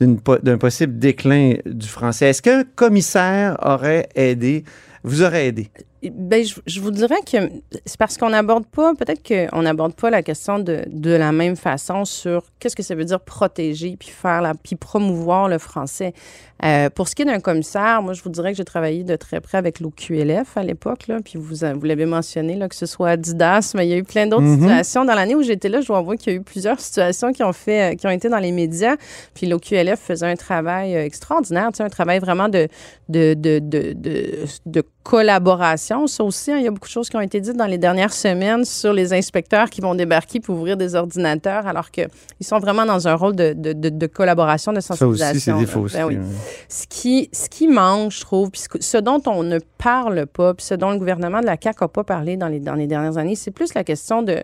d'un 0.00 0.58
possible 0.58 0.98
déclin 0.98 1.54
du 1.64 1.86
français. 1.88 2.30
Est-ce 2.30 2.42
qu'un 2.42 2.64
commissaire 2.76 3.56
aurait 3.62 4.08
aidé, 4.14 4.64
vous 5.02 5.22
aurait 5.22 5.46
aidé? 5.46 5.70
Ben, 6.02 6.42
je, 6.66 6.80
vous 6.80 6.90
dirais 6.90 7.20
que 7.30 7.36
c'est 7.84 7.98
parce 7.98 8.16
qu'on 8.16 8.30
n'aborde 8.30 8.64
pas, 8.66 8.94
peut-être 8.94 9.22
qu'on 9.22 9.62
n'aborde 9.62 9.94
pas 9.94 10.08
la 10.08 10.22
question 10.22 10.58
de, 10.58 10.84
de 10.86 11.10
la 11.10 11.30
même 11.30 11.56
façon 11.56 12.06
sur 12.06 12.44
qu'est-ce 12.58 12.74
que 12.74 12.82
ça 12.82 12.94
veut 12.94 13.04
dire 13.04 13.20
protéger 13.20 13.96
puis 13.98 14.08
faire 14.08 14.40
la, 14.40 14.54
puis 14.54 14.76
promouvoir 14.76 15.48
le 15.48 15.58
français. 15.58 16.14
Euh, 16.64 16.90
pour 16.90 17.08
ce 17.08 17.14
qui 17.14 17.22
est 17.22 17.24
d'un 17.24 17.40
commissaire, 17.40 18.02
moi, 18.02 18.12
je 18.12 18.22
vous 18.22 18.28
dirais 18.30 18.50
que 18.52 18.56
j'ai 18.56 18.64
travaillé 18.64 19.02
de 19.04 19.16
très 19.16 19.40
près 19.40 19.56
avec 19.58 19.80
l'OQLF 19.80 20.56
à 20.56 20.62
l'époque, 20.62 21.06
là, 21.08 21.18
puis 21.24 21.38
vous, 21.38 21.54
vous 21.54 21.84
l'avez 21.86 22.06
mentionné, 22.06 22.54
là, 22.56 22.68
que 22.68 22.74
ce 22.74 22.86
soit 22.86 23.10
Adidas, 23.10 23.72
mais 23.74 23.86
il 23.86 23.90
y 23.90 23.94
a 23.94 23.96
eu 23.96 24.04
plein 24.04 24.26
d'autres 24.26 24.42
Mhm. 24.42 24.60
situations. 24.60 25.04
Dans 25.04 25.14
l'année 25.14 25.34
où 25.34 25.42
j'étais 25.42 25.68
là, 25.68 25.80
je 25.80 25.90
avouer 25.92 26.16
qu'il 26.18 26.32
y 26.32 26.36
a 26.36 26.38
eu 26.38 26.42
plusieurs 26.42 26.78
situations 26.80 27.32
qui 27.32 27.42
ont 27.42 27.52
fait, 27.52 27.92
euh, 27.92 27.96
qui 27.96 28.06
ont 28.06 28.10
été 28.10 28.28
dans 28.28 28.38
les 28.38 28.52
médias. 28.52 28.96
Puis 29.34 29.46
l'OQLF 29.46 29.98
faisait 30.00 30.26
un 30.26 30.36
travail 30.36 30.94
euh, 30.96 31.04
extraordinaire, 31.04 31.68
tu 31.72 31.78
sais, 31.78 31.82
un 31.82 31.88
travail 31.88 32.18
vraiment 32.20 32.48
de, 32.48 32.68
de, 33.08 33.34
de, 33.34 33.58
de, 33.58 33.96
de, 34.66 34.82
collaboration. 35.02 36.06
Ça 36.06 36.22
aussi, 36.22 36.52
hein, 36.52 36.58
il 36.58 36.64
y 36.64 36.68
a 36.68 36.70
beaucoup 36.70 36.86
de 36.86 36.92
choses 36.92 37.08
qui 37.08 37.16
ont 37.16 37.20
été 37.20 37.40
dites 37.40 37.56
dans 37.56 37.66
les 37.66 37.78
dernières 37.78 38.12
semaines 38.12 38.64
sur 38.64 38.92
les 38.92 39.12
inspecteurs 39.12 39.68
qui 39.70 39.80
vont 39.80 39.94
débarquer 39.94 40.40
pour 40.40 40.56
ouvrir 40.56 40.76
des 40.76 40.94
ordinateurs, 40.94 41.66
alors 41.66 41.90
qu'ils 41.90 42.08
sont 42.42 42.58
vraiment 42.58 42.84
dans 42.86 43.08
un 43.08 43.14
rôle 43.14 43.34
de, 43.34 43.52
de, 43.54 43.72
de, 43.72 43.88
de 43.88 44.06
collaboration, 44.06 44.72
de 44.72 44.80
Ça 44.80 44.94
sensibilisation. 44.94 45.30
aussi, 45.30 45.40
c'est 45.40 45.54
des 45.58 45.66
faux. 45.66 45.86
Ben 45.92 46.04
oui. 46.04 46.18
Ce 46.68 46.86
qui, 46.86 47.28
ce 47.32 47.48
manque, 47.68 48.12
je 48.12 48.20
trouve, 48.20 48.50
puis 48.50 48.62
ce, 48.80 48.98
dont 48.98 49.20
on 49.26 49.42
ne 49.42 49.58
parle 49.78 50.26
pas, 50.26 50.54
puis 50.54 50.64
ce 50.64 50.74
dont 50.74 50.90
le 50.90 50.98
gouvernement 50.98 51.40
de 51.40 51.46
la 51.46 51.56
CAQ 51.60 51.84
n'a 51.84 51.88
pas 51.88 52.04
parlé 52.04 52.36
dans 52.36 52.48
les, 52.48 52.60
dans 52.60 52.74
dernières 52.86 53.18
années, 53.18 53.36
c'est 53.36 53.50
plus 53.50 53.74
la 53.74 53.84
question 53.84 54.22
de, 54.22 54.42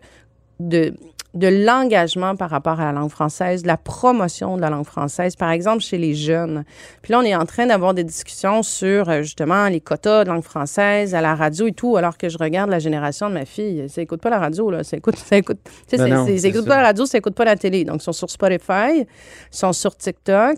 de 1.37 1.49
l'engagement 1.49 2.35
par 2.37 2.51
rapport 2.51 2.81
à 2.81 2.87
la 2.87 2.93
langue 2.93 3.11
française, 3.11 3.63
de 3.63 3.67
la 3.69 3.77
promotion 3.77 4.57
de 4.57 4.63
la 4.63 4.71
langue 4.71 4.87
française, 4.87 5.37
par 5.37 5.51
exemple 5.51 5.83
chez 5.83 5.99
les 5.99 6.15
jeunes. 6.15 6.65
Puis 7.03 7.13
là, 7.13 7.19
on 7.21 7.23
est 7.23 7.35
en 7.35 7.45
train 7.47 7.67
d'avoir 7.67 7.95
des 7.95 8.05
discussions 8.05 8.63
sur 8.63 9.09
euh, 9.09 9.23
justement 9.23 9.69
les 9.69 9.81
quotas 9.81 10.25
de 10.25 10.31
langue 10.31 10.43
française 10.43 11.15
à 11.15 11.21
la 11.21 11.35
radio 11.35 11.67
et 11.67 11.73
tout, 11.73 11.97
alors 11.97 12.17
que 12.19 12.29
je 12.29 12.39
regarde 12.39 12.71
la 12.71 12.79
génération 12.79 13.29
de 13.29 13.35
ma 13.35 13.45
fille. 13.45 13.87
Ça 13.89 14.01
écoute 14.03 14.21
pas 14.21 14.31
la 14.31 14.39
radio, 14.39 14.71
là. 14.71 14.83
Ça 14.85 14.97
écoute, 14.97 15.17
ça 15.17 15.37
écoute, 15.37 15.59
Ben 15.93 16.07
non, 16.09 16.27
ça 16.27 16.49
écoute 16.49 16.67
pas 16.67 16.77
la 16.77 16.83
radio, 16.89 17.07
ça 17.07 17.19
écoute 17.19 17.35
pas 17.35 17.45
la 17.45 17.57
télé. 17.57 17.85
Donc, 17.85 18.01
ils 18.01 18.05
sont 18.05 18.13
sur 18.13 18.31
Spotify, 18.31 19.01
ils 19.01 19.07
sont 19.51 19.73
sur 19.73 19.97
TikTok. 19.97 20.57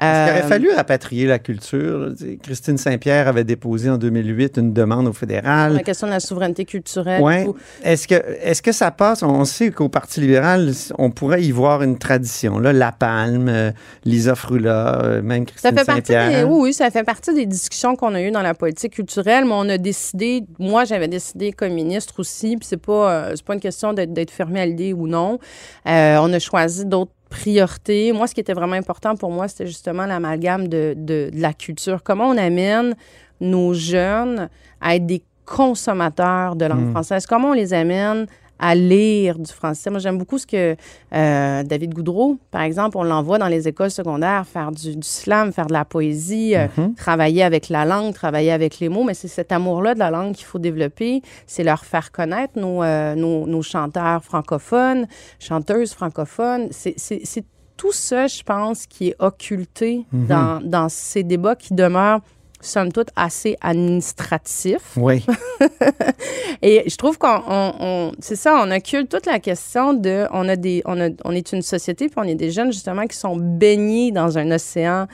Il 0.00 0.04
aurait 0.04 0.42
Euh, 0.42 0.48
fallu 0.48 0.70
rapatrier 0.74 1.26
la 1.26 1.38
culture. 1.38 2.12
Christine 2.42 2.78
Saint-Pierre 2.78 3.28
avait 3.28 3.44
déposé 3.44 3.90
en 3.90 3.96
2008 3.98 4.56
une 4.56 4.72
demande 4.72 5.06
au 5.06 5.12
fédéral. 5.12 5.72
la 5.74 5.82
question 5.82 6.06
de 6.06 6.12
la 6.12 6.20
souveraineté 6.20 6.64
culturelle. 6.64 7.22
Ouais. 7.22 7.46
Est-ce 7.84 8.08
que, 8.08 8.14
est-ce 8.42 8.62
que 8.62 8.72
ça 8.72 8.90
passe? 8.90 9.22
On 9.22 9.44
sait 9.44 9.70
qu'au 9.70 9.88
Parti 9.88 10.13
libéral, 10.20 10.72
on 10.98 11.10
pourrait 11.10 11.42
y 11.42 11.50
voir 11.50 11.82
une 11.82 11.98
tradition. 11.98 12.58
Là, 12.58 12.72
La 12.72 12.92
Palme, 12.92 13.48
euh, 13.48 13.70
Lisa 14.04 14.34
Frula, 14.34 15.02
euh, 15.02 15.22
même 15.22 15.46
Ça 15.56 15.70
Christine 15.72 15.78
fait 15.78 15.84
partie 15.84 16.12
des, 16.12 16.44
oui, 16.44 16.58
oui, 16.62 16.72
ça 16.72 16.90
fait 16.90 17.04
partie 17.04 17.34
des 17.34 17.46
discussions 17.46 17.96
qu'on 17.96 18.14
a 18.14 18.22
eues 18.22 18.30
dans 18.30 18.42
la 18.42 18.54
politique 18.54 18.94
culturelle, 18.94 19.44
mais 19.44 19.54
on 19.54 19.68
a 19.68 19.78
décidé, 19.78 20.44
moi 20.58 20.84
j'avais 20.84 21.08
décidé 21.08 21.52
comme 21.52 21.72
ministre 21.72 22.14
aussi, 22.18 22.56
puis 22.56 22.66
c'est 22.66 22.76
pas, 22.76 23.12
euh, 23.30 23.34
pas 23.44 23.54
une 23.54 23.60
question 23.60 23.92
d'être, 23.92 24.30
fermé 24.30 24.60
à 24.60 24.66
l'idée 24.66 24.92
ou 24.92 25.06
non. 25.06 25.38
Euh, 25.86 26.18
on 26.20 26.32
a 26.32 26.38
choisi 26.38 26.84
d'autres 26.86 27.12
priorités. 27.30 28.12
Moi, 28.12 28.26
ce 28.26 28.34
qui 28.34 28.40
était 28.40 28.52
vraiment 28.54 28.76
important 28.76 29.16
pour 29.16 29.30
moi, 29.30 29.48
c'était 29.48 29.66
justement 29.66 30.06
l'amalgame 30.06 30.68
de, 30.68 30.94
de, 30.96 31.30
de 31.32 31.40
la 31.40 31.52
culture. 31.52 32.02
Comment 32.02 32.28
on 32.28 32.36
amène 32.38 32.94
nos 33.40 33.74
jeunes 33.74 34.48
à 34.80 34.94
être 34.96 35.06
des 35.06 35.22
consommateurs 35.44 36.56
de 36.56 36.64
langue 36.66 36.86
Mm. 36.88 36.90
française? 36.92 37.26
Comment 37.26 37.50
on 37.50 37.52
les 37.54 37.74
amène 37.74 38.26
à 38.58 38.74
lire 38.74 39.38
du 39.38 39.50
français. 39.52 39.90
Moi, 39.90 39.98
j'aime 39.98 40.16
beaucoup 40.16 40.38
ce 40.38 40.46
que 40.46 40.76
euh, 41.12 41.62
David 41.64 41.92
Goudreau, 41.92 42.38
par 42.50 42.62
exemple, 42.62 42.96
on 42.96 43.02
l'envoie 43.02 43.38
dans 43.38 43.48
les 43.48 43.66
écoles 43.66 43.90
secondaires 43.90 44.46
faire 44.46 44.70
du, 44.70 44.96
du 44.96 45.06
slam, 45.06 45.52
faire 45.52 45.66
de 45.66 45.72
la 45.72 45.84
poésie, 45.84 46.54
euh, 46.54 46.66
Mhm. 46.76 46.94
travailler 46.94 47.42
avec 47.42 47.68
la 47.68 47.84
langue, 47.84 48.14
travailler 48.14 48.52
avec 48.52 48.78
les 48.78 48.88
mots, 48.88 49.04
mais 49.04 49.14
c'est 49.14 49.28
cet 49.28 49.50
amour-là 49.52 49.94
de 49.94 49.98
la 49.98 50.10
langue 50.10 50.34
qu'il 50.34 50.46
faut 50.46 50.58
développer, 50.60 51.20
c'est 51.46 51.64
leur 51.64 51.84
faire 51.84 52.12
connaître 52.12 52.58
nos, 52.58 52.82
euh, 52.82 53.14
nos, 53.14 53.46
nos 53.46 53.62
chanteurs 53.62 54.22
francophones, 54.24 55.06
chanteuses 55.40 55.92
francophones. 55.92 56.68
C'est 56.70 57.44
tout 57.76 57.90
ça, 57.92 58.28
je 58.28 58.40
pense, 58.44 58.86
qui 58.86 59.08
est 59.08 59.16
occulté 59.18 60.04
Mhm. 60.12 60.26
dans, 60.28 60.60
dans 60.64 60.88
ces 60.88 61.24
débats 61.24 61.56
qui 61.56 61.74
demeurent 61.74 62.20
somme 62.64 62.90
toute 62.92 63.08
assez 63.16 63.56
administratifs. 63.60 64.92
Oui. 64.96 65.24
Et 66.62 66.84
je 66.88 66.96
trouve 66.96 67.18
qu'on, 67.18 67.42
on- 67.48 67.72
on- 67.80 68.12
c'est 68.20 68.36
ça, 68.36 68.60
on 68.62 68.70
occulte 68.70 69.10
toute 69.10 69.26
la 69.26 69.38
question 69.38 69.92
de, 69.94 70.26
on 70.32 70.48
a 70.48 70.56
des, 70.56 70.82
on, 70.84 71.00
a- 71.00 71.10
on 71.24 71.32
est 71.32 71.52
une 71.52 71.62
société, 71.62 72.06
puis 72.08 72.16
on 72.18 72.24
est 72.24 72.34
des 72.34 72.50
jeunes 72.50 72.72
justement 72.72 73.06
qui 73.06 73.16
sont 73.16 73.36
baignés 73.36 74.10
dans 74.12 74.38
un 74.38 74.50
océan 74.50 75.06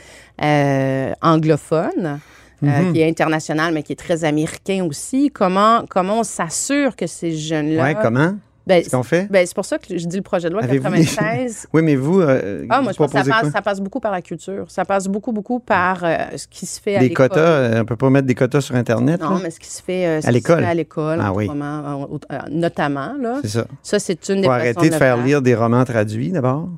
euh, 0.42 1.12
anglophone. 1.22 2.20
euh, 2.62 2.66
Mhm. 2.82 2.92
qui 2.92 3.00
est 3.00 3.08
international, 3.08 3.72
mais 3.72 3.82
qui 3.82 3.92
est 3.94 3.96
très 3.96 4.22
américain 4.22 4.86
aussi. 4.86 5.30
Comment, 5.30 5.82
comment 5.88 6.18
on 6.20 6.22
s'assure 6.24 6.94
que 6.94 7.06
ces 7.06 7.34
jeunes-là. 7.34 7.82
Ouais, 7.82 7.96
comment? 8.02 8.34
Ben, 8.66 8.82
Qu'est-ce 8.82 8.94
qu'on 8.94 9.02
fait? 9.02 9.26
ben, 9.30 9.44
c'est 9.46 9.54
pour 9.54 9.64
ça 9.64 9.78
que 9.78 9.96
je 9.96 10.06
dis 10.06 10.16
le 10.16 10.22
projet 10.22 10.48
de 10.48 10.52
loi 10.52 10.62
Avez-vous 10.62 10.88
des- 10.90 11.04
96. 11.04 11.66
oui, 11.72 11.82
mais 11.82 11.96
vous, 11.96 12.20
euh, 12.20 12.66
Ah, 12.68 12.82
moi, 12.82 12.92
je 12.92 12.98
pense 12.98 13.10
que 13.10 13.18
ça 13.18 13.24
passe, 13.24 13.40
quoi? 13.40 13.50
ça 13.50 13.62
passe 13.62 13.80
beaucoup 13.80 14.00
par 14.00 14.12
la 14.12 14.20
culture. 14.22 14.66
Ça 14.68 14.84
passe 14.84 15.08
beaucoup, 15.08 15.32
beaucoup 15.32 15.58
par 15.60 16.04
euh, 16.04 16.16
ce 16.36 16.46
qui 16.46 16.66
se 16.66 16.80
fait 16.80 16.96
à 16.96 17.00
Des 17.00 17.08
l'école. 17.08 17.30
quotas, 17.30 17.40
euh, 17.40 17.80
on 17.80 17.84
peut 17.84 17.96
pas 17.96 18.10
mettre 18.10 18.26
des 18.26 18.34
quotas 18.34 18.60
sur 18.60 18.74
Internet. 18.76 19.20
Non, 19.22 19.30
là? 19.30 19.40
mais 19.42 19.50
ce 19.50 19.58
qui 19.58 19.68
se 19.70 19.82
fait, 19.82 20.20
ce 20.20 20.28
À 20.28 20.30
l'école? 20.30 20.62
à 20.64 20.74
l'école, 20.74 21.18
Ah 21.22 21.32
oui. 21.32 21.48
ce 21.48 22.50
notamment. 22.50 23.14
Là. 23.18 23.38
C'est 23.42 23.48
ça. 23.48 23.64
Ça, 23.82 23.98
c'est 23.98 24.28
une 24.28 24.36
des 24.36 24.42
Faut 24.42 24.48
façons 24.50 24.60
arrêter 24.60 24.90
de 24.90 24.94
faire 24.94 25.16
lire 25.16 25.42
des 25.42 25.54
romans 25.54 25.84
traduits 25.84 26.30
d'abord. 26.30 26.68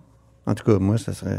En 0.47 0.55
tout 0.55 0.65
cas, 0.65 0.79
moi, 0.79 0.99
ça 0.99 1.13
serait 1.13 1.39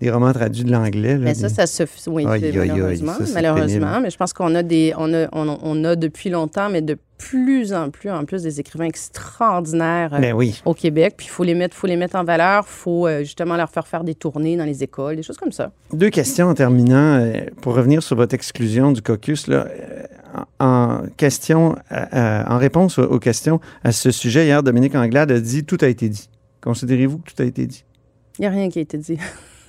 des 0.00 0.10
romans 0.10 0.32
traduits 0.32 0.64
de 0.64 0.72
l'anglais. 0.72 1.14
là, 1.14 1.24
Mais 1.24 1.34
ça, 1.34 1.48
des- 1.48 1.54
ça 1.54 1.66
se 1.66 1.84
fait, 1.86 2.10
oui, 2.10 2.26
Aïe, 2.26 2.52
malheureusement, 2.54 3.12
ça, 3.24 3.24
malheureusement. 3.34 3.66
pénible. 3.86 4.00
Mais 4.02 4.10
je 4.10 4.16
pense 4.16 4.32
qu'on 4.32 4.54
a 4.54 4.62
des, 4.62 4.94
on 4.96 5.12
a, 5.12 5.28
on, 5.32 5.58
on 5.62 5.84
a 5.84 5.94
depuis 5.96 6.30
longtemps, 6.30 6.70
mais 6.70 6.80
de 6.82 6.96
plus 7.18 7.74
en 7.74 7.90
plus, 7.90 8.10
en 8.10 8.24
plus, 8.24 8.42
des 8.42 8.60
écrivains 8.60 8.86
extraordinaires 8.86 10.14
euh, 10.14 10.18
Ben 10.20 10.32
oui. 10.32 10.62
au 10.64 10.72
Québec. 10.72 11.14
Puis 11.18 11.26
il 11.26 11.30
faut 11.30 11.44
les 11.44 11.54
mettre, 11.54 11.76
faut 11.76 11.86
les 11.86 11.96
mettre 11.96 12.16
en 12.16 12.24
valeur. 12.24 12.64
Il 12.66 12.70
faut 12.72 13.06
euh, 13.06 13.20
justement 13.20 13.56
leur 13.58 13.68
faire 13.68 13.86
faire 13.86 14.04
des 14.04 14.14
tournées 14.14 14.56
dans 14.56 14.64
les 14.64 14.82
écoles, 14.82 15.16
des 15.16 15.22
choses 15.22 15.36
comme 15.36 15.52
ça. 15.52 15.70
Deux 15.92 16.08
questions 16.10 16.48
en 16.48 16.54
terminant. 16.54 17.18
euh, 17.20 17.32
Pour 17.60 17.74
revenir 17.74 18.02
sur 18.02 18.16
votre 18.16 18.34
exclusion 18.34 18.92
du 18.92 19.02
caucus, 19.02 19.48
là, 19.48 19.66
en, 20.60 21.02
question, 21.18 21.76
en 21.90 22.56
réponse 22.56 22.98
aux, 22.98 23.04
aux 23.04 23.18
questions 23.18 23.60
à 23.84 23.92
ce 23.92 24.10
sujet, 24.10 24.46
hier, 24.46 24.62
Dominique 24.62 24.94
Anglade 24.94 25.30
a 25.32 25.40
dit 25.40 25.64
tout 25.64 25.78
a 25.82 25.88
été 25.88 26.08
dit. 26.08 26.30
Considérez-vous 26.62 27.18
que 27.18 27.32
tout 27.32 27.42
a 27.42 27.44
été 27.46 27.66
dit? 27.66 27.84
Il 28.38 28.42
n'y 28.42 28.46
a 28.46 28.50
rien 28.50 28.70
qui 28.70 28.78
a 28.78 28.82
été 28.82 28.96
dit. 28.96 29.18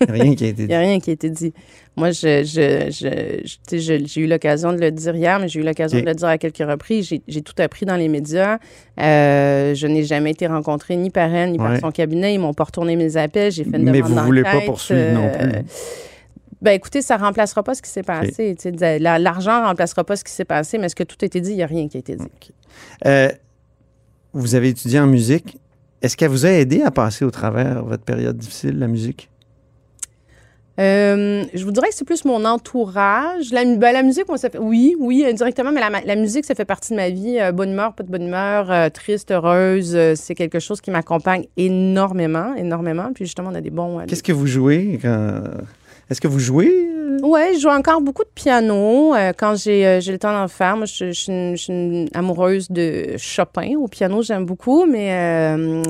Rien 0.10 0.36
qui 0.36 0.46
a 0.46 0.48
été 0.48 0.64
Il 0.64 0.68
n'y 0.68 0.74
a 0.74 0.80
rien 0.80 1.00
qui 1.00 1.10
a 1.10 1.14
été 1.14 1.30
dit. 1.30 1.54
Moi, 1.96 2.12
je, 2.12 2.44
je, 2.44 2.90
je- 2.90 3.42
je- 3.46 3.56
tu 3.56 3.60
sais, 3.68 3.80
je- 3.80 4.06
j'ai 4.06 4.22
eu 4.22 4.28
l'occasion 4.28 4.72
de 4.74 4.80
le 4.80 4.92
dire 4.92 5.16
hier, 5.16 5.40
mais 5.40 5.48
j'ai 5.50 5.60
eu 5.60 5.64
l'occasion 5.64 5.98
de 6.04 6.10
le 6.10 6.16
dire 6.16 6.28
à 6.28 6.38
quelques 6.38 6.58
reprises. 6.70 7.08
J'ai, 7.08 7.22
j'ai 7.28 7.42
tout 7.42 7.54
appris 7.60 7.86
dans 7.86 7.96
les 7.98 8.08
médias. 8.08 8.58
Euh, 9.00 9.74
je 9.76 9.88
n'ai 9.88 10.04
jamais 10.04 10.32
été 10.32 10.48
rencontrée 10.48 10.96
ni 10.96 11.10
par 11.10 11.34
elle, 11.34 11.52
ni 11.52 11.58
par 11.58 11.80
son 11.80 11.92
cabinet. 11.92 12.34
Ils 12.34 12.40
m'ont 12.40 12.54
pas 12.54 12.64
retourné 12.66 12.96
mes 12.96 13.18
appels. 13.18 13.52
J'ai 13.52 13.64
fait 13.64 13.78
une 13.78 13.84
Mais 13.84 13.92
demande 14.02 14.12
vous 14.12 14.26
voulez 14.26 14.44
pas 14.44 14.62
poursuivre 14.66 15.00
non 15.14 15.30
plus. 15.30 15.52
Ben 16.62 16.72
écoutez, 16.74 17.02
ça 17.02 17.18
remplacera 17.18 17.64
pas 17.64 17.74
ce 17.74 17.82
qui 17.82 17.90
s'est 17.90 18.04
passé. 18.04 18.56
La- 19.00 19.18
L'argent 19.18 19.64
remplacera 19.64 20.04
pas 20.04 20.16
ce 20.16 20.24
qui 20.24 20.32
s'est 20.32 20.46
passé, 20.46 20.78
mais 20.78 20.86
est-ce 20.86 20.96
que 20.96 21.02
tout 21.04 21.18
a 21.24 21.26
été 21.26 21.42
dit? 21.42 21.50
Il 21.52 21.56
n'y 21.56 21.64
a 21.64 21.68
rien 21.68 21.88
qui 21.88 21.98
a 21.98 22.00
été 22.00 22.16
dit. 22.16 22.24
Euh, 23.08 23.30
vous 24.34 24.54
avez 24.54 24.70
étudié 24.70 25.00
en 25.00 25.08
musique. 25.08 25.58
Est-ce 26.04 26.16
qu'elle 26.16 26.30
vous 26.30 26.46
a 26.46 26.52
aidé 26.52 26.84
à 26.84 26.92
passer 26.92 27.26
au 27.26 27.32
travers 27.32 27.84
votre 27.84 28.04
période 28.04 28.38
difficile, 28.38 28.78
la 28.78 28.88
musique? 28.88 29.31
Euh, 30.82 31.44
je 31.54 31.64
vous 31.64 31.72
dirais 31.72 31.90
que 31.90 31.96
c'est 31.96 32.06
plus 32.06 32.26
mon 32.26 32.44
entourage. 32.44 33.52
La, 33.52 33.64
ben, 33.64 33.92
la 33.94 34.04
musique, 34.04 34.26
ça 34.36 34.50
fait. 34.50 34.58
Oui, 34.58 34.96
oui, 35.00 35.24
indirectement, 35.26 35.72
mais 35.72 35.82
la, 36.06 36.16
musique, 36.16 36.46
ça 36.46 36.56
fait 36.56 36.66
partie 36.66 36.92
de 36.92 36.96
ma 36.98 37.10
vie. 37.10 37.38
Euh, 37.40 37.52
bonne 37.52 37.72
humeur, 37.72 37.94
pas 37.94 38.04
de 38.04 38.10
bonne 38.12 38.26
humeur, 38.28 38.72
euh, 38.72 38.90
triste, 38.90 39.32
heureuse. 39.32 39.98
c'est 40.16 40.36
quelque 40.36 40.60
chose 40.60 40.82
qui 40.82 40.90
m'accompagne 40.92 41.46
énormément, 41.58 42.56
énormément. 42.56 43.12
Puis 43.14 43.26
justement, 43.26 43.50
on 43.52 43.56
a 43.56 43.62
des 43.62 43.70
bons. 43.70 44.02
Qu'est-ce 44.08 44.24
que 44.24 44.34
vous 44.34 44.48
jouez? 44.48 45.00
quand- 45.02 45.44
Est-ce 46.10 46.20
que 46.20 46.28
vous 46.28 46.40
jouez? 46.40 46.88
Ouais, 47.22 47.52
je 47.56 47.60
joue 47.60 47.70
encore 47.70 48.02
beaucoup 48.02 48.24
de 48.24 48.30
piano 48.34 49.14
euh, 49.14 49.34
quand 49.38 49.56
j'ai 49.56 49.86
euh, 49.86 50.00
le 50.06 50.18
temps 50.18 50.34
d'en 50.34 50.48
faire. 50.48 50.78
Moi, 50.78 50.86
je, 50.86 51.08
je 51.08 51.12
suis 51.12 51.32
une, 51.32 51.56
je 51.58 51.64
suis 51.64 51.74
une 51.74 52.08
amoureuse 52.14 52.72
de 52.72 53.16
Chopin. 53.18 53.76
Au 53.78 53.88
piano, 53.88 54.22
j'aime 54.22 54.46
beaucoup, 54.46 54.86
mais 54.86 55.12
euh, 55.14 55.84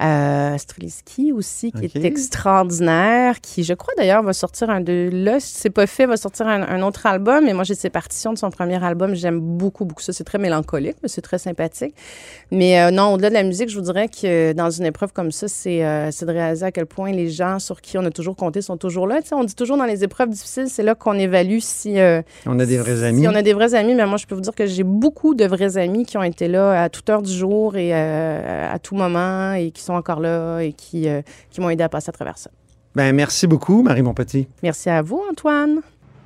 euh, 0.00 0.56
Strelitzky 0.58 1.32
aussi, 1.32 1.72
qui 1.72 1.84
est 1.86 2.04
extraordinaire, 2.04 3.40
qui, 3.40 3.64
je 3.64 3.74
crois 3.74 3.94
d'ailleurs, 3.96 4.22
va 4.22 4.32
sortir 4.32 4.70
un 4.70 4.80
de 4.80 5.10
là, 5.12 5.40
si 5.40 5.54
c'est 5.54 5.70
pas 5.70 5.86
fait, 5.86 6.06
va 6.06 6.16
sortir 6.16 6.46
un, 6.46 6.62
un 6.62 6.82
autre 6.82 7.06
album. 7.06 7.44
Mais 7.44 7.52
moi, 7.52 7.64
j'ai 7.64 7.74
ses 7.74 7.90
partitions 7.90 8.32
de 8.32 8.38
son 8.38 8.50
premier 8.50 8.82
album. 8.82 9.14
J'aime 9.14 9.40
beaucoup, 9.40 9.84
beaucoup 9.84 10.02
ça. 10.02 10.12
C'est 10.12 10.24
très 10.24 10.38
mélancolique, 10.38 10.96
mais 11.02 11.08
c'est 11.08 11.20
très 11.22 11.38
sympathique. 11.38 11.94
Mais 12.50 12.80
euh, 12.80 12.90
non, 12.90 13.14
au-delà 13.14 13.28
de 13.30 13.34
la 13.34 13.42
musique, 13.42 13.68
je 13.68 13.76
vous 13.76 13.84
dirais 13.84 14.08
que 14.08 14.52
dans 14.52 14.70
une 14.70 14.86
épreuve 14.86 15.12
comme 15.12 15.32
ça, 15.32 15.48
c'est 15.48 15.84
euh, 15.84 16.10
c'est 16.10 16.26
de 16.26 16.32
réaliser 16.32 16.66
à 16.66 16.72
quel 16.72 16.86
point 16.86 17.12
les 17.12 17.28
gens 17.28 17.58
sur 17.58 17.80
qui 17.80 17.98
on 17.98 18.04
a 18.04 18.10
toujours 18.10 18.36
compté 18.36 18.62
sont 18.62 18.76
toujours 18.76 19.06
là. 19.06 19.20
Tu 19.22 19.28
sais, 19.28 19.34
on 19.34 19.44
dit 19.44 19.54
toujours 19.54 19.76
dans 19.76 19.84
les 19.84 20.04
épreuves 20.04 20.30
difficiles, 20.30 20.68
c'est 20.68 20.82
là 20.82 20.94
qu'on 20.94 21.14
évalue 21.18 21.58
si... 21.60 21.98
euh, 21.98 22.22
On 22.46 22.58
a 22.58 22.66
des 22.66 22.78
vrais 22.78 23.02
amis. 23.02 23.22
si 23.22 23.28
on 23.28 23.34
a 23.34 23.42
des 23.42 23.52
vrais 23.52 23.74
amis, 23.74 23.94
mais 23.94 24.06
moi, 24.06 24.16
je 24.16 24.26
peux 24.26 24.34
vous 24.34 24.40
dire 24.40 24.54
que 24.54 24.66
j'ai 24.66 24.84
beaucoup 24.84 25.34
de 25.34 25.44
vrais 25.46 25.76
amis 25.76 26.04
qui 26.06 26.16
ont 26.16 26.22
été 26.22 26.48
là 26.48 26.82
à 26.84 26.88
toute 26.88 27.08
heure 27.10 27.22
du 27.22 27.32
jour 27.32 27.76
et 27.76 27.90
euh, 27.92 28.72
à 28.72 28.78
tout 28.78 28.94
moment 28.94 29.52
et 29.52 29.70
qui 29.70 29.82
sont 29.88 29.94
encore 29.94 30.20
là 30.20 30.60
et 30.60 30.72
qui, 30.72 31.08
euh, 31.08 31.22
qui 31.50 31.60
m'ont 31.60 31.70
aidé 31.70 31.82
à 31.82 31.88
passer 31.88 32.10
à 32.10 32.12
travers 32.12 32.38
ça. 32.38 32.50
Ben, 32.94 33.14
merci 33.14 33.46
beaucoup, 33.46 33.82
Marie 33.82 34.02
Monpetit. 34.02 34.46
Merci 34.62 34.90
à 34.90 35.02
vous, 35.02 35.20
Antoine. 35.30 35.80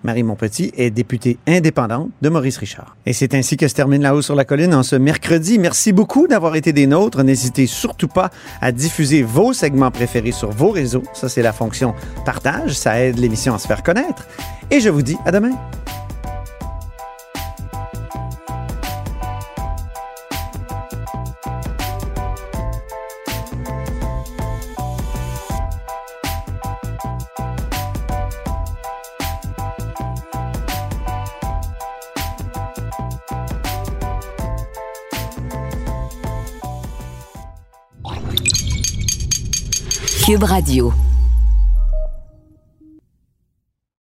Marie 0.04 0.24
Monpetit 0.24 0.72
est 0.76 0.90
députée 0.90 1.38
indépendante 1.46 2.10
de 2.22 2.28
Maurice 2.28 2.56
Richard. 2.56 2.96
Et 3.06 3.12
c'est 3.12 3.34
ainsi 3.34 3.56
que 3.56 3.68
se 3.68 3.74
termine 3.74 4.02
La 4.02 4.16
Haut 4.16 4.22
sur 4.22 4.34
la 4.34 4.44
Colline 4.44 4.74
en 4.74 4.82
ce 4.82 4.96
mercredi. 4.96 5.60
Merci 5.60 5.92
beaucoup 5.92 6.26
d'avoir 6.26 6.56
été 6.56 6.72
des 6.72 6.88
nôtres. 6.88 7.22
N'hésitez 7.22 7.66
surtout 7.66 8.08
pas 8.08 8.30
à 8.60 8.72
diffuser 8.72 9.22
vos 9.22 9.52
segments 9.52 9.92
préférés 9.92 10.32
sur 10.32 10.50
vos 10.50 10.70
réseaux. 10.70 11.04
Ça, 11.12 11.28
c'est 11.28 11.42
la 11.42 11.52
fonction 11.52 11.94
partage. 12.24 12.72
Ça 12.72 13.00
aide 13.00 13.18
l'émission 13.18 13.54
à 13.54 13.58
se 13.58 13.68
faire 13.68 13.84
connaître. 13.84 14.26
Et 14.72 14.80
je 14.80 14.88
vous 14.88 15.02
dis 15.02 15.18
à 15.24 15.30
demain. 15.30 15.52
Radio. 40.40 41.11